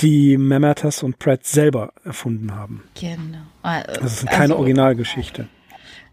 die 0.00 0.36
Mamatas 0.36 1.02
und 1.02 1.18
Pratt 1.18 1.44
selber 1.44 1.92
erfunden 2.04 2.54
haben. 2.54 2.82
Genau. 2.98 3.38
Ah, 3.62 3.82
Das 3.82 4.14
ist 4.22 4.26
keine 4.26 4.42
also- 4.54 4.56
Originalgeschichte. 4.56 5.48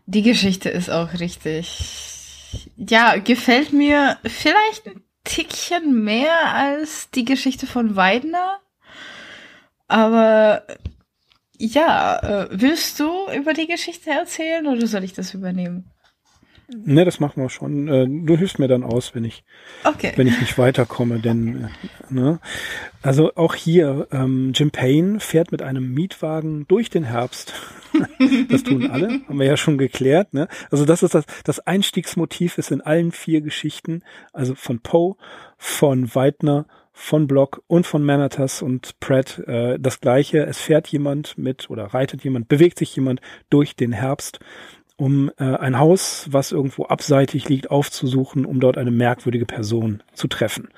Die 0.06 0.22
Geschichte 0.24 0.70
ist 0.70 0.90
auch 0.90 1.14
richtig. 1.20 2.68
Ja, 2.76 3.16
gefällt 3.18 3.72
mir 3.72 4.18
vielleicht 4.26 4.88
ein 4.88 5.02
Tickchen 5.24 6.04
mehr 6.04 6.54
als 6.54 7.10
die 7.12 7.24
Geschichte 7.26 7.66
von 7.68 7.96
Weidner. 7.96 8.60
Aber 9.88 10.64
ja, 11.58 12.18
äh, 12.44 12.48
willst 12.52 13.00
du 13.00 13.12
über 13.36 13.54
die 13.54 13.68
Geschichte 13.68 14.10
erzählen 14.10 14.66
oder 14.68 14.88
soll 14.88 15.04
ich 15.04 15.14
das 15.14 15.34
übernehmen? 15.34 15.92
Ne, 16.74 17.06
das 17.06 17.20
machen 17.20 17.42
wir 17.42 17.50
schon. 17.50 17.88
Äh, 17.88 18.08
Du 18.08 18.38
hilfst 18.38 18.60
mir 18.60 18.68
dann 18.68 18.84
aus, 18.84 19.14
wenn 19.14 19.26
ich 19.26 19.44
Okay. 19.84 20.14
wenn 20.16 20.28
ich 20.28 20.40
nicht 20.40 20.58
weiterkomme, 20.58 21.20
denn 21.20 21.66
äh, 21.66 22.14
ne? 22.14 22.40
also 23.02 23.36
auch 23.36 23.56
hier 23.56 24.08
ähm, 24.12 24.52
Jim 24.54 24.72
Payne 24.72 25.20
fährt 25.20 25.52
mit 25.52 25.62
einem 25.62 25.94
Mietwagen 25.94 26.66
durch 26.68 26.90
den 26.90 27.04
Herbst. 27.04 27.54
das 28.50 28.64
tun 28.64 28.90
alle, 28.90 29.22
haben 29.28 29.40
wir 29.40 29.46
ja 29.46 29.58
schon 29.58 29.78
geklärt. 29.78 30.34
Ne? 30.34 30.48
Also 30.70 30.86
das 30.86 31.04
ist 31.04 31.14
das 31.14 31.26
das 31.44 31.60
Einstiegsmotiv 31.60 32.58
ist 32.58 32.72
in 32.72 32.82
allen 32.82 33.12
vier 33.12 33.42
Geschichten, 33.42 34.04
also 34.32 34.56
von 34.56 34.80
Poe, 34.80 35.16
von 35.58 36.14
Weidner, 36.16 36.68
von 36.94 37.28
Block 37.28 37.64
und 37.68 37.88
von 37.88 38.04
Manatas 38.04 38.62
und 38.62 39.00
Pratt 39.00 39.40
äh, 39.48 39.78
das 39.80 40.00
gleiche. 40.00 40.46
Es 40.46 40.60
fährt 40.60 40.88
jemand 40.88 41.38
mit 41.38 41.70
oder 41.70 41.86
reitet 41.86 42.24
jemand, 42.24 42.48
bewegt 42.48 42.78
sich 42.80 42.96
jemand 42.96 43.22
durch 43.50 43.76
den 43.76 43.92
Herbst 43.92 44.40
um 45.02 45.32
äh, 45.40 45.56
ein 45.56 45.80
Haus, 45.80 46.28
was 46.30 46.52
irgendwo 46.52 46.86
abseitig 46.86 47.50
liegt, 47.50 47.72
aufzusuchen, 47.72 48.46
um 48.46 48.60
dort 48.60 48.78
eine 48.78 48.92
merkwürdige 48.92 49.48
Person 49.48 50.04
zu 50.14 50.28
treffen. 50.28 50.70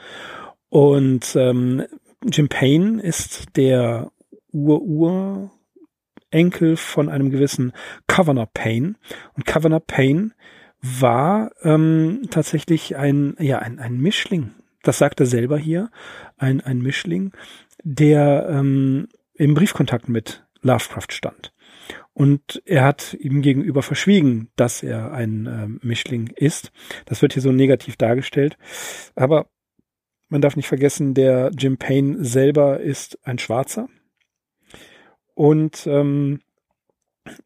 Und 0.70 1.36
ähm, 1.36 1.84
Jim 2.32 2.48
Payne 2.48 3.02
ist 3.02 3.58
der 3.58 4.14
Ur-Ur-Enkel 4.54 5.58
von 6.78 7.10
einem 7.10 7.32
gewissen 7.32 7.74
Governor 8.08 8.46
Payne. 8.46 8.94
Und 9.34 9.46
Governor 9.46 9.82
Payne 9.82 10.32
war 10.82 11.52
ähm, 11.64 12.22
tatsächlich 12.30 12.96
ein, 12.96 13.36
ja, 13.40 13.60
ein, 13.60 13.78
ein 13.80 13.98
Mischling. 13.98 14.52
Das 14.84 15.00
sagt 15.00 15.20
er 15.20 15.26
selber 15.26 15.58
hier. 15.58 15.92
Ein, 16.38 16.62
ein 16.62 16.82
Mischling, 16.82 17.34
der 17.84 18.48
ähm, 18.50 19.10
im 19.34 19.54
Briefkontakt 19.54 20.08
mit 20.08 20.46
Lovecraft 20.62 21.12
stand. 21.12 21.53
Und 22.14 22.62
er 22.66 22.84
hat 22.84 23.16
ihm 23.16 23.42
gegenüber 23.42 23.82
verschwiegen, 23.82 24.50
dass 24.56 24.84
er 24.84 25.12
ein 25.12 25.48
ähm, 25.48 25.80
Mischling 25.82 26.32
ist. 26.36 26.72
Das 27.06 27.22
wird 27.22 27.34
hier 27.34 27.42
so 27.42 27.52
negativ 27.52 27.98
dargestellt. 27.98 28.58
Aber 29.16 29.48
man 30.30 30.42
darf 30.42 30.56
nicht 30.56 30.68
vergessen, 30.68 31.14
der 31.14 31.52
Jim 31.58 31.78
Payne 31.78 32.24
selber 32.24 32.80
ist 32.80 33.20
ein 33.24 33.40
Schwarzer. 33.40 33.88
Und 35.34 35.88
ähm, 35.88 36.42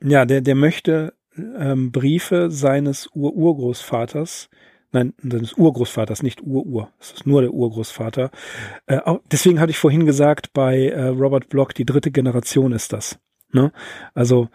ja, 0.01 0.25
der, 0.25 0.41
der 0.41 0.55
möchte 0.55 1.13
ähm, 1.37 1.91
Briefe 1.91 2.49
seines 2.49 3.09
Ur-Urgroßvaters, 3.13 4.49
nein, 4.91 5.13
seines 5.21 5.53
Urgroßvaters, 5.53 6.23
nicht 6.23 6.41
Ur-Ur, 6.41 6.91
es 6.99 7.11
ist 7.11 7.27
nur 7.27 7.41
der 7.41 7.53
Urgroßvater. 7.53 8.31
Äh, 8.87 8.99
auch, 8.99 9.21
deswegen 9.31 9.59
hatte 9.59 9.71
ich 9.71 9.77
vorhin 9.77 10.05
gesagt, 10.05 10.53
bei 10.53 10.87
äh, 10.87 11.07
Robert 11.07 11.49
Block, 11.49 11.73
die 11.73 11.85
dritte 11.85 12.11
Generation 12.11 12.71
ist 12.71 12.93
das. 12.93 13.19
Ne? 13.51 13.71
Also, 14.13 14.49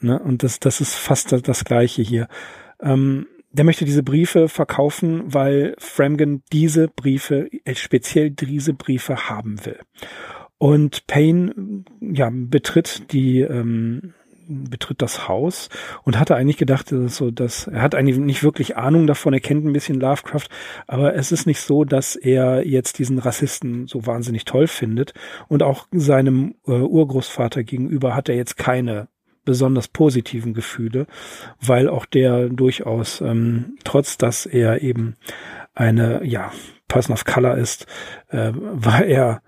ne? 0.00 0.18
und 0.18 0.42
das, 0.42 0.60
das 0.60 0.80
ist 0.80 0.94
fast 0.94 1.32
das, 1.32 1.42
das 1.42 1.64
Gleiche 1.64 2.02
hier. 2.02 2.28
Ähm, 2.80 3.26
der 3.52 3.64
möchte 3.64 3.84
diese 3.84 4.02
Briefe 4.02 4.48
verkaufen, 4.48 5.22
weil 5.32 5.74
Framgen 5.78 6.42
diese 6.52 6.88
Briefe, 6.88 7.48
äh, 7.64 7.74
speziell 7.74 8.30
diese 8.30 8.72
Briefe 8.72 9.28
haben 9.28 9.64
will. 9.64 9.78
Und 10.58 11.06
Payne, 11.06 11.84
ja, 12.00 12.30
betritt 12.32 13.12
die, 13.12 13.40
ähm, 13.40 14.14
betritt 14.52 15.02
das 15.02 15.28
Haus 15.28 15.68
und 16.04 16.18
hatte 16.18 16.36
eigentlich 16.36 16.56
gedacht, 16.56 16.92
dass 16.92 16.98
es 16.98 17.16
so, 17.16 17.30
dass 17.30 17.66
er 17.66 17.82
hat 17.82 17.94
eigentlich 17.94 18.18
nicht 18.18 18.42
wirklich 18.42 18.76
Ahnung 18.76 19.06
davon, 19.06 19.32
er 19.32 19.40
kennt 19.40 19.64
ein 19.64 19.72
bisschen 19.72 20.00
Lovecraft, 20.00 20.48
aber 20.86 21.14
es 21.14 21.32
ist 21.32 21.46
nicht 21.46 21.60
so, 21.60 21.84
dass 21.84 22.16
er 22.16 22.66
jetzt 22.66 22.98
diesen 22.98 23.18
Rassisten 23.18 23.86
so 23.86 24.06
wahnsinnig 24.06 24.44
toll 24.44 24.66
findet. 24.66 25.14
Und 25.48 25.62
auch 25.62 25.86
seinem 25.92 26.54
äh, 26.66 26.72
Urgroßvater 26.72 27.64
gegenüber 27.64 28.14
hat 28.14 28.28
er 28.28 28.36
jetzt 28.36 28.56
keine 28.56 29.08
besonders 29.44 29.88
positiven 29.88 30.54
Gefühle, 30.54 31.06
weil 31.60 31.88
auch 31.88 32.06
der 32.06 32.48
durchaus, 32.48 33.20
ähm, 33.20 33.76
trotz 33.84 34.16
dass 34.16 34.46
er 34.46 34.82
eben 34.82 35.16
eine, 35.74 36.24
ja, 36.24 36.52
Person 36.88 37.14
of 37.14 37.24
Color 37.24 37.56
ist, 37.56 37.86
äh, 38.28 38.52
war 38.54 39.04
er 39.04 39.42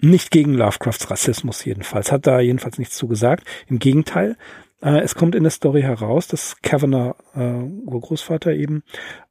nicht 0.00 0.30
gegen 0.30 0.54
Lovecrafts 0.54 1.10
Rassismus 1.10 1.64
jedenfalls, 1.64 2.12
hat 2.12 2.26
da 2.26 2.40
jedenfalls 2.40 2.78
nichts 2.78 2.96
zu 2.96 3.08
gesagt. 3.08 3.46
Im 3.68 3.78
Gegenteil, 3.78 4.36
äh, 4.82 5.00
es 5.00 5.14
kommt 5.14 5.34
in 5.34 5.42
der 5.42 5.50
Story 5.50 5.82
heraus, 5.82 6.26
dass 6.26 6.56
Kavanagh, 6.62 7.16
äh, 7.34 7.62
Urgroßvater 7.86 8.52
eben, 8.52 8.82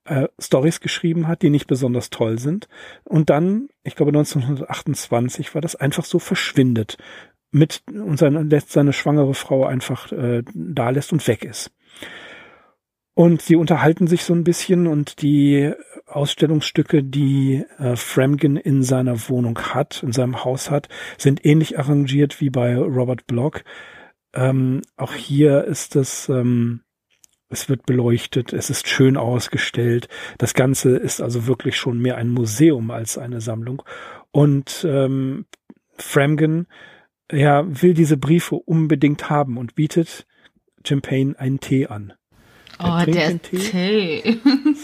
äh, 0.05 0.27
Stories 0.39 0.79
geschrieben 0.79 1.27
hat, 1.27 1.41
die 1.41 1.49
nicht 1.49 1.67
besonders 1.67 2.09
toll 2.09 2.39
sind. 2.39 2.67
Und 3.03 3.29
dann, 3.29 3.69
ich 3.83 3.95
glaube 3.95 4.11
1928, 4.11 5.55
war 5.55 5.61
das 5.61 5.75
einfach 5.75 6.05
so 6.05 6.19
verschwindet 6.19 6.97
mit 7.51 7.81
und 7.87 8.17
seine, 8.17 8.43
lässt 8.43 8.71
seine 8.71 8.93
schwangere 8.93 9.33
Frau 9.33 9.65
einfach 9.65 10.11
äh, 10.11 10.43
da 10.53 10.91
lässt 10.91 11.11
und 11.13 11.27
weg 11.27 11.43
ist. 11.43 11.71
Und 13.19 13.41
sie 13.41 13.57
unterhalten 13.57 14.07
sich 14.07 14.23
so 14.23 14.33
ein 14.33 14.45
bisschen 14.45 14.87
und 14.87 15.21
die 15.21 15.73
Ausstellungsstücke, 16.05 17.03
die 17.03 17.65
äh, 17.77 17.97
Framgen 17.97 18.55
in 18.55 18.81
seiner 18.81 19.27
Wohnung 19.27 19.59
hat, 19.59 20.03
in 20.03 20.13
seinem 20.13 20.45
Haus 20.45 20.71
hat, 20.71 20.87
sind 21.17 21.45
ähnlich 21.45 21.77
arrangiert 21.77 22.39
wie 22.39 22.49
bei 22.49 22.77
Robert 22.77 23.27
Block. 23.27 23.65
Ähm, 24.33 24.83
auch 24.95 25.15
hier 25.15 25.65
ist 25.65 25.97
es, 25.97 26.29
ähm, 26.29 26.83
es 27.49 27.67
wird 27.67 27.85
beleuchtet, 27.85 28.53
es 28.53 28.69
ist 28.69 28.87
schön 28.87 29.17
ausgestellt. 29.17 30.07
Das 30.37 30.53
Ganze 30.53 30.95
ist 30.95 31.19
also 31.19 31.45
wirklich 31.45 31.75
schon 31.75 31.99
mehr 31.99 32.15
ein 32.15 32.29
Museum 32.29 32.89
als 32.89 33.17
eine 33.17 33.41
Sammlung. 33.41 33.83
Und 34.31 34.87
ähm, 34.89 35.45
Framgen 35.97 36.67
ja, 37.29 37.65
will 37.67 37.93
diese 37.93 38.15
Briefe 38.15 38.55
unbedingt 38.55 39.29
haben 39.29 39.57
und 39.57 39.75
bietet 39.75 40.25
Jim 40.85 41.01
Payne 41.01 41.37
einen 41.37 41.59
Tee 41.59 41.87
an. 41.87 42.13
Er 42.79 43.01
oh, 43.01 43.11
der 43.11 43.41
Tee. 43.41 43.57
Tee. 43.57 44.39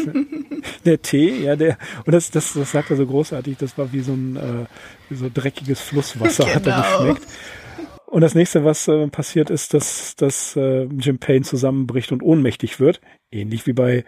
der 0.86 1.02
Tee, 1.02 1.44
ja, 1.44 1.56
der, 1.56 1.78
und 2.06 2.14
das, 2.14 2.30
das, 2.30 2.54
das 2.54 2.72
sagt 2.72 2.90
er 2.90 2.98
so 2.98 3.08
großartig, 3.08 3.58
das 3.58 3.78
war 3.78 3.92
wie 3.94 4.02
so 4.02 4.14
ein, 4.14 4.36
äh, 4.36 4.66
wie 5.10 5.16
so 5.16 5.30
dreckiges 5.34 5.82
Flusswasser, 5.82 6.44
genau. 6.44 6.56
hat 6.56 6.68
er 6.68 6.74
genau. 6.74 7.14
geschmeckt. 7.14 7.28
Und 8.06 8.22
das 8.22 8.36
nächste, 8.36 8.64
was 8.64 8.88
äh, 8.88 9.08
passiert, 9.08 9.50
ist, 9.50 9.74
dass, 9.74 10.16
dass 10.16 10.56
äh, 10.56 10.84
Jim 10.84 11.18
Payne 11.20 11.44
zusammenbricht 11.44 12.12
und 12.12 12.22
ohnmächtig 12.22 12.80
wird. 12.80 13.02
Ähnlich 13.32 13.66
wie 13.66 13.74
bei 13.74 14.06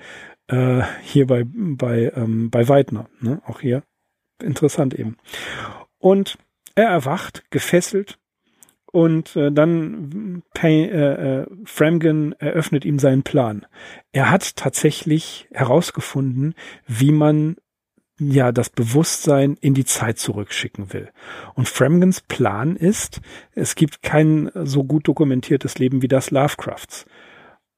äh, 0.48 0.84
hier 1.04 1.28
bei, 1.28 1.44
bei, 1.46 2.12
ähm, 2.16 2.50
bei 2.50 2.68
Weidner. 2.68 3.10
Ne? 3.20 3.42
Auch 3.46 3.60
hier 3.60 3.84
interessant 4.42 4.94
eben. 4.94 5.18
Und 5.98 6.38
er 6.76 6.90
erwacht, 6.90 7.44
gefesselt, 7.50 8.20
und 8.98 9.36
äh, 9.36 9.52
dann 9.52 10.42
Pay, 10.56 10.86
äh, 10.86 11.42
äh, 11.42 11.48
Framgen 11.66 12.34
eröffnet 12.40 12.84
ihm 12.84 12.98
seinen 12.98 13.22
Plan. 13.22 13.68
Er 14.12 14.32
hat 14.32 14.56
tatsächlich 14.56 15.48
herausgefunden, 15.52 16.56
wie 16.88 17.12
man 17.12 17.58
ja 18.20 18.52
das 18.52 18.72
Bewusstsein 18.72 19.56
in 19.62 19.76
die 19.76 19.86
Zeit 19.86 20.18
zurückschicken 20.18 20.94
will. 20.94 21.12
Und 21.54 21.70
Framgens 21.70 22.22
Plan 22.22 22.76
ist, 22.76 23.22
es 23.54 23.76
gibt 23.76 24.02
kein 24.02 24.50
so 24.56 24.84
gut 24.84 25.08
dokumentiertes 25.08 25.78
Leben 25.78 26.02
wie 26.02 26.08
das 26.08 26.32
Lovecrafts. 26.32 27.06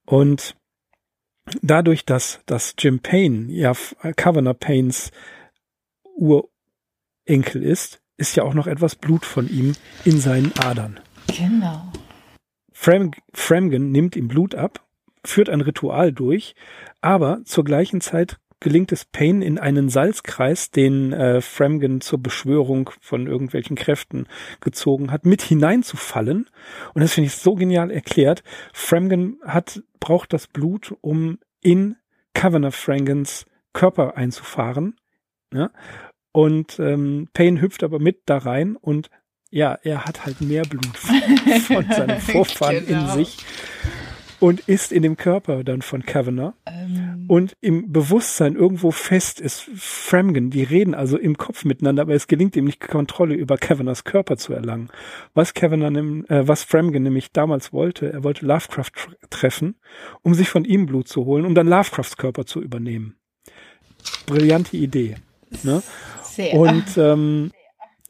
Und 0.05 0.55
dadurch, 1.61 2.05
dass, 2.05 2.39
dass 2.45 2.75
Jim 2.79 3.01
Payne, 3.01 3.51
ja, 3.51 3.73
Kavanagh 4.15 4.57
Paynes 4.57 5.11
Urenkel 6.15 7.61
ist, 7.61 7.99
ist 8.15 8.37
ja 8.37 8.43
auch 8.43 8.53
noch 8.53 8.67
etwas 8.67 8.95
Blut 8.95 9.25
von 9.25 9.49
ihm 9.49 9.75
in 10.05 10.21
seinen 10.21 10.53
Adern. 10.59 11.01
Genau. 11.37 11.91
Fram 12.71 13.11
Framgen 13.33 13.91
nimmt 13.91 14.15
ihm 14.15 14.27
Blut 14.27 14.55
ab, 14.55 14.85
führt 15.25 15.49
ein 15.49 15.61
Ritual 15.61 16.13
durch, 16.13 16.55
aber 17.01 17.41
zur 17.43 17.63
gleichen 17.63 18.01
Zeit 18.01 18.37
gelingt 18.59 18.91
es 18.91 19.05
Payne 19.05 19.43
in 19.45 19.57
einen 19.57 19.89
Salzkreis, 19.89 20.71
den 20.71 21.13
äh, 21.13 21.41
Framgen 21.41 22.01
zur 22.01 22.21
Beschwörung 22.21 22.89
von 22.99 23.27
irgendwelchen 23.27 23.75
Kräften 23.75 24.27
gezogen 24.59 25.11
hat, 25.11 25.25
mit 25.25 25.41
hineinzufallen. 25.41 26.49
Und 26.93 27.01
das 27.01 27.13
finde 27.13 27.27
ich 27.27 27.35
so 27.35 27.55
genial 27.55 27.91
erklärt. 27.91 28.43
Framgen 28.73 29.39
hat, 29.45 29.81
braucht 29.99 30.33
das 30.33 30.47
Blut, 30.47 30.95
um 31.01 31.39
in 31.61 31.95
Kavanagh 32.33 32.75
Frangens 32.75 33.45
Körper 33.73 34.17
einzufahren. 34.17 34.95
Ja? 35.53 35.71
Und 36.31 36.79
ähm, 36.79 37.27
Payne 37.33 37.61
hüpft 37.61 37.83
aber 37.83 37.99
mit 37.99 38.23
da 38.25 38.37
rein 38.37 38.75
und 38.75 39.09
ja, 39.49 39.77
er 39.83 40.05
hat 40.05 40.25
halt 40.25 40.41
mehr 40.41 40.63
Blut 40.63 40.97
von 41.67 41.85
seinem 41.89 42.19
Vorfahren 42.19 42.85
genau. 42.85 43.01
in 43.01 43.09
sich 43.09 43.37
und 44.39 44.61
ist 44.61 44.91
in 44.91 45.03
dem 45.03 45.17
Körper 45.17 45.63
dann 45.63 45.81
von 45.81 46.05
Kavanagh. 46.05 46.53
Ähm. 46.65 47.25
Und 47.27 47.53
im 47.61 47.91
Bewusstsein 47.91 48.55
irgendwo 48.55 48.91
fest 48.91 49.39
ist 49.39 49.69
Framgen. 49.75 50.49
Die 50.49 50.63
reden 50.63 50.95
also 50.95 51.17
im 51.17 51.37
Kopf 51.37 51.65
miteinander, 51.65 52.01
aber 52.03 52.15
es 52.15 52.27
gelingt 52.27 52.55
ihm 52.55 52.65
nicht, 52.65 52.79
Kontrolle 52.79 53.35
über 53.35 53.57
Kavanaghs 53.57 54.03
Körper 54.03 54.37
zu 54.37 54.53
erlangen. 54.53 54.89
Was 55.33 55.53
Kavanagh, 55.53 56.25
äh, 56.29 56.47
was 56.47 56.63
Framgen 56.63 57.03
nämlich 57.03 57.31
damals 57.31 57.73
wollte, 57.73 58.11
er 58.11 58.23
wollte 58.23 58.45
Lovecraft 58.45 58.91
treffen, 59.29 59.75
um 60.21 60.33
sich 60.33 60.49
von 60.49 60.65
ihm 60.65 60.85
Blut 60.85 61.07
zu 61.07 61.25
holen, 61.25 61.45
um 61.45 61.53
dann 61.53 61.67
Lovecrafts 61.67 62.17
Körper 62.17 62.45
zu 62.45 62.61
übernehmen. 62.61 63.15
Brillante 64.25 64.77
Idee. 64.77 65.15
Ne? 65.63 65.83
Sehr. 66.23 66.53
Und 66.53 66.97
ähm, 66.97 67.51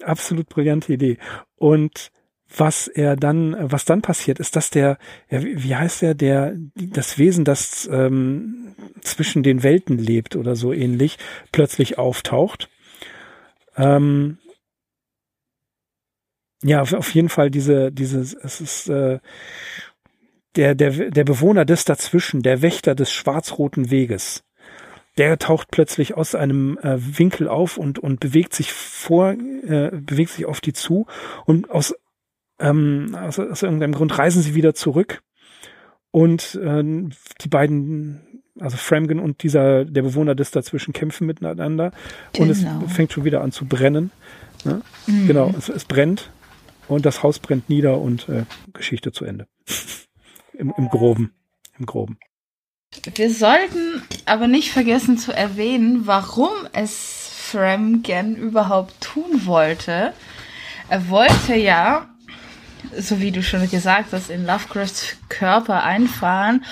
absolut 0.04 0.50
brillante 0.50 0.94
Idee. 0.94 1.18
Und 1.56 2.12
was 2.56 2.88
er 2.88 3.16
dann, 3.16 3.56
was 3.60 3.86
dann 3.86 4.02
passiert, 4.02 4.40
ist, 4.40 4.56
dass 4.56 4.72
der, 4.72 4.98
wie 5.30 5.76
heißt 5.76 6.02
der, 6.02 6.16
der, 6.16 6.56
das 6.76 7.18
Wesen, 7.20 7.46
das 7.46 7.88
ähm, 7.92 8.76
zwischen 9.02 9.44
den 9.44 9.62
Welten 9.62 10.00
lebt 10.00 10.36
oder 10.36 10.56
so 10.56 10.74
ähnlich, 10.74 11.18
plötzlich 11.52 11.98
auftaucht. 12.00 12.70
Ähm, 13.78 14.40
ja, 16.64 16.82
auf, 16.82 17.14
jeden 17.14 17.30
Fall 17.30 17.52
diese, 17.52 17.92
diese, 17.92 18.20
es 18.20 18.60
ist 18.60 18.90
äh, 18.90 19.20
der, 20.56 20.76
der, 20.76 21.12
der 21.12 21.24
Bewohner 21.24 21.66
des 21.66 21.86
Dazwischen, 21.86 22.42
der 22.42 22.62
Wächter 22.62 22.96
des 22.96 23.12
schwarz-roten 23.12 23.92
Weges 23.92 24.44
der 25.20 25.38
taucht 25.38 25.70
plötzlich 25.70 26.16
aus 26.16 26.34
einem 26.34 26.78
äh, 26.80 26.98
Winkel 26.98 27.50
auf 27.50 27.78
und, 27.78 28.00
und 28.00 28.22
bewegt 28.22 28.56
sich 28.56 28.72
vor, 28.72 29.32
äh, 29.32 29.92
bewegt 29.92 30.32
sich 30.32 30.46
auf 30.46 30.62
die 30.62 30.72
zu 30.72 31.08
und 31.46 31.70
aus, 31.70 31.94
ähm, 32.58 33.16
aus, 33.20 33.38
aus 33.38 33.62
irgendeinem 33.62 33.94
Grund 33.94 34.18
reisen 34.18 34.42
sie 34.42 34.56
wieder 34.56 34.74
zurück 34.74 35.22
und 36.12 36.56
äh, 36.56 36.84
die 37.42 37.50
beiden, 37.50 38.42
also 38.60 38.78
Framgen 38.78 39.20
und 39.20 39.44
dieser, 39.44 39.84
der 39.84 40.04
Bewohner 40.04 40.36
des 40.36 40.52
dazwischen 40.52 40.94
kämpfen 40.94 41.28
miteinander 41.28 41.92
genau. 42.32 42.46
und 42.46 42.50
es 42.52 42.60
genau. 42.60 42.88
fängt 42.88 43.12
schon 43.12 43.26
wieder 43.26 43.42
an 43.42 43.52
zu 43.52 43.66
brennen. 43.66 44.12
Ne? 44.64 44.82
Mhm. 45.06 45.28
Genau, 45.28 45.54
es, 45.58 45.68
es 45.68 45.84
brennt 45.84 46.32
und 46.88 47.06
das 47.06 47.24
Haus 47.24 47.40
brennt 47.40 47.70
nieder 47.70 48.00
und 48.00 48.30
äh, 48.30 48.46
Geschichte 48.72 49.12
zu 49.12 49.26
Ende. 49.26 49.48
Im, 50.54 50.74
Im 50.78 50.88
Groben. 50.88 51.34
Im 51.78 51.86
Groben. 51.86 52.18
Wir 53.16 53.32
sollten 53.32 54.02
aber 54.26 54.48
nicht 54.48 54.72
vergessen 54.72 55.18
zu 55.18 55.32
erwähnen, 55.32 56.08
warum 56.08 56.50
es 56.74 57.30
Fremgen 57.32 58.36
überhaupt 58.36 59.00
tun 59.02 59.46
wollte. 59.46 60.14
Er 60.90 61.10
wollte 61.10 61.56
ja, 61.56 62.10
so 62.98 63.20
wie 63.20 63.32
du 63.32 63.44
schon 63.44 63.70
gesagt 63.70 64.12
hast, 64.12 64.30
in 64.30 64.46
Lovecrafts 64.46 65.18
Körper 65.30 65.84
einfahren, 65.84 66.66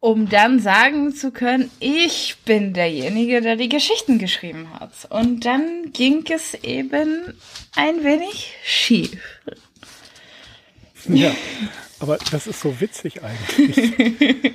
um 0.00 0.28
dann 0.28 0.60
sagen 0.60 1.12
zu 1.12 1.32
können, 1.32 1.70
ich 1.80 2.36
bin 2.44 2.72
derjenige, 2.72 3.40
der 3.40 3.56
die 3.56 3.68
Geschichten 3.68 4.18
geschrieben 4.18 4.68
hat. 4.78 4.92
Und 5.10 5.44
dann 5.44 5.92
ging 5.92 6.24
es 6.30 6.54
eben 6.54 7.34
ein 7.74 8.04
wenig 8.04 8.54
schief. 8.64 9.20
Ja, 11.08 11.34
aber 11.98 12.18
das 12.30 12.46
ist 12.46 12.60
so 12.60 12.80
witzig 12.80 13.20
eigentlich. 13.22 14.54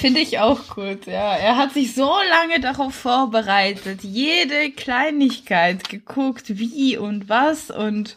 Finde 0.00 0.20
ich 0.20 0.38
auch 0.38 0.74
gut, 0.74 1.04
ja. 1.04 1.36
Er 1.36 1.58
hat 1.58 1.72
sich 1.72 1.94
so 1.94 2.10
lange 2.30 2.58
darauf 2.60 2.94
vorbereitet, 2.94 4.02
jede 4.02 4.70
Kleinigkeit 4.70 5.90
geguckt, 5.90 6.58
wie 6.58 6.96
und 6.96 7.28
was 7.28 7.70
und 7.70 8.16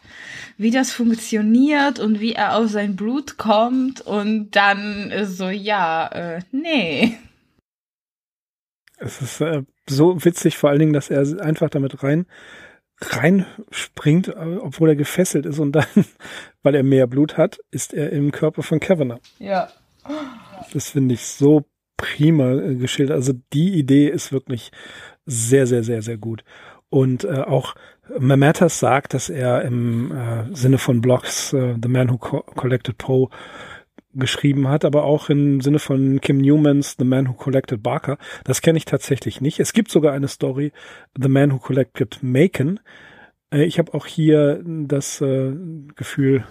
wie 0.58 0.72
das 0.72 0.94
funktioniert 0.94 2.00
und 2.00 2.22
wie 2.22 2.34
er 2.34 2.56
auf 2.56 2.70
sein 2.70 2.96
Blut 2.96 3.38
kommt 3.38 4.00
und 4.00 4.52
dann 4.52 5.12
so, 5.26 5.50
ja, 5.50 6.08
äh, 6.08 6.40
nee. 6.54 7.18
Es 8.98 9.22
ist 9.22 9.42
äh, 9.42 9.64
so 9.90 10.24
witzig, 10.24 10.58
vor 10.58 10.70
allen 10.70 10.80
Dingen, 10.80 10.94
dass 10.94 11.10
er 11.10 11.42
einfach 11.42 11.70
damit 11.70 12.02
rein 12.02 12.26
reinspringt, 13.02 14.34
obwohl 14.34 14.90
er 14.90 14.96
gefesselt 14.96 15.46
ist 15.46 15.60
und 15.60 15.74
dann, 15.74 15.86
weil 16.64 16.76
er 16.76 16.84
mehr 16.84 17.08
Blut 17.08 17.36
hat, 17.36 17.60
ist 17.72 17.94
er 17.94 18.12
im 18.12 18.32
Körper 18.32 18.64
von 18.64 18.80
Kavanagh. 18.80 19.20
Ja. 19.40 19.70
Das 20.72 20.92
finde 20.92 21.16
ich 21.16 21.26
so 21.26 21.66
prima 21.98 22.54
äh, 22.54 22.76
geschildert. 22.76 23.16
Also 23.16 23.34
die 23.54 23.74
Idee 23.74 24.08
ist 24.10 24.32
wirklich 24.32 24.72
sehr, 25.26 25.68
sehr, 25.68 25.84
sehr, 25.84 26.02
sehr 26.02 26.18
gut. 26.18 26.44
Und 26.90 27.24
äh, 27.24 27.40
auch 27.40 27.76
Mamettas 28.20 28.80
sagt, 28.80 29.14
dass 29.14 29.30
er 29.30 29.64
im 29.64 30.12
äh, 30.12 30.56
Sinne 30.56 30.78
von 30.78 31.02
Blocks 31.02 31.54
äh, 31.54 31.76
The 31.82 31.88
Man 31.88 32.10
Who 32.10 32.18
Co 32.18 32.42
Collected 32.42 32.98
Poe 32.98 33.30
geschrieben 34.14 34.68
hat, 34.68 34.86
aber 34.86 35.04
auch 35.04 35.30
im 35.30 35.62
Sinne 35.62 35.80
von 35.80 36.22
Kim 36.22 36.38
Newmans 36.38 36.96
The 37.00 37.06
Man 37.06 37.28
Who 37.28 37.34
Collected 37.34 37.82
Barker. 37.82 38.18
Das 38.44 38.62
kenne 38.62 38.78
ich 38.78 38.86
tatsächlich 38.86 39.42
nicht. 39.42 39.60
Es 39.60 39.74
gibt 39.74 39.90
sogar 39.90 40.14
eine 40.14 40.28
Story, 40.28 40.72
The 41.20 41.30
Man 41.30 41.52
Who 41.52 41.60
Collected 41.60 42.20
Macon. 42.22 42.80
Äh, 43.52 43.64
ich 43.64 43.80
habe 43.80 43.94
auch 43.94 44.06
hier 44.06 44.62
das 44.64 45.22
äh, 45.22 45.54
Gefühl, 45.96 46.44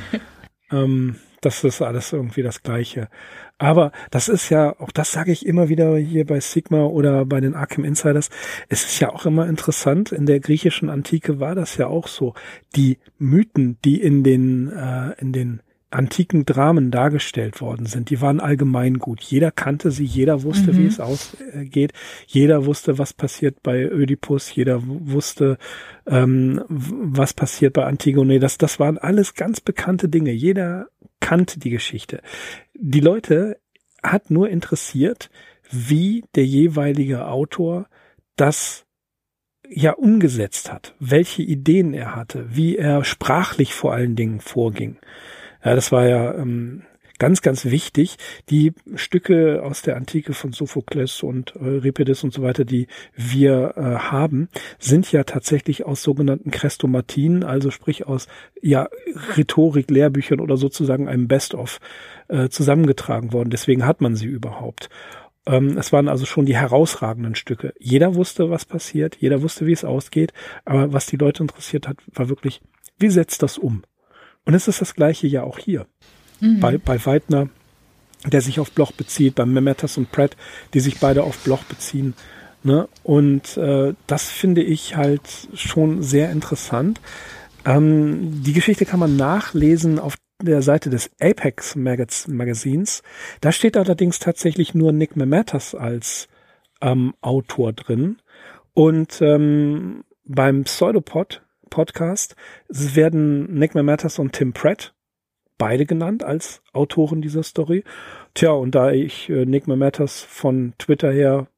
ähm, 0.72 1.16
das 1.40 1.64
ist 1.64 1.82
alles 1.82 2.12
irgendwie 2.12 2.42
das 2.42 2.62
Gleiche. 2.62 3.08
Aber 3.58 3.92
das 4.10 4.28
ist 4.28 4.50
ja, 4.50 4.78
auch 4.78 4.92
das 4.92 5.12
sage 5.12 5.32
ich 5.32 5.46
immer 5.46 5.68
wieder 5.68 5.96
hier 5.96 6.24
bei 6.24 6.40
Sigma 6.40 6.84
oder 6.84 7.24
bei 7.24 7.40
den 7.40 7.54
Arkham 7.54 7.84
Insiders, 7.84 8.30
es 8.68 8.84
ist 8.84 9.00
ja 9.00 9.10
auch 9.10 9.26
immer 9.26 9.48
interessant, 9.48 10.12
in 10.12 10.26
der 10.26 10.40
griechischen 10.40 10.90
Antike 10.90 11.40
war 11.40 11.54
das 11.54 11.76
ja 11.76 11.88
auch 11.88 12.06
so. 12.06 12.34
Die 12.76 12.98
Mythen, 13.18 13.78
die 13.84 14.00
in 14.00 14.22
den, 14.22 14.70
äh, 14.70 15.12
in 15.18 15.32
den 15.32 15.60
antiken 15.90 16.44
Dramen 16.44 16.90
dargestellt 16.90 17.60
worden 17.60 17.86
sind, 17.86 18.10
die 18.10 18.20
waren 18.20 18.40
allgemein 18.40 18.98
gut. 18.98 19.22
Jeder 19.22 19.50
kannte 19.50 19.90
sie, 19.90 20.04
jeder 20.04 20.42
wusste, 20.42 20.72
mhm. 20.72 20.78
wie 20.78 20.86
es 20.86 21.00
ausgeht, 21.00 21.92
jeder 22.26 22.66
wusste, 22.66 22.98
was 22.98 23.14
passiert 23.14 23.62
bei 23.62 23.84
Ödipus, 23.84 24.54
jeder 24.54 24.82
wusste, 24.84 25.56
ähm, 26.06 26.62
was 26.68 27.32
passiert 27.32 27.72
bei 27.72 27.84
Antigone. 27.84 28.38
Das, 28.38 28.58
das 28.58 28.78
waren 28.78 28.98
alles 28.98 29.34
ganz 29.34 29.60
bekannte 29.60 30.08
Dinge. 30.08 30.30
Jeder 30.30 30.88
kannte 31.20 31.58
die 31.58 31.70
Geschichte. 31.70 32.20
Die 32.74 33.00
Leute 33.00 33.60
hat 34.02 34.30
nur 34.30 34.48
interessiert, 34.48 35.30
wie 35.70 36.24
der 36.34 36.46
jeweilige 36.46 37.26
Autor 37.26 37.88
das 38.36 38.86
ja 39.68 39.92
umgesetzt 39.92 40.72
hat, 40.72 40.94
welche 40.98 41.42
Ideen 41.42 41.92
er 41.92 42.14
hatte, 42.14 42.46
wie 42.54 42.76
er 42.76 43.04
sprachlich 43.04 43.74
vor 43.74 43.92
allen 43.92 44.16
Dingen 44.16 44.40
vorging. 44.40 44.98
Ja, 45.62 45.74
das 45.74 45.92
war 45.92 46.06
ja 46.06 46.34
ähm, 46.34 46.84
ganz, 47.18 47.42
ganz 47.42 47.64
wichtig. 47.66 48.16
Die 48.50 48.72
Stücke 48.94 49.62
aus 49.62 49.82
der 49.82 49.96
Antike 49.96 50.32
von 50.32 50.52
Sophokles 50.52 51.22
und 51.22 51.56
Euripides 51.56 52.24
und 52.24 52.32
so 52.32 52.42
weiter, 52.42 52.64
die 52.64 52.86
wir 53.14 53.74
äh, 53.76 53.80
haben, 53.80 54.48
sind 54.78 55.10
ja 55.12 55.24
tatsächlich 55.24 55.84
aus 55.84 56.02
sogenannten 56.02 56.50
Chrestomatien, 56.50 57.44
also 57.44 57.70
sprich 57.70 58.06
aus 58.06 58.28
ja 58.62 58.88
Rhetorik, 59.36 59.90
Lehrbüchern 59.90 60.40
oder 60.40 60.56
sozusagen 60.56 61.08
einem 61.08 61.28
Best-of 61.28 61.80
äh, 62.28 62.48
zusammengetragen 62.48 63.32
worden. 63.32 63.50
Deswegen 63.50 63.86
hat 63.86 64.00
man 64.00 64.16
sie 64.16 64.26
überhaupt. 64.26 64.88
Ähm, 65.46 65.78
es 65.78 65.92
waren 65.92 66.08
also 66.08 66.26
schon 66.26 66.46
die 66.46 66.56
herausragenden 66.56 67.34
Stücke. 67.34 67.72
Jeder 67.78 68.14
wusste, 68.14 68.50
was 68.50 68.64
passiert, 68.64 69.16
jeder 69.16 69.42
wusste, 69.42 69.66
wie 69.66 69.72
es 69.72 69.84
ausgeht, 69.84 70.32
aber 70.64 70.92
was 70.92 71.06
die 71.06 71.16
Leute 71.16 71.42
interessiert 71.42 71.88
hat, 71.88 71.96
war 72.12 72.28
wirklich, 72.28 72.60
wie 72.98 73.08
setzt 73.08 73.42
das 73.42 73.58
um? 73.58 73.82
Und 74.44 74.54
es 74.54 74.68
ist 74.68 74.80
das 74.80 74.94
gleiche 74.94 75.26
ja 75.26 75.42
auch 75.42 75.58
hier. 75.58 75.86
Mhm. 76.40 76.60
Bei, 76.60 76.78
bei 76.78 77.04
Weidner, 77.04 77.48
der 78.26 78.40
sich 78.40 78.60
auf 78.60 78.72
Bloch 78.72 78.92
bezieht, 78.92 79.34
bei 79.34 79.46
Memetas 79.46 79.96
und 79.96 80.10
Pratt, 80.10 80.36
die 80.74 80.80
sich 80.80 80.98
beide 80.98 81.22
auf 81.22 81.38
Bloch 81.38 81.64
beziehen. 81.64 82.14
Ne? 82.62 82.88
Und 83.04 83.56
äh, 83.56 83.94
das 84.06 84.28
finde 84.28 84.62
ich 84.62 84.96
halt 84.96 85.48
schon 85.54 86.02
sehr 86.02 86.30
interessant. 86.30 87.00
Ähm, 87.64 88.42
die 88.42 88.52
Geschichte 88.52 88.84
kann 88.84 89.00
man 89.00 89.16
nachlesen 89.16 89.98
auf 89.98 90.16
der 90.42 90.62
Seite 90.62 90.90
des 90.90 91.10
Apex 91.20 91.76
Magaz 91.76 92.28
Magazins. 92.28 93.02
Da 93.40 93.52
steht 93.52 93.76
allerdings 93.76 94.18
tatsächlich 94.18 94.74
nur 94.74 94.92
Nick 94.92 95.16
Memetas 95.16 95.74
als 95.74 96.28
ähm, 96.80 97.14
Autor 97.20 97.72
drin. 97.72 98.18
Und 98.74 99.20
ähm, 99.20 100.04
beim 100.24 100.64
Pseudopod 100.64 101.42
Podcast 101.70 102.36
werden 102.68 103.54
Nick 103.54 103.74
Memetas 103.74 104.18
und 104.18 104.32
Tim 104.32 104.52
Pratt 104.52 104.94
beide 105.58 105.86
genannt 105.86 106.22
als 106.24 106.62
Autoren 106.72 107.20
dieser 107.20 107.42
Story. 107.42 107.84
Tja, 108.34 108.52
und 108.52 108.74
da 108.74 108.92
ich 108.92 109.28
äh, 109.28 109.44
Nick 109.44 109.66
Memetas 109.66 110.22
von 110.22 110.74
Twitter 110.78 111.12
her 111.12 111.48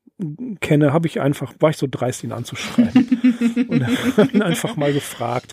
kenne, 0.61 0.92
habe 0.92 1.07
ich 1.07 1.20
einfach, 1.20 1.55
war 1.61 1.70
ich 1.70 1.76
so 1.76 1.86
dreist, 1.90 2.24
ihn 2.24 2.32
anzuschreiben. 2.32 3.66
und 3.68 3.86
habe 4.16 4.32
ihn 4.32 4.42
einfach 4.42 4.76
mal 4.76 4.92
gefragt. 4.92 5.53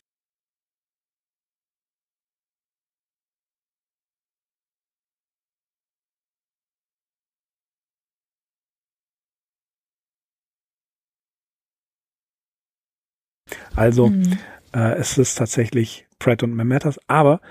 Also 13.75 14.07
mhm. 14.07 14.39
äh, 14.73 14.95
es 14.95 15.17
ist 15.19 15.35
tatsächlich 15.35 16.07
Pratt 16.17 16.41
und 16.41 16.55
Memetas, 16.55 16.99
aber 17.07 17.41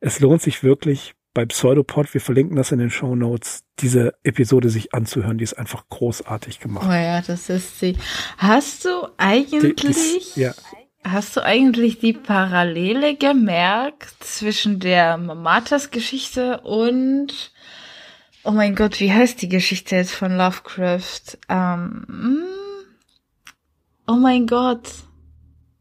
es 0.00 0.20
lohnt 0.20 0.42
sich 0.42 0.62
wirklich 0.62 1.14
bei 1.34 1.46
Pseudopod, 1.46 2.12
wir 2.14 2.20
verlinken 2.20 2.56
das 2.56 2.72
in 2.72 2.78
den 2.78 2.90
Show 2.90 3.14
Notes, 3.14 3.62
diese 3.78 4.14
Episode 4.24 4.70
sich 4.70 4.92
anzuhören. 4.92 5.38
Die 5.38 5.44
ist 5.44 5.58
einfach 5.58 5.88
großartig 5.88 6.58
gemacht. 6.58 6.86
Oh 6.88 6.92
ja, 6.92 7.20
das 7.20 7.48
ist 7.48 7.78
sie. 7.78 7.96
Hast 8.38 8.84
du 8.84 9.08
eigentlich, 9.18 9.76
die, 9.76 10.34
die, 10.34 10.40
ja. 10.40 10.54
hast 11.04 11.36
du 11.36 11.44
eigentlich 11.44 11.98
die 12.00 12.12
Parallele 12.12 13.14
gemerkt 13.16 14.16
zwischen 14.24 14.80
der 14.80 15.16
Mamatas 15.16 15.90
Geschichte 15.90 16.60
und, 16.62 17.52
oh 18.42 18.50
mein 18.50 18.74
Gott, 18.74 18.98
wie 18.98 19.12
heißt 19.12 19.40
die 19.40 19.48
Geschichte 19.48 19.96
jetzt 19.96 20.14
von 20.14 20.36
Lovecraft? 20.36 21.38
Ähm, 21.48 22.04
hm? 22.08 22.42
oh 24.08 24.16
mein 24.16 24.46
Gott. 24.46 24.88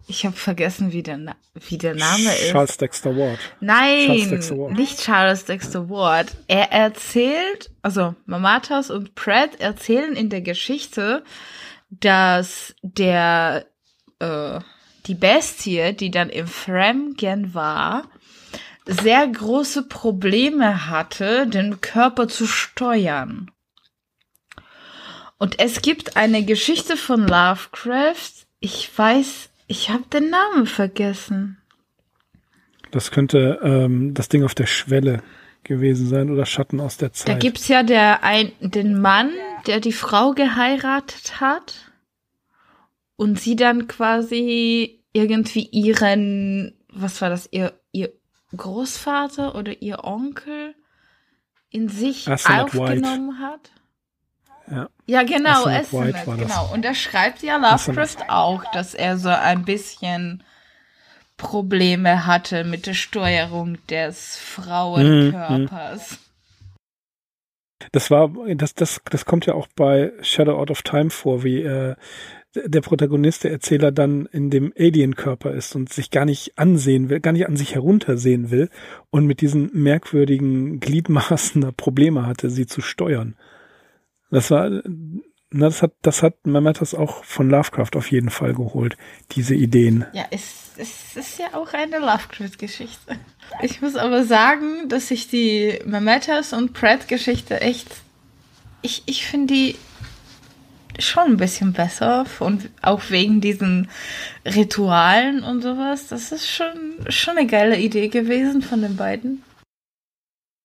Ich 0.10 0.26
habe 0.26 0.36
vergessen, 0.38 0.93
wie 0.93 1.03
der, 1.03 1.18
Na 1.18 1.36
wie 1.68 1.78
der 1.78 1.93
Name 1.93 2.30
ist. 2.34 2.51
Charles 2.51 2.78
Dexter 2.78 3.16
Ward. 3.16 3.39
Nein, 3.60 4.05
Charles 4.05 4.30
Dexter 4.30 4.58
Ward. 4.58 4.74
nicht 4.74 4.99
Charles 4.99 5.45
Dexter 5.45 5.89
Ward. 5.89 6.28
Er 6.47 6.72
erzählt, 6.72 7.72
also 7.82 8.16
Mamatas 8.26 8.89
und 8.89 9.16
Pratt 9.16 9.60
erzählen 9.60 10.16
in 10.16 10.30
der 10.30 10.41
Geschichte, 10.41 11.24
dass 11.89 12.74
der 12.82 13.66
äh, 14.20 14.60
die 15.08 15.16
Bestie, 15.16 15.93
die 15.93 16.12
dann 16.12 16.30
im 16.30 16.47
Fremgen 16.47 17.53
war, 17.53 18.10
sehr 18.86 19.28
große 19.28 19.84
Probleme 19.84 20.88
hatte, 20.89 21.47
den 21.47 21.82
Körper 21.82 22.30
zu 22.30 22.47
steuern. 22.47 23.51
Und 25.38 25.60
es 25.60 25.82
gibt 25.82 26.16
eine 26.16 26.43
Geschichte 26.45 26.95
von 26.95 27.28
Lovecraft, 27.28 28.47
ich 28.60 28.89
weiß 28.97 29.49
ich 29.68 29.89
habe 29.89 30.03
den 30.11 30.30
Namen 30.30 30.65
vergessen. 30.65 31.57
Das 32.91 33.11
könnte 33.11 33.59
ähm, 33.61 34.13
das 34.13 34.30
Ding 34.30 34.43
auf 34.43 34.55
der 34.55 34.65
Schwelle 34.65 35.22
gewesen 35.63 36.07
sein 36.07 36.32
oder 36.32 36.45
Schatten 36.45 36.80
aus 36.80 36.97
der 36.97 37.11
Zeit. 37.11 37.28
Da 37.28 37.38
gibt's 37.38 37.68
ja 37.68 37.84
der 37.84 38.24
ein, 38.24 38.51
den 38.61 38.99
Mann, 38.99 39.32
der 39.68 39.82
die 39.82 39.91
Frau 39.91 40.32
geheiratet 40.32 41.41
hat 41.41 41.91
und 43.18 43.39
sie 43.39 43.55
dann 43.55 43.88
quasi 43.88 45.03
irgendwie 45.11 45.68
ihren, 45.72 46.78
was 46.89 47.22
war 47.22 47.30
das, 47.30 47.49
ihr, 47.51 47.74
ihr 47.91 48.13
Großvater 48.55 49.55
oder 49.55 49.82
ihr 49.82 50.05
Onkel 50.05 50.76
in 51.70 51.89
sich 51.89 52.30
aufgenommen 52.30 53.30
White. 53.32 53.39
hat. 53.39 53.72
Ja, 54.70 54.89
ja 55.05 55.24
genau, 55.24 55.65
Asenath, 55.65 56.26
genau. 56.26 56.74
Und 56.74 56.84
er 56.84 56.95
schreibt 56.95 57.41
ja 57.41 57.57
Lovecraft 57.57 58.30
auch, 58.30 58.63
dass 58.72 58.93
er 58.93 59.18
so 59.18 59.30
ein 59.30 59.63
bisschen 59.63 60.43
Probleme 61.38 62.26
hatte 62.26 62.63
mit 62.63 62.88
der 62.88 62.95
Steuerung 62.95 63.78
des 63.88 64.38
Frauenkörpers. 64.38 66.11
Mhm. 66.11 66.18
Das 67.91 68.09
war, 68.09 68.32
das, 68.55 68.74
das, 68.74 69.01
das 69.09 69.26
kommt 69.26 69.45
ja 69.45 69.53
auch 69.53 69.68
bei 69.76 70.11
Shadow 70.22 70.57
Out 70.57 70.72
of 70.72 70.82
Time 70.82 71.11
vor, 71.11 71.43
wie 71.43 71.61
äh, 71.61 71.95
der 72.55 72.82
Protagonist, 72.82 73.43
der 73.43 73.51
Erzähler 73.51 73.91
dann 73.91 74.26
in 74.32 74.49
dem 74.49 74.74
Alien-Körper 74.78 75.51
ist 75.51 75.76
und 75.76 75.93
sich 75.93 76.09
gar 76.09 76.26
nicht 76.26 76.57
ansehen 76.57 77.09
will, 77.09 77.20
gar 77.20 77.34
nicht 77.34 77.47
an 77.47 77.55
sich 77.55 77.76
heruntersehen 77.76 78.49
will 78.49 78.70
und 79.11 79.28
mit 79.28 79.41
diesen 79.41 79.70
merkwürdigen 79.74 80.80
Gliedmaßen 80.80 81.61
da 81.61 81.72
Probleme 81.72 82.26
hatte, 82.26 82.49
sie 82.49 82.65
zu 82.65 82.82
steuern. 82.82 83.36
Das 84.30 84.51
war, 84.51 84.69
na, 85.49 85.65
das 85.65 85.82
hat, 85.82 85.93
das 86.01 86.23
hat 86.23 86.45
Mametas 86.45 86.93
auch 86.93 87.23
von 87.23 87.49
Lovecraft 87.49 87.95
auf 87.95 88.11
jeden 88.11 88.30
Fall 88.30 88.53
geholt, 88.53 88.97
diese 89.32 89.55
Ideen. 89.55 90.05
Ja, 90.13 90.25
es, 90.32 90.71
es 90.78 91.15
ist 91.15 91.39
ja 91.39 91.53
auch 91.53 91.73
eine 91.73 91.99
Lovecraft-Geschichte. 91.99 93.17
Ich 93.61 93.82
muss 93.82 93.95
aber 93.95 94.23
sagen, 94.23 94.89
dass 94.89 95.09
ich 95.09 95.30
die 95.30 95.80
Mametas 95.86 96.51
und 96.51 96.73
Pratt-Geschichte 96.73 97.61
echt, 97.61 97.88
ich, 98.82 99.03
ich 99.05 99.25
finde 99.25 99.53
die 99.53 99.75
schon 100.99 101.23
ein 101.23 101.38
bisschen 101.38 101.73
besser 101.73 102.25
und 102.39 102.69
auch 102.82 103.09
wegen 103.09 103.39
diesen 103.39 103.89
Ritualen 104.45 105.43
und 105.43 105.61
sowas. 105.61 106.07
Das 106.07 106.32
ist 106.32 106.49
schon, 106.49 107.05
schon 107.09 107.38
eine 107.38 107.47
geile 107.47 107.80
Idee 107.80 108.09
gewesen 108.09 108.61
von 108.61 108.82
den 108.82 108.95
beiden. 108.95 109.43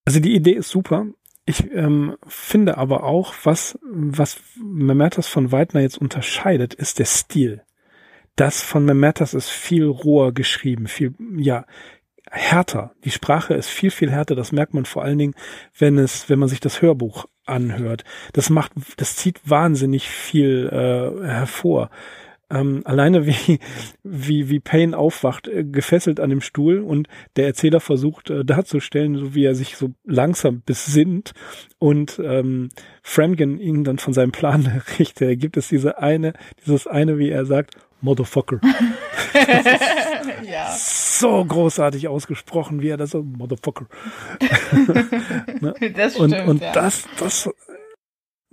Also 0.06 0.20
die 0.20 0.34
Idee 0.34 0.54
ist 0.54 0.70
super. 0.70 1.06
Ich 1.44 1.72
ähm, 1.72 2.16
finde 2.26 2.78
aber 2.78 3.02
auch, 3.02 3.34
was, 3.42 3.78
was 3.82 4.40
Memertas 4.62 5.26
von 5.26 5.50
Weidner 5.50 5.80
jetzt 5.80 5.98
unterscheidet, 5.98 6.74
ist 6.74 6.98
der 6.98 7.04
Stil. 7.04 7.62
Das 8.36 8.62
von 8.62 8.84
Memertas 8.84 9.34
ist 9.34 9.50
viel 9.50 9.86
roher 9.86 10.32
geschrieben, 10.32 10.86
viel, 10.86 11.14
ja, 11.36 11.66
härter. 12.30 12.94
Die 13.04 13.10
Sprache 13.10 13.54
ist 13.54 13.68
viel, 13.68 13.90
viel 13.90 14.10
härter. 14.10 14.34
Das 14.34 14.52
merkt 14.52 14.72
man 14.72 14.86
vor 14.86 15.02
allen 15.02 15.18
Dingen, 15.18 15.34
wenn 15.78 15.98
es, 15.98 16.30
wenn 16.30 16.38
man 16.38 16.48
sich 16.48 16.60
das 16.60 16.80
Hörbuch 16.80 17.26
anhört. 17.44 18.04
Das 18.32 18.48
macht, 18.48 18.72
das 18.96 19.16
zieht 19.16 19.40
wahnsinnig 19.44 20.08
viel 20.08 20.68
äh, 20.72 21.26
hervor. 21.26 21.90
Ähm, 22.52 22.82
alleine 22.84 23.26
wie, 23.26 23.58
wie, 24.02 24.48
wie 24.50 24.60
Payne 24.60 24.96
aufwacht, 24.96 25.48
äh, 25.48 25.64
gefesselt 25.64 26.20
an 26.20 26.30
dem 26.30 26.42
Stuhl 26.42 26.80
und 26.80 27.08
der 27.36 27.46
Erzähler 27.46 27.80
versucht 27.80 28.30
äh, 28.30 28.44
darzustellen, 28.44 29.16
so 29.16 29.34
wie 29.34 29.44
er 29.44 29.54
sich 29.54 29.76
so 29.76 29.90
langsam 30.04 30.62
besinnt 30.64 31.32
und 31.78 32.20
ähm, 32.22 32.68
Franken 33.02 33.58
ihn 33.58 33.84
dann 33.84 33.98
von 33.98 34.12
seinem 34.12 34.32
Plan 34.32 34.66
richtet. 34.98 35.28
Da 35.30 35.34
gibt 35.34 35.56
es 35.56 35.68
diese 35.68 35.98
eine, 35.98 36.34
dieses 36.64 36.86
eine, 36.86 37.18
wie 37.18 37.30
er 37.30 37.46
sagt, 37.46 37.76
Motherfucker. 38.02 38.60
ja. 40.42 40.70
So 40.72 41.44
großartig 41.44 42.08
ausgesprochen, 42.08 42.82
wie 42.82 42.88
er 42.88 42.96
das 42.96 43.10
so, 43.10 43.22
Motherfucker. 43.22 43.86
ne? 45.60 45.74
Das 45.94 46.14
stimmt, 46.14 46.34
und 46.34 46.48
und 46.48 46.62
ja. 46.62 46.72
das, 46.72 47.04
das, 47.18 47.48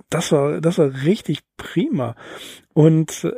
das 0.10 0.32
war, 0.32 0.62
das 0.62 0.78
war 0.78 0.94
richtig 1.04 1.40
prima. 1.58 2.16
Und 2.74 3.24
äh, 3.24 3.32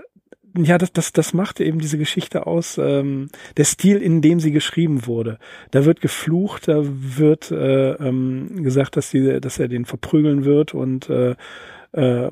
ja, 0.57 0.77
das, 0.77 0.91
das, 0.91 1.13
das 1.13 1.33
machte 1.33 1.63
eben 1.63 1.79
diese 1.79 1.97
Geschichte 1.97 2.45
aus, 2.47 2.77
ähm, 2.77 3.29
der 3.57 3.63
Stil, 3.63 4.01
in 4.01 4.21
dem 4.21 4.39
sie 4.39 4.51
geschrieben 4.51 5.05
wurde. 5.05 5.39
Da 5.71 5.85
wird 5.85 6.01
geflucht, 6.01 6.67
da 6.67 6.81
wird 6.83 7.51
äh, 7.51 7.91
ähm, 7.93 8.63
gesagt, 8.63 8.97
dass, 8.97 9.09
sie, 9.09 9.39
dass 9.39 9.59
er 9.59 9.67
den 9.67 9.85
verprügeln 9.85 10.43
wird 10.45 10.73
und 10.73 11.09
äh, 11.09 11.35
äh, 11.93 12.31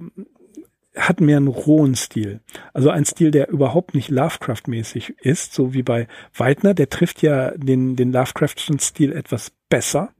hat 0.95 1.21
mehr 1.21 1.37
einen 1.37 1.47
rohen 1.47 1.95
Stil. 1.95 2.41
Also 2.73 2.89
ein 2.89 3.05
Stil, 3.05 3.31
der 3.31 3.49
überhaupt 3.49 3.93
nicht 3.93 4.09
Lovecraft-mäßig 4.09 5.15
ist, 5.21 5.53
so 5.53 5.73
wie 5.73 5.83
bei 5.83 6.07
Weidner. 6.35 6.73
Der 6.73 6.89
trifft 6.89 7.21
ja 7.21 7.51
den, 7.51 7.95
den 7.95 8.11
Lovecraftschen 8.11 8.79
Stil 8.79 9.13
etwas 9.13 9.51
besser. 9.69 10.13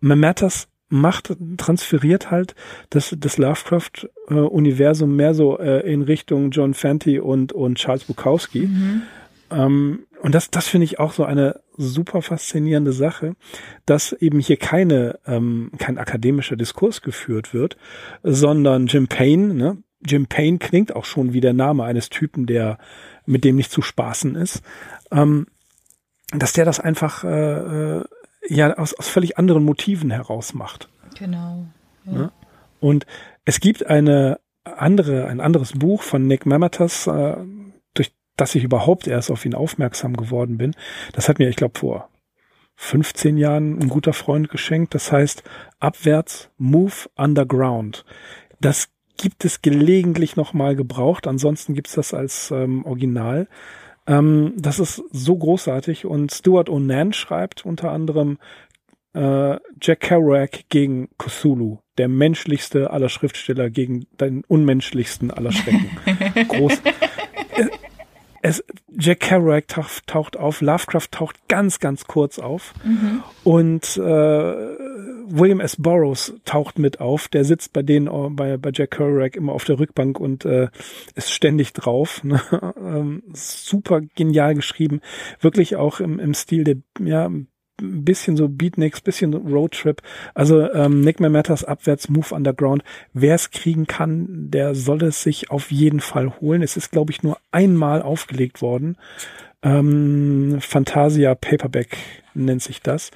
Matters 0.00 0.68
macht, 0.92 1.34
transferiert 1.56 2.30
halt 2.30 2.54
das, 2.90 3.16
das 3.18 3.38
Lovecraft-Universum 3.38 5.16
mehr 5.16 5.32
so 5.32 5.58
äh, 5.58 5.90
in 5.90 6.02
Richtung 6.02 6.50
John 6.50 6.74
Fenty 6.74 7.18
und, 7.18 7.54
und 7.54 7.78
Charles 7.78 8.04
Bukowski. 8.04 8.66
Mhm. 8.66 9.02
Ähm, 9.50 10.00
und 10.20 10.34
das, 10.34 10.50
das 10.50 10.68
finde 10.68 10.84
ich 10.84 11.00
auch 11.00 11.12
so 11.12 11.24
eine 11.24 11.60
super 11.78 12.20
faszinierende 12.20 12.92
Sache, 12.92 13.34
dass 13.86 14.12
eben 14.12 14.38
hier 14.38 14.58
keine, 14.58 15.18
ähm, 15.26 15.72
kein 15.78 15.96
akademischer 15.96 16.56
Diskurs 16.56 17.00
geführt 17.00 17.54
wird, 17.54 17.78
sondern 18.22 18.86
Jim 18.86 19.08
Payne, 19.08 19.54
ne? 19.54 19.78
Jim 20.04 20.26
Payne 20.26 20.58
klingt 20.58 20.94
auch 20.94 21.04
schon 21.04 21.32
wie 21.32 21.40
der 21.40 21.54
Name 21.54 21.84
eines 21.84 22.10
Typen, 22.10 22.44
der 22.44 22.76
mit 23.24 23.44
dem 23.44 23.56
nicht 23.56 23.70
zu 23.70 23.82
spaßen 23.82 24.34
ist, 24.34 24.62
ähm, 25.10 25.46
dass 26.32 26.52
der 26.52 26.64
das 26.64 26.80
einfach 26.80 27.24
äh, 27.24 27.98
äh 27.98 28.04
ja 28.48 28.76
aus, 28.76 28.94
aus 28.94 29.08
völlig 29.08 29.38
anderen 29.38 29.64
Motiven 29.64 30.10
heraus 30.10 30.54
macht. 30.54 30.88
Genau. 31.18 31.66
Ja. 32.04 32.12
Ne? 32.12 32.32
Und 32.80 33.06
es 33.44 33.60
gibt 33.60 33.86
eine 33.86 34.40
andere, 34.64 35.26
ein 35.26 35.40
anderes 35.40 35.72
Buch 35.72 36.02
von 36.02 36.26
Nick 36.26 36.46
Mamatas, 36.46 37.06
äh, 37.06 37.36
durch 37.94 38.12
das 38.36 38.54
ich 38.54 38.64
überhaupt 38.64 39.06
erst 39.06 39.30
auf 39.30 39.44
ihn 39.44 39.54
aufmerksam 39.54 40.16
geworden 40.16 40.58
bin. 40.58 40.74
Das 41.12 41.28
hat 41.28 41.38
mir, 41.38 41.48
ich 41.48 41.56
glaube, 41.56 41.78
vor 41.78 42.08
15 42.76 43.36
Jahren 43.36 43.78
ein 43.78 43.88
guter 43.88 44.12
Freund 44.12 44.48
geschenkt. 44.48 44.94
Das 44.94 45.12
heißt 45.12 45.42
Abwärts 45.78 46.50
Move 46.58 47.08
Underground. 47.16 48.04
Das 48.60 48.88
gibt 49.16 49.44
es 49.44 49.62
gelegentlich 49.62 50.36
nochmal 50.36 50.74
gebraucht. 50.74 51.26
Ansonsten 51.26 51.74
gibt's 51.74 51.94
das 51.94 52.14
als 52.14 52.50
ähm, 52.50 52.84
Original. 52.84 53.48
Ähm, 54.06 54.54
das 54.56 54.78
ist 54.78 55.02
so 55.12 55.36
großartig 55.36 56.06
und 56.06 56.32
Stuart 56.32 56.68
Onan 56.68 57.12
schreibt 57.12 57.64
unter 57.64 57.92
anderem 57.92 58.38
äh, 59.14 59.56
Jack 59.80 60.00
Kerouac 60.00 60.68
gegen 60.68 61.08
Cthulhu, 61.18 61.78
der 61.98 62.08
menschlichste 62.08 62.90
aller 62.90 63.08
Schriftsteller 63.08 63.70
gegen 63.70 64.06
den 64.20 64.44
unmenschlichsten 64.44 65.30
aller 65.30 65.52
Schrecken. 65.52 65.90
Groß. 66.48 66.80
Es, 68.42 68.62
Jack 68.98 69.20
Kerouac 69.20 69.68
taucht, 69.68 70.06
taucht 70.06 70.36
auf, 70.36 70.60
Lovecraft 70.60 71.08
taucht 71.12 71.48
ganz, 71.48 71.78
ganz 71.78 72.06
kurz 72.06 72.38
auf 72.38 72.74
mhm. 72.84 73.22
und 73.44 73.96
äh, 73.96 74.00
William 74.00 75.60
S. 75.60 75.76
Burroughs 75.76 76.34
taucht 76.44 76.78
mit 76.78 77.00
auf. 77.00 77.28
Der 77.28 77.44
sitzt 77.44 77.72
bei 77.72 77.82
denen 77.82 78.08
äh, 78.08 78.30
bei, 78.30 78.56
bei 78.56 78.70
Jack 78.74 78.92
Kerouac 78.92 79.36
immer 79.36 79.52
auf 79.52 79.64
der 79.64 79.78
Rückbank 79.78 80.18
und 80.18 80.44
äh, 80.44 80.68
ist 81.14 81.32
ständig 81.32 81.72
drauf. 81.72 82.22
Ne? 82.24 82.40
ähm, 82.76 83.22
super 83.32 84.00
genial 84.14 84.54
geschrieben, 84.54 85.00
wirklich 85.40 85.76
auch 85.76 86.00
im, 86.00 86.18
im 86.18 86.34
Stil 86.34 86.64
der 86.64 86.76
ja 87.00 87.30
ein 87.82 88.04
bisschen 88.04 88.36
so 88.36 88.48
Beatniks, 88.48 89.00
bisschen 89.00 89.34
Roadtrip. 89.34 90.02
Also 90.34 90.70
ähm, 90.72 91.00
Nick 91.00 91.20
Matters 91.20 91.64
abwärts 91.64 92.08
Move 92.08 92.34
Underground. 92.34 92.82
Wer 93.12 93.34
es 93.34 93.50
kriegen 93.50 93.86
kann, 93.86 94.50
der 94.50 94.74
soll 94.74 95.02
es 95.02 95.22
sich 95.22 95.50
auf 95.50 95.70
jeden 95.70 96.00
Fall 96.00 96.40
holen. 96.40 96.62
Es 96.62 96.76
ist, 96.76 96.90
glaube 96.92 97.12
ich, 97.12 97.22
nur 97.22 97.38
einmal 97.50 98.02
aufgelegt 98.02 98.62
worden. 98.62 98.96
Ähm, 99.62 100.58
Fantasia 100.60 101.34
Paperback 101.34 101.96
nennt 102.34 102.62
sich 102.62 102.80
das. 102.82 103.10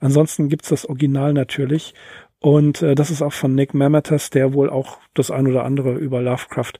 Ansonsten 0.00 0.48
gibt's 0.48 0.68
das 0.68 0.86
Original 0.86 1.32
natürlich. 1.32 1.94
Und 2.40 2.82
äh, 2.82 2.94
das 2.94 3.10
ist 3.10 3.22
auch 3.22 3.32
von 3.32 3.54
Nick 3.54 3.72
Mameters, 3.74 4.30
der 4.30 4.52
wohl 4.52 4.68
auch 4.68 4.98
das 5.14 5.30
ein 5.30 5.46
oder 5.46 5.64
andere 5.64 5.92
über 5.94 6.20
Lovecraft 6.20 6.72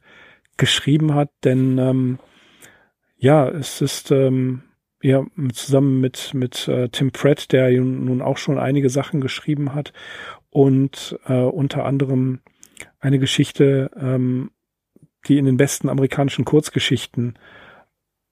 geschrieben 0.57 1.15
hat. 1.15 1.31
Denn 1.45 1.79
ähm, 1.79 2.19
ja, 3.17 3.49
es 3.49 3.81
ist 3.81 4.11
ähm, 4.11 4.63
ja, 5.03 5.25
zusammen 5.53 6.01
mit, 6.01 6.33
mit 6.33 6.69
äh, 6.69 6.89
Tim 6.89 7.11
Pratt, 7.11 7.53
der 7.53 7.71
nun 7.81 8.23
auch 8.23 8.39
schon 8.39 8.59
einige 8.59 8.89
Sachen 8.89 9.21
geschrieben 9.21 9.75
hat 9.75 9.93
und 10.51 11.19
äh, 11.27 11.35
unter 11.35 11.85
anderem 11.85 12.41
eine 13.01 13.19
Geschichte, 13.19 13.91
ähm, 13.97 14.53
die 15.27 15.39
in 15.39 15.45
den 15.45 15.57
besten 15.57 15.89
amerikanischen 15.89 16.45
Kurzgeschichten 16.45 17.39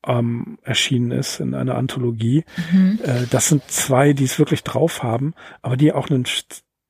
ähm, 0.07 0.59
erschienen 0.63 1.11
ist, 1.11 1.41
in 1.41 1.55
einer 1.55 1.75
Anthologie. 1.75 2.45
Mhm. 2.73 3.01
Äh, 3.03 3.27
das 3.31 3.49
sind 3.49 3.65
zwei, 3.69 4.13
die 4.13 4.25
es 4.25 4.39
wirklich 4.39 4.63
drauf 4.63 5.03
haben, 5.03 5.35
aber 5.63 5.77
die 5.77 5.93
auch 5.93 6.09
einen 6.09 6.25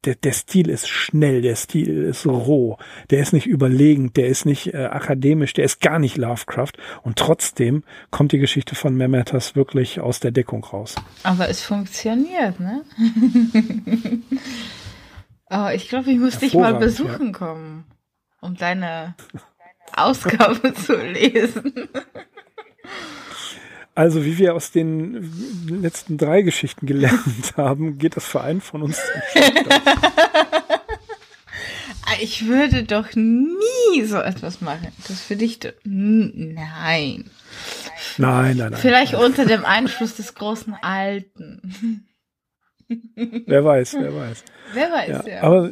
der, 0.04 0.14
der 0.14 0.32
Stil 0.32 0.68
ist 0.70 0.88
schnell, 0.88 1.42
der 1.42 1.56
Stil 1.56 2.04
ist 2.04 2.26
roh, 2.26 2.78
der 3.10 3.20
ist 3.20 3.32
nicht 3.32 3.46
überlegend, 3.46 4.16
der 4.16 4.28
ist 4.28 4.46
nicht 4.46 4.72
äh, 4.72 4.86
akademisch, 4.86 5.52
der 5.52 5.64
ist 5.64 5.80
gar 5.80 5.98
nicht 5.98 6.16
Lovecraft 6.16 6.72
und 7.02 7.16
trotzdem 7.16 7.84
kommt 8.10 8.32
die 8.32 8.38
Geschichte 8.38 8.74
von 8.74 8.94
Memetas 8.94 9.56
wirklich 9.56 10.00
aus 10.00 10.20
der 10.20 10.30
Deckung 10.30 10.64
raus. 10.64 10.94
Aber 11.22 11.48
es 11.48 11.62
funktioniert, 11.62 12.58
ne? 12.60 12.82
oh, 15.50 15.68
ich 15.74 15.88
glaube, 15.88 16.10
ich 16.10 16.18
muss 16.18 16.38
dich 16.38 16.54
mal 16.54 16.74
besuchen 16.74 17.26
ja. 17.26 17.32
kommen, 17.32 17.84
um 18.40 18.56
deine 18.56 19.14
Ausgabe 19.94 20.72
zu 20.86 20.96
lesen. 20.96 21.74
Also, 24.00 24.24
wie 24.24 24.38
wir 24.38 24.54
aus 24.54 24.70
den 24.70 25.30
letzten 25.68 26.16
drei 26.16 26.40
Geschichten 26.40 26.86
gelernt 26.86 27.20
haben, 27.58 27.98
geht 27.98 28.16
das 28.16 28.24
für 28.24 28.40
einen 28.40 28.62
von 28.62 28.80
uns 28.80 28.98
Ich 32.22 32.46
würde 32.46 32.84
doch 32.84 33.14
nie 33.14 34.02
so 34.04 34.16
etwas 34.16 34.62
machen. 34.62 34.88
Das 35.06 35.20
für 35.20 35.36
dich. 35.36 35.60
Nein. 35.84 36.54
Nein, 36.54 37.30
nein, 38.16 38.56
nein. 38.56 38.74
Vielleicht 38.76 39.12
nein. 39.12 39.22
unter 39.22 39.44
dem 39.44 39.66
Einfluss 39.66 40.16
des 40.16 40.34
großen 40.34 40.74
Alten. 40.80 42.08
Wer 42.88 43.64
weiß, 43.66 43.96
wer 44.00 44.16
weiß. 44.16 44.44
Wer 44.72 44.90
weiß, 44.90 45.26
ja. 45.26 45.28
ja. 45.28 45.42
Aber 45.42 45.70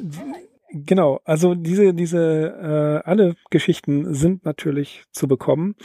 genau, 0.71 1.23
also 1.25 1.55
diese, 1.55 1.95
diese, 1.95 3.03
äh, 3.05 3.09
alle 3.09 3.37
Geschichten 3.49 4.13
sind 4.13 4.45
natürlich 4.45 5.05
zu 5.13 5.29
bekommen. 5.29 5.77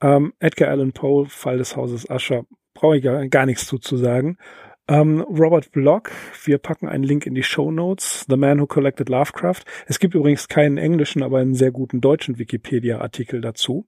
Ähm, 0.00 0.32
Edgar 0.38 0.70
Allan 0.70 0.92
Poe, 0.92 1.26
Fall 1.26 1.58
des 1.58 1.76
Hauses 1.76 2.08
Usher, 2.08 2.44
brauche 2.74 2.96
ich 2.96 3.02
gar, 3.02 3.26
gar 3.28 3.46
nichts 3.46 3.66
zu, 3.66 3.78
zu 3.78 3.96
sagen. 3.96 4.38
Ähm, 4.90 5.20
Robert 5.20 5.70
Block, 5.72 6.10
wir 6.44 6.56
packen 6.56 6.88
einen 6.88 7.04
Link 7.04 7.26
in 7.26 7.34
die 7.34 7.42
Show 7.42 7.70
Notes. 7.70 8.24
The 8.26 8.38
Man 8.38 8.58
Who 8.58 8.66
Collected 8.66 9.10
Lovecraft. 9.10 9.60
Es 9.86 9.98
gibt 9.98 10.14
übrigens 10.14 10.48
keinen 10.48 10.78
englischen, 10.78 11.22
aber 11.22 11.40
einen 11.40 11.54
sehr 11.54 11.72
guten 11.72 12.00
deutschen 12.00 12.38
Wikipedia-Artikel 12.38 13.42
dazu. 13.42 13.86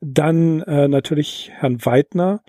Dann 0.00 0.60
äh, 0.62 0.88
natürlich 0.88 1.52
Herrn 1.54 1.84
Weidner, 1.86 2.42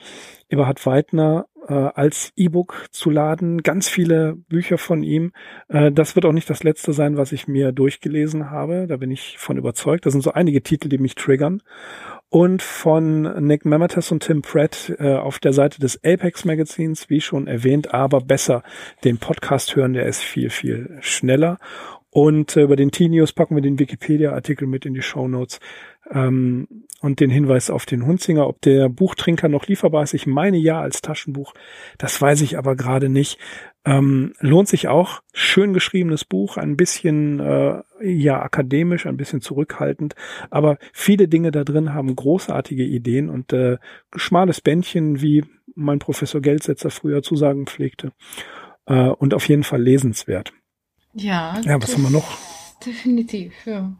Eberhard 0.49 0.83
Weidner 0.87 1.45
äh, 1.67 1.73
als 1.73 2.31
E-Book 2.35 2.87
zu 2.91 3.09
laden. 3.09 3.63
Ganz 3.63 3.89
viele 3.89 4.35
Bücher 4.35 4.77
von 4.77 5.03
ihm. 5.03 5.31
Äh, 5.67 5.91
das 5.91 6.15
wird 6.15 6.25
auch 6.25 6.31
nicht 6.31 6.49
das 6.49 6.63
letzte 6.63 6.93
sein, 6.93 7.17
was 7.17 7.31
ich 7.31 7.47
mir 7.47 7.71
durchgelesen 7.71 8.51
habe. 8.51 8.85
Da 8.87 8.97
bin 8.97 9.11
ich 9.11 9.37
von 9.37 9.57
überzeugt. 9.57 10.05
Das 10.05 10.13
sind 10.13 10.21
so 10.21 10.33
einige 10.33 10.63
Titel, 10.63 10.89
die 10.89 10.97
mich 10.97 11.15
triggern 11.15 11.61
und 12.29 12.61
von 12.61 13.45
Nick 13.45 13.65
Mametas 13.65 14.11
und 14.11 14.23
Tim 14.23 14.41
Pratt 14.41 14.93
äh, 14.99 15.13
auf 15.13 15.39
der 15.39 15.53
Seite 15.53 15.79
des 15.79 16.03
Apex 16.03 16.43
Magazins, 16.43 17.09
wie 17.09 17.21
schon 17.21 17.47
erwähnt, 17.47 17.93
aber 17.93 18.19
besser 18.19 18.63
den 19.03 19.19
Podcast 19.19 19.75
hören, 19.75 19.93
der 19.93 20.05
ist 20.05 20.21
viel, 20.21 20.49
viel 20.49 20.97
schneller. 21.01 21.59
Und 22.09 22.55
äh, 22.57 22.63
über 22.63 22.75
den 22.75 22.91
T-News 22.91 23.33
packen 23.33 23.55
wir 23.55 23.61
den 23.61 23.79
Wikipedia-Artikel 23.79 24.67
mit 24.67 24.85
in 24.85 24.93
die 24.93 25.01
Show 25.01 25.27
Notes 25.27 25.59
ähm, 26.11 26.85
und 27.05 27.19
den 27.19 27.29
Hinweis 27.29 27.69
auf 27.69 27.85
den 27.85 28.05
Hunzinger. 28.05 28.47
Ob 28.47 28.61
der 28.61 28.89
Buchtrinker 28.89 29.47
noch 29.47 29.67
lieferbar 29.67 30.03
ist, 30.03 30.15
ich 30.15 30.25
meine 30.25 30.57
ja 30.57 30.81
als 30.81 31.01
Taschenbuch, 31.01 31.53
das 31.99 32.19
weiß 32.19 32.41
ich 32.41 32.57
aber 32.57 32.75
gerade 32.75 33.09
nicht. 33.09 33.37
Ähm, 33.85 34.33
lohnt 34.39 34.67
sich 34.67 34.87
auch. 34.87 35.21
Schön 35.31 35.73
geschriebenes 35.73 36.25
Buch, 36.25 36.57
ein 36.57 36.75
bisschen 36.75 37.39
äh, 37.39 37.83
ja 38.01 38.41
akademisch, 38.41 39.05
ein 39.05 39.17
bisschen 39.17 39.41
zurückhaltend, 39.41 40.15
aber 40.49 40.79
viele 40.91 41.27
Dinge 41.27 41.51
da 41.51 41.63
drin 41.63 41.93
haben 41.93 42.15
großartige 42.15 42.83
Ideen 42.83 43.29
und 43.29 43.53
äh, 43.53 43.77
schmales 44.15 44.59
Bändchen, 44.59 45.21
wie 45.21 45.45
mein 45.75 45.99
Professor 45.99 46.41
Geldsetzer 46.41 46.89
früher 46.89 47.21
zu 47.21 47.35
sagen 47.35 47.67
pflegte. 47.67 48.11
Äh, 48.87 49.09
und 49.09 49.35
auf 49.35 49.47
jeden 49.47 49.63
Fall 49.63 49.81
lesenswert. 49.81 50.51
Ja. 51.13 51.61
Ja, 51.63 51.81
was 51.81 51.93
haben 51.93 52.03
wir 52.03 52.09
noch? 52.09 52.37
Definitiv, 52.83 53.53
ja. 53.65 53.95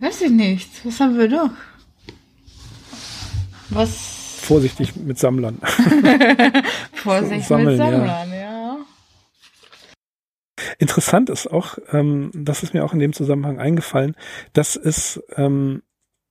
Weiß 0.00 0.20
ich 0.20 0.30
nicht. 0.30 0.84
Was 0.84 1.00
haben 1.00 1.18
wir 1.18 1.28
noch? 1.28 1.50
Was? 3.70 4.16
Vorsichtig 4.40 4.94
mit 4.96 5.18
Sammlern. 5.18 5.58
Vorsichtig 6.92 7.46
Sammeln, 7.46 7.68
mit 7.68 7.76
Sammlern, 7.78 8.30
ja. 8.30 8.36
ja. 8.36 8.76
Interessant 10.78 11.30
ist 11.30 11.46
auch, 11.48 11.78
ähm, 11.92 12.30
das 12.34 12.62
ist 12.62 12.74
mir 12.74 12.84
auch 12.84 12.92
in 12.92 12.98
dem 12.98 13.12
Zusammenhang 13.12 13.58
eingefallen, 13.58 14.14
dass 14.52 14.76
es 14.76 15.22
ähm, 15.36 15.82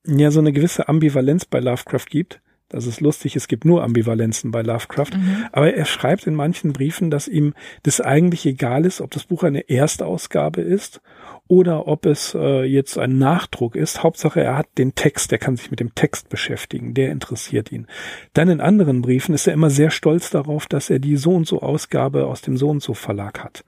ja 0.05 0.31
so 0.31 0.39
eine 0.39 0.53
gewisse 0.53 0.88
Ambivalenz 0.88 1.45
bei 1.45 1.59
Lovecraft 1.59 2.05
gibt. 2.09 2.41
Das 2.70 2.88
ist 2.88 2.99
lustig, 2.99 3.36
es 3.36 3.47
gibt 3.47 3.63
nur 3.63 3.84
Ambivalenzen 3.84 4.49
bei 4.49 4.63
Lovecraft. 4.63 5.11
Mhm. 5.16 5.45
Aber 5.51 5.74
er 5.74 5.86
schreibt 5.86 6.26
in 6.26 6.34
manchen 6.34 6.74
Briefen, 6.74 7.11
dass 7.11 7.28
ihm 7.28 7.53
das 7.84 8.01
eigentlich 8.01 8.45
egal 8.45 8.86
ist, 8.86 9.01
ob 9.01 9.11
das 9.11 9.26
Buch 9.26 9.43
eine 9.43 9.70
Erstausgabe 9.70 10.61
ist 10.61 11.01
oder 11.47 11.88
ob 11.88 12.07
es 12.07 12.34
äh, 12.34 12.63
jetzt 12.63 12.97
ein 12.97 13.20
Nachdruck 13.20 13.76
ist. 13.76 14.01
Hauptsache, 14.01 14.41
er 14.41 14.57
hat 14.57 14.68
den 14.80 14.95
Text, 14.95 15.32
er 15.32 15.38
kann 15.38 15.57
sich 15.57 15.70
mit 15.70 15.80
dem 15.80 15.93
Text 15.93 16.30
beschäftigen, 16.30 16.95
der 16.95 17.11
interessiert 17.11 17.72
ihn. 17.72 17.86
Dann 18.34 18.49
in 18.49 18.61
anderen 18.61 19.03
Briefen 19.03 19.36
ist 19.36 19.45
er 19.45 19.53
immer 19.53 19.70
sehr 19.70 19.91
stolz 19.91 20.32
darauf, 20.32 20.66
dass 20.66 20.89
er 20.89 20.97
die 20.97 21.18
so 21.18 21.36
und 21.36 21.45
so 21.45 21.61
Ausgabe 21.61 22.26
aus 22.26 22.41
dem 22.41 22.57
so 22.57 22.70
und 22.70 22.82
so 22.82 22.95
Verlag 22.95 23.43
hat. 23.43 23.63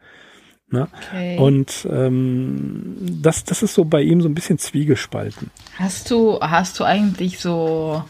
Ne? 0.70 0.88
Okay. 1.08 1.38
Und 1.38 1.88
ähm, 1.90 2.98
das, 3.22 3.46
das 3.46 3.64
ist 3.64 3.74
so 3.74 3.86
bei 3.86 4.02
ihm 4.02 4.22
so 4.22 4.28
ein 4.28 4.36
bisschen 4.36 4.58
zwiegespalten. 4.58 5.50
Hast 5.78 6.12
du, 6.12 6.40
hast 6.42 6.80
du 6.80 6.84
eigentlich 6.84 7.40
so, 7.40 8.04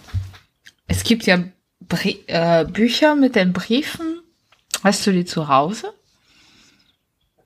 es 0.88 1.04
gibt 1.04 1.26
ja 1.26 1.44
Brie 1.80 2.24
äh, 2.28 2.66
Bücher 2.66 3.16
mit 3.16 3.36
den 3.36 3.54
Briefen. 3.54 4.22
Hast 4.84 5.06
du 5.06 5.12
die 5.12 5.26
zu 5.26 5.48
Hause? 5.48 5.94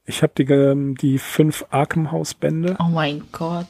Ich 0.06 0.24
habe 0.24 0.34
die, 0.38 0.44
ähm, 0.52 0.96
die 0.96 1.18
fünf 1.20 1.66
Arkham 1.70 2.12
House 2.12 2.34
Bände. 2.34 2.76
Oh 2.80 2.89
mein 2.89 3.24
Gott. 3.32 3.68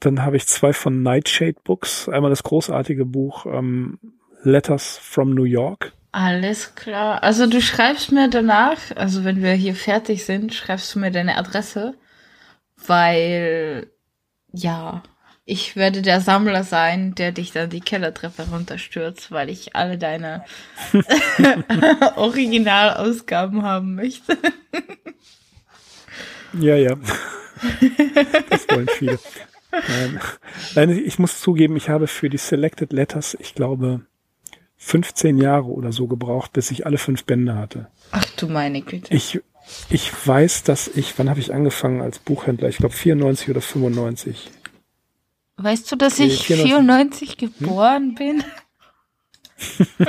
Dann 0.00 0.22
habe 0.22 0.36
ich 0.36 0.46
zwei 0.46 0.72
von 0.72 1.02
Nightshade 1.02 1.56
Books. 1.64 2.08
Einmal 2.08 2.30
das 2.30 2.42
großartige 2.42 3.04
Buch 3.04 3.46
ähm, 3.46 3.98
Letters 4.42 4.98
from 4.98 5.30
New 5.34 5.44
York. 5.44 5.92
Alles 6.10 6.74
klar. 6.74 7.22
Also 7.22 7.46
du 7.46 7.60
schreibst 7.62 8.12
mir 8.12 8.28
danach, 8.28 8.78
also 8.96 9.24
wenn 9.24 9.42
wir 9.42 9.52
hier 9.52 9.74
fertig 9.74 10.24
sind, 10.24 10.52
schreibst 10.52 10.94
du 10.94 10.98
mir 10.98 11.10
deine 11.10 11.38
Adresse, 11.38 11.94
weil 12.86 13.90
ja, 14.52 15.02
ich 15.44 15.74
werde 15.74 16.02
der 16.02 16.20
Sammler 16.20 16.62
sein, 16.62 17.14
der 17.14 17.32
dich 17.32 17.52
dann 17.52 17.70
die 17.70 17.80
Kellertreppe 17.80 18.46
runterstürzt, 18.50 19.32
weil 19.32 19.50
ich 19.50 19.74
alle 19.74 19.98
deine 19.98 20.44
Originalausgaben 22.16 23.62
haben 23.62 23.94
möchte. 23.94 24.38
ja, 26.58 26.76
ja. 26.76 26.96
Das 28.50 28.68
wollen 28.68 28.88
viele. 28.88 29.18
Nein. 30.74 30.90
Ich 31.04 31.18
muss 31.18 31.40
zugeben, 31.40 31.76
ich 31.76 31.88
habe 31.88 32.06
für 32.06 32.28
die 32.28 32.38
Selected 32.38 32.92
Letters, 32.92 33.36
ich 33.40 33.54
glaube, 33.54 34.02
15 34.76 35.38
Jahre 35.38 35.66
oder 35.66 35.92
so 35.92 36.06
gebraucht, 36.06 36.52
bis 36.52 36.70
ich 36.70 36.86
alle 36.86 36.98
fünf 36.98 37.24
Bände 37.24 37.54
hatte. 37.56 37.88
Ach 38.10 38.24
du 38.36 38.48
meine 38.48 38.82
Güte. 38.82 39.14
Ich, 39.14 39.40
ich 39.88 40.10
weiß, 40.26 40.64
dass 40.64 40.88
ich, 40.88 41.18
wann 41.18 41.30
habe 41.30 41.40
ich 41.40 41.54
angefangen 41.54 42.00
als 42.00 42.18
Buchhändler? 42.18 42.68
Ich 42.68 42.78
glaube 42.78 42.94
94 42.94 43.50
oder 43.50 43.60
95. 43.60 44.50
Weißt 45.56 45.90
du, 45.90 45.96
dass 45.96 46.18
ich 46.18 46.46
94, 46.46 47.36
94 47.36 47.36
geboren 47.36 48.08
hm? 48.10 48.14
bin? 48.14 48.44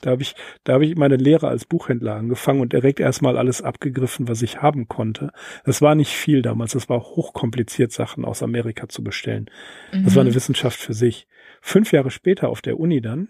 da 0.00 0.10
habe 0.10 0.22
ich, 0.22 0.34
da 0.64 0.74
habe 0.74 0.86
ich 0.86 0.96
meine 0.96 1.16
Lehre 1.16 1.48
als 1.48 1.66
Buchhändler 1.66 2.14
angefangen 2.14 2.60
und 2.60 2.72
direkt 2.72 2.98
erstmal 2.98 3.36
alles 3.36 3.60
abgegriffen, 3.60 4.28
was 4.28 4.40
ich 4.42 4.62
haben 4.62 4.88
konnte. 4.88 5.32
Das 5.64 5.82
war 5.82 5.94
nicht 5.94 6.12
viel 6.12 6.40
damals. 6.40 6.72
Das 6.72 6.88
war 6.88 7.00
hochkompliziert, 7.00 7.92
Sachen 7.92 8.24
aus 8.24 8.42
Amerika 8.42 8.88
zu 8.88 9.04
bestellen. 9.04 9.50
Mhm. 9.92 10.04
Das 10.04 10.14
war 10.14 10.22
eine 10.22 10.30
mhm. 10.30 10.36
Wissenschaft 10.36 10.78
für 10.78 10.94
sich. 10.94 11.26
Fünf 11.60 11.92
Jahre 11.92 12.10
später 12.10 12.48
auf 12.48 12.62
der 12.62 12.80
Uni 12.80 13.00
dann 13.00 13.28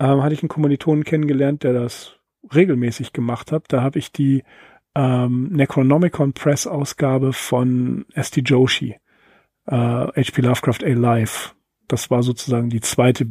ähm, 0.00 0.22
hatte 0.22 0.34
ich 0.34 0.42
einen 0.42 0.48
Kommilitonen 0.48 1.04
kennengelernt, 1.04 1.62
der 1.62 1.72
das 1.72 2.16
regelmäßig 2.54 3.12
gemacht 3.12 3.52
hat. 3.52 3.64
Da 3.68 3.82
habe 3.82 3.98
ich 3.98 4.12
die 4.12 4.44
ähm, 4.94 5.48
Necronomicon 5.50 6.32
Press 6.32 6.66
Ausgabe 6.66 7.32
von 7.32 8.06
S.T. 8.14 8.42
Joshi, 8.42 8.96
H.P. 9.74 10.42
Lovecraft 10.42 10.82
Alive. 10.82 11.50
Das 11.88 12.10
war 12.10 12.22
sozusagen 12.22 12.70
die 12.70 12.80
zweite 12.80 13.26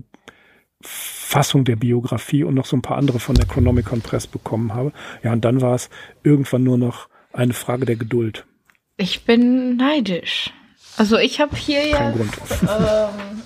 Fassung 0.82 1.66
der 1.66 1.76
Biografie 1.76 2.44
und 2.44 2.54
noch 2.54 2.66
so 2.66 2.78
ein 2.78 2.82
paar 2.82 2.98
andere 2.98 3.20
von 3.20 3.36
Necronomicon 3.36 4.02
Press 4.02 4.28
bekommen 4.28 4.74
habe. 4.74 4.94
Ja, 5.24 5.34
und 5.34 5.44
dann 5.44 5.62
war 5.62 5.76
es 5.76 5.90
irgendwann 6.24 6.64
nur 6.64 6.78
noch 6.78 7.10
eine 7.34 7.54
Frage 7.54 7.86
der 7.86 7.96
Geduld. 7.96 8.46
Ich 8.98 9.26
bin 9.26 9.78
neidisch. 9.78 10.52
Also 10.98 11.18
ich 11.18 11.40
habe 11.40 11.56
hier 11.56 11.92
Kein 11.92 12.18
ja 12.66 13.10
ähm, 13.10 13.42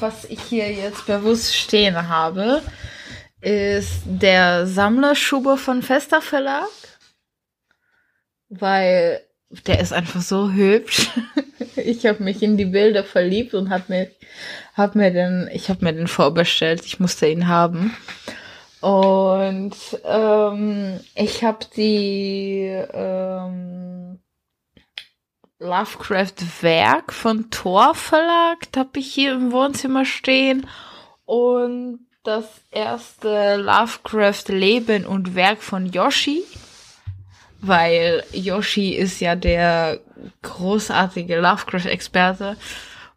was 0.00 0.24
ich 0.24 0.40
hier 0.42 0.70
jetzt 0.72 1.06
bewusst 1.06 1.56
stehen 1.56 2.08
habe, 2.08 2.62
ist 3.40 4.02
der 4.04 4.66
Sammlerschube 4.66 5.56
von 5.56 5.82
Fester 5.82 6.20
Verlag. 6.20 6.68
Weil 8.48 9.20
der 9.66 9.80
ist 9.80 9.92
einfach 9.92 10.20
so 10.20 10.50
hübsch. 10.50 11.10
ich 11.80 12.06
habe 12.06 12.22
mich 12.22 12.42
in 12.42 12.56
die 12.56 12.66
Bilder 12.66 13.04
verliebt 13.04 13.54
und 13.54 13.70
habe 13.70 13.84
mir, 13.88 14.10
hab 14.74 14.94
mir 14.94 15.10
den, 15.10 15.48
ich 15.52 15.68
habe 15.68 15.84
mir 15.84 15.92
den 15.92 16.08
vorbestellt. 16.08 16.82
Ich 16.84 17.00
musste 17.00 17.28
ihn 17.28 17.48
haben. 17.48 17.96
Und 18.80 19.74
ähm, 20.04 21.00
ich 21.14 21.42
habe 21.42 21.66
die 21.76 22.70
ähm, 22.92 24.20
Lovecraft-Werk 25.58 27.12
von 27.12 27.50
Thor 27.50 27.94
Verlag, 27.94 28.58
habe 28.76 29.00
ich 29.00 29.12
hier 29.12 29.32
im 29.32 29.50
Wohnzimmer 29.50 30.04
stehen. 30.04 30.66
Und 31.24 32.06
das 32.22 32.44
erste 32.70 33.56
Lovecraft-Leben 33.56 35.06
und 35.06 35.34
Werk 35.34 35.62
von 35.62 35.86
Yoshi. 35.86 36.44
Weil 37.60 38.22
Yoshi 38.32 38.92
ist 38.94 39.18
ja 39.20 39.34
der 39.34 40.00
großartige 40.42 41.40
Lovecraft-Experte. 41.40 42.56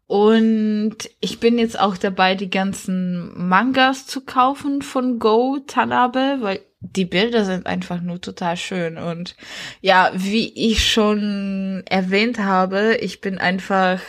Und 0.08 0.98
ich 1.22 1.40
bin 1.40 1.58
jetzt 1.58 1.80
auch 1.80 1.96
dabei, 1.96 2.36
die 2.36 2.50
ganzen 2.50 3.48
Mangas 3.48 4.08
zu 4.08 4.22
kaufen 4.22 4.82
von 4.82 5.20
Go 5.20 5.60
Tanabe, 5.66 6.40
weil 6.42 6.60
die 6.82 7.06
Bilder 7.06 7.46
sind 7.46 7.66
einfach 7.66 8.02
nur 8.02 8.20
total 8.20 8.58
schön. 8.58 8.98
Und 8.98 9.38
ja, 9.80 10.12
wie 10.14 10.52
ich 10.54 10.92
schon 10.92 11.84
erwähnt 11.86 12.40
habe, 12.40 12.98
ich 13.00 13.22
bin 13.22 13.38
einfach, 13.38 14.02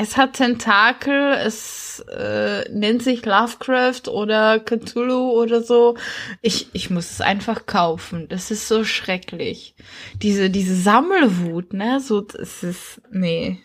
es 0.00 0.16
hat 0.16 0.32
Tentakel, 0.34 1.34
es 1.44 2.02
äh, 2.10 2.66
nennt 2.72 3.02
sich 3.02 3.26
Lovecraft 3.26 4.08
oder 4.08 4.58
Cthulhu 4.58 5.32
oder 5.32 5.62
so. 5.62 5.96
Ich, 6.40 6.68
ich 6.72 6.88
muss 6.88 7.10
es 7.10 7.20
einfach 7.20 7.66
kaufen. 7.66 8.26
Das 8.28 8.50
ist 8.50 8.66
so 8.66 8.82
schrecklich. 8.84 9.74
Diese, 10.22 10.48
diese 10.48 10.74
Sammelwut, 10.74 11.74
ne? 11.74 12.00
So, 12.00 12.22
das 12.22 12.62
ist, 12.62 13.02
nee. 13.12 13.58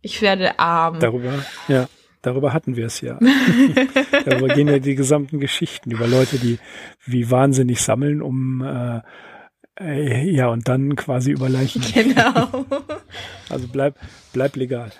Ich 0.00 0.22
werde 0.22 0.60
arm. 0.60 1.00
Darüber, 1.00 1.44
ja. 1.66 1.88
Darüber 2.22 2.52
hatten 2.52 2.76
wir 2.76 2.86
es 2.86 3.00
ja. 3.00 3.18
Darüber 4.24 4.54
gehen 4.54 4.68
ja 4.68 4.78
die 4.78 4.94
gesamten 4.94 5.40
Geschichten 5.40 5.90
über 5.90 6.06
Leute, 6.06 6.38
die 6.38 6.58
wie 7.04 7.30
wahnsinnig 7.30 7.82
sammeln, 7.82 8.22
um 8.22 8.62
äh, 8.62 9.00
äh, 9.78 10.30
ja 10.30 10.48
und 10.48 10.68
dann 10.68 10.94
quasi 10.94 11.32
über 11.32 11.48
Leichen. 11.48 11.82
Genau. 11.92 12.64
Also 13.50 13.68
bleib, 13.68 13.98
bleib 14.32 14.56
legal. 14.56 14.90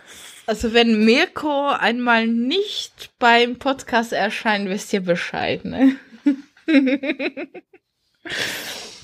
Also 0.46 0.74
wenn 0.74 1.04
Mirko 1.04 1.68
einmal 1.68 2.26
nicht 2.26 3.10
beim 3.18 3.58
Podcast 3.58 4.12
erscheint, 4.12 4.68
wisst 4.68 4.92
ihr 4.92 5.00
Bescheid, 5.00 5.64
ne? 5.64 5.96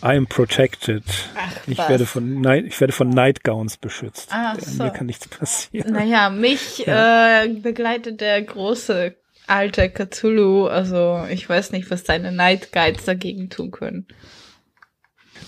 I 0.02 0.16
am 0.16 0.26
protected. 0.26 1.04
Ach, 1.36 1.52
ich 1.66 1.78
werde 1.78 2.06
von 2.06 2.40
Night, 2.40 2.64
ich 2.66 2.80
werde 2.80 2.92
von 2.92 3.10
Nightgowns 3.10 3.76
beschützt. 3.76 4.30
Ach, 4.32 4.58
so. 4.58 4.82
Mir 4.82 4.90
kann 4.90 5.06
nichts 5.06 5.28
passieren. 5.28 5.92
Naja, 5.92 6.30
mich 6.30 6.78
ja. 6.86 7.44
äh, 7.44 7.48
begleitet 7.48 8.20
der 8.20 8.40
große 8.42 9.14
alte 9.46 9.90
Cthulhu. 9.90 10.66
Also 10.66 11.24
ich 11.30 11.46
weiß 11.48 11.72
nicht, 11.72 11.90
was 11.90 12.04
deine 12.04 12.32
Night 12.32 12.72
Guides 12.72 13.04
dagegen 13.04 13.50
tun 13.50 13.70
können. 13.70 14.06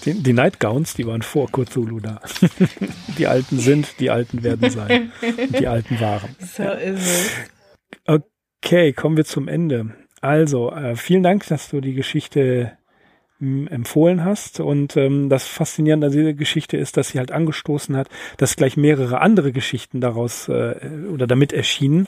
Die, 0.04 0.14
die 0.14 0.32
Nightgowns, 0.32 0.94
die 0.94 1.06
waren 1.06 1.22
vor 1.22 1.48
Cthulhu 1.50 2.00
da. 2.00 2.20
die 3.18 3.26
Alten 3.26 3.58
sind, 3.58 4.00
die 4.00 4.10
Alten 4.10 4.42
werden 4.42 4.70
sein. 4.70 5.12
Die 5.58 5.66
Alten 5.66 6.00
waren. 6.00 6.34
So 6.40 6.64
ist 6.64 7.00
es. 7.00 7.30
Okay, 8.06 8.92
kommen 8.92 9.16
wir 9.16 9.24
zum 9.24 9.48
Ende. 9.48 9.94
Also, 10.20 10.72
äh, 10.72 10.96
vielen 10.96 11.22
Dank, 11.22 11.46
dass 11.46 11.68
du 11.68 11.80
die 11.80 11.94
Geschichte 11.94 12.78
empfohlen 13.42 14.24
hast. 14.24 14.60
Und 14.60 14.96
ähm, 14.96 15.28
das 15.28 15.48
Faszinierende 15.48 16.06
an 16.06 16.12
dieser 16.12 16.32
Geschichte 16.32 16.76
ist, 16.76 16.96
dass 16.96 17.08
sie 17.08 17.18
halt 17.18 17.32
angestoßen 17.32 17.96
hat, 17.96 18.08
dass 18.36 18.54
gleich 18.54 18.76
mehrere 18.76 19.20
andere 19.20 19.50
Geschichten 19.52 20.00
daraus 20.00 20.48
äh, 20.48 20.76
oder 21.10 21.26
damit 21.26 21.52
erschienen, 21.52 22.06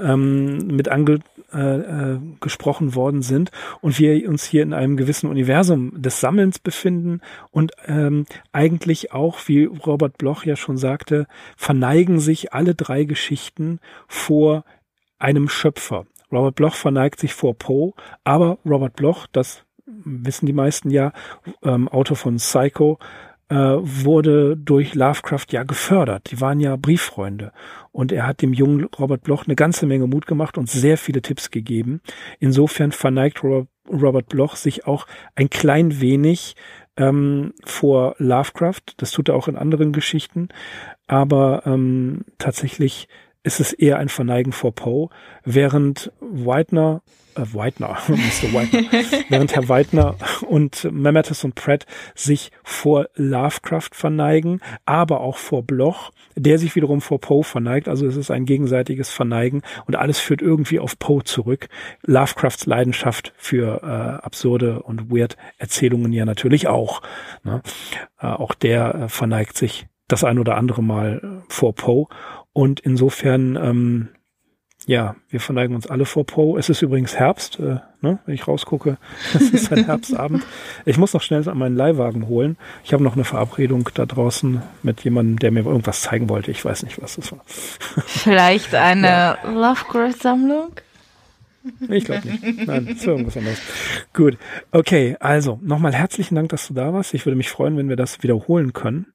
ähm, 0.00 0.66
mit 0.68 0.88
angesprochen 0.88 2.88
äh, 2.88 2.90
äh, 2.90 2.94
worden 2.94 3.22
sind 3.22 3.50
und 3.80 3.98
wir 3.98 4.28
uns 4.28 4.44
hier 4.44 4.62
in 4.62 4.72
einem 4.72 4.96
gewissen 4.96 5.28
Universum 5.28 6.00
des 6.00 6.20
Sammelns 6.20 6.58
befinden 6.58 7.20
und 7.50 7.72
ähm, 7.86 8.26
eigentlich 8.52 9.12
auch, 9.12 9.38
wie 9.46 9.64
Robert 9.64 10.18
Bloch 10.18 10.44
ja 10.44 10.56
schon 10.56 10.76
sagte, 10.76 11.26
verneigen 11.56 12.20
sich 12.20 12.52
alle 12.52 12.74
drei 12.74 13.04
Geschichten 13.04 13.80
vor 14.06 14.64
einem 15.18 15.48
Schöpfer. 15.48 16.06
Robert 16.30 16.56
Bloch 16.56 16.74
verneigt 16.74 17.20
sich 17.20 17.34
vor 17.34 17.54
Poe, 17.54 17.92
aber 18.24 18.58
Robert 18.64 18.96
Bloch, 18.96 19.26
das 19.32 19.64
wissen 19.86 20.46
die 20.46 20.52
meisten 20.52 20.90
ja, 20.90 21.12
ähm, 21.62 21.88
Autor 21.88 22.16
von 22.16 22.36
Psycho, 22.36 22.98
äh, 23.48 23.56
wurde 23.56 24.56
durch 24.56 24.94
Lovecraft 24.94 25.46
ja 25.50 25.62
gefördert. 25.62 26.30
Die 26.30 26.40
waren 26.40 26.60
ja 26.60 26.76
Brieffreunde. 26.76 27.52
Und 27.92 28.12
er 28.12 28.26
hat 28.26 28.42
dem 28.42 28.52
jungen 28.52 28.84
Robert 28.98 29.22
Bloch 29.22 29.46
eine 29.46 29.56
ganze 29.56 29.86
Menge 29.86 30.06
Mut 30.06 30.26
gemacht 30.26 30.58
und 30.58 30.68
sehr 30.68 30.98
viele 30.98 31.22
Tipps 31.22 31.50
gegeben. 31.50 32.00
Insofern 32.38 32.92
verneigt 32.92 33.42
Robert 33.42 34.28
Bloch 34.28 34.56
sich 34.56 34.86
auch 34.86 35.06
ein 35.34 35.50
klein 35.50 36.00
wenig 36.00 36.56
ähm, 36.96 37.54
vor 37.64 38.14
Lovecraft. 38.18 38.82
Das 38.98 39.12
tut 39.12 39.28
er 39.28 39.34
auch 39.34 39.48
in 39.48 39.56
anderen 39.56 39.92
Geschichten. 39.92 40.48
Aber 41.06 41.62
ähm, 41.64 42.24
tatsächlich 42.36 43.08
ist 43.48 43.60
es 43.60 43.72
eher 43.72 43.98
ein 43.98 44.10
Verneigen 44.10 44.52
vor 44.52 44.74
Poe, 44.74 45.08
während 45.42 46.12
Whitener 46.20 47.00
äh, 47.34 47.54
Whitener, 47.54 47.96
Mr. 48.08 48.52
Whitener, 48.52 49.24
während 49.30 49.56
Herr 49.56 49.70
Whitener 49.70 50.16
und 50.46 50.86
Mametis 50.92 51.44
und 51.44 51.54
Pratt 51.54 51.86
sich 52.14 52.52
vor 52.62 53.08
Lovecraft 53.14 53.90
verneigen, 53.92 54.60
aber 54.84 55.20
auch 55.20 55.38
vor 55.38 55.62
Bloch, 55.62 56.10
der 56.36 56.58
sich 56.58 56.76
wiederum 56.76 57.00
vor 57.00 57.20
Poe 57.20 57.42
verneigt. 57.42 57.88
Also 57.88 58.06
es 58.06 58.16
ist 58.16 58.30
ein 58.30 58.44
gegenseitiges 58.44 59.10
Verneigen 59.10 59.62
und 59.86 59.96
alles 59.96 60.18
führt 60.18 60.42
irgendwie 60.42 60.78
auf 60.78 60.98
Poe 60.98 61.24
zurück. 61.24 61.68
Lovecrafts 62.02 62.66
Leidenschaft 62.66 63.32
für 63.38 63.80
äh, 63.82 64.24
absurde 64.24 64.82
und 64.82 65.10
weird 65.10 65.38
Erzählungen 65.56 66.12
ja 66.12 66.26
natürlich 66.26 66.68
auch. 66.68 67.00
Ne? 67.44 67.62
Äh, 68.20 68.26
auch 68.26 68.52
der 68.52 68.94
äh, 68.94 69.08
verneigt 69.08 69.56
sich 69.56 69.86
das 70.08 70.24
ein 70.24 70.38
oder 70.38 70.56
andere 70.56 70.82
Mal 70.82 71.20
äh, 71.22 71.52
vor 71.52 71.74
Poe 71.74 72.08
und 72.52 72.80
insofern 72.80 73.56
ähm, 73.56 74.08
ja, 74.88 75.16
wir 75.28 75.40
verneigen 75.40 75.74
uns 75.74 75.86
alle 75.86 76.06
vor 76.06 76.24
Poe. 76.24 76.58
Es 76.58 76.70
ist 76.70 76.80
übrigens 76.80 77.16
Herbst, 77.16 77.58
äh, 77.58 77.80
ne, 78.00 78.20
wenn 78.24 78.34
ich 78.34 78.48
rausgucke. 78.48 78.96
Es 79.34 79.50
ist 79.50 79.72
ein 79.72 79.84
Herbstabend. 79.84 80.44
Ich 80.86 80.96
muss 80.96 81.12
noch 81.12 81.20
schnell 81.20 81.42
meinen 81.54 81.76
Leihwagen 81.76 82.26
holen. 82.26 82.56
Ich 82.84 82.94
habe 82.94 83.04
noch 83.04 83.14
eine 83.14 83.24
Verabredung 83.24 83.90
da 83.92 84.06
draußen 84.06 84.62
mit 84.82 85.04
jemandem, 85.04 85.38
der 85.40 85.50
mir 85.50 85.66
irgendwas 85.66 86.00
zeigen 86.00 86.30
wollte. 86.30 86.50
Ich 86.50 86.64
weiß 86.64 86.84
nicht, 86.84 87.02
was 87.02 87.16
das 87.16 87.32
war. 87.32 87.42
Vielleicht 88.06 88.74
eine 88.74 89.06
ja. 89.06 89.38
Lovecraft-Sammlung? 89.44 90.72
Ich 91.90 92.04
glaube 92.04 92.26
nicht. 92.26 92.66
Nein, 92.66 92.86
das 92.86 92.96
ist 92.96 93.06
irgendwas 93.06 93.36
anderes. 93.36 93.60
Gut. 94.14 94.38
Okay, 94.70 95.16
also 95.20 95.58
nochmal 95.62 95.92
herzlichen 95.92 96.36
Dank, 96.36 96.48
dass 96.48 96.68
du 96.68 96.72
da 96.72 96.94
warst. 96.94 97.12
Ich 97.12 97.26
würde 97.26 97.36
mich 97.36 97.50
freuen, 97.50 97.76
wenn 97.76 97.90
wir 97.90 97.96
das 97.96 98.22
wiederholen 98.22 98.72
können. 98.72 99.12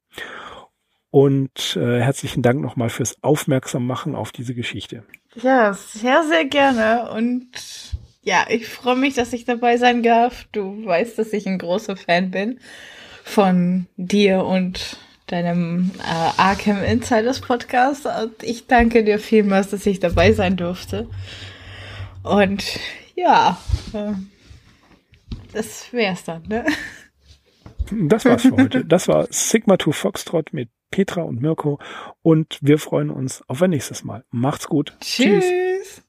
Und 1.14 1.78
äh, 1.80 2.00
herzlichen 2.00 2.42
Dank 2.42 2.60
nochmal 2.60 2.90
fürs 2.90 3.22
Aufmerksam 3.22 3.86
machen 3.86 4.16
auf 4.16 4.32
diese 4.32 4.56
Geschichte. 4.56 5.04
Ja, 5.36 5.72
sehr, 5.72 6.24
sehr 6.24 6.44
gerne. 6.46 7.12
Und 7.12 7.46
ja, 8.24 8.48
ich 8.50 8.68
freue 8.68 8.96
mich, 8.96 9.14
dass 9.14 9.32
ich 9.32 9.46
dabei 9.46 9.78
sein 9.78 10.02
darf. 10.02 10.48
Du 10.54 10.84
weißt, 10.84 11.20
dass 11.20 11.32
ich 11.32 11.46
ein 11.46 11.60
großer 11.60 11.98
Fan 11.98 12.32
bin 12.32 12.60
von 13.24 13.86
dir 13.96 14.44
und 14.44 14.98
deinem 15.28 15.92
äh, 16.00 16.42
Arkham 16.42 16.84
Insiders 16.84 17.42
Podcast. 17.42 18.08
Und 18.08 18.42
ich 18.42 18.66
danke 18.66 19.04
dir 19.04 19.20
vielmals, 19.20 19.70
dass 19.70 19.86
ich 19.86 20.00
dabei 20.00 20.34
sein 20.34 20.58
durfte. 20.58 21.08
Und 22.24 22.64
ja, 23.14 23.62
äh, 23.94 24.14
das 25.54 25.94
wär's 25.94 26.24
dann, 26.24 26.42
ne? 26.48 26.66
Das 27.92 28.26
war's 28.26 28.42
für 28.44 28.52
heute. 28.52 28.86
Das 28.94 29.08
war 29.08 29.28
Sigma 29.30 29.78
2 29.80 29.92
Foxtrot 29.92 30.54
mit 30.54 30.70
Petra 30.92 31.24
und 31.24 31.42
Mirko 31.42 31.80
und 32.22 32.60
wir 32.62 32.78
freuen 32.78 33.10
uns 33.10 33.44
auf 33.48 33.62
ein 33.62 33.72
nächstes 33.72 34.04
Mal. 34.04 34.24
Macht's 34.30 34.68
gut. 34.68 34.96
Tschüss. 35.00 35.44
Tschüss. 35.44 36.04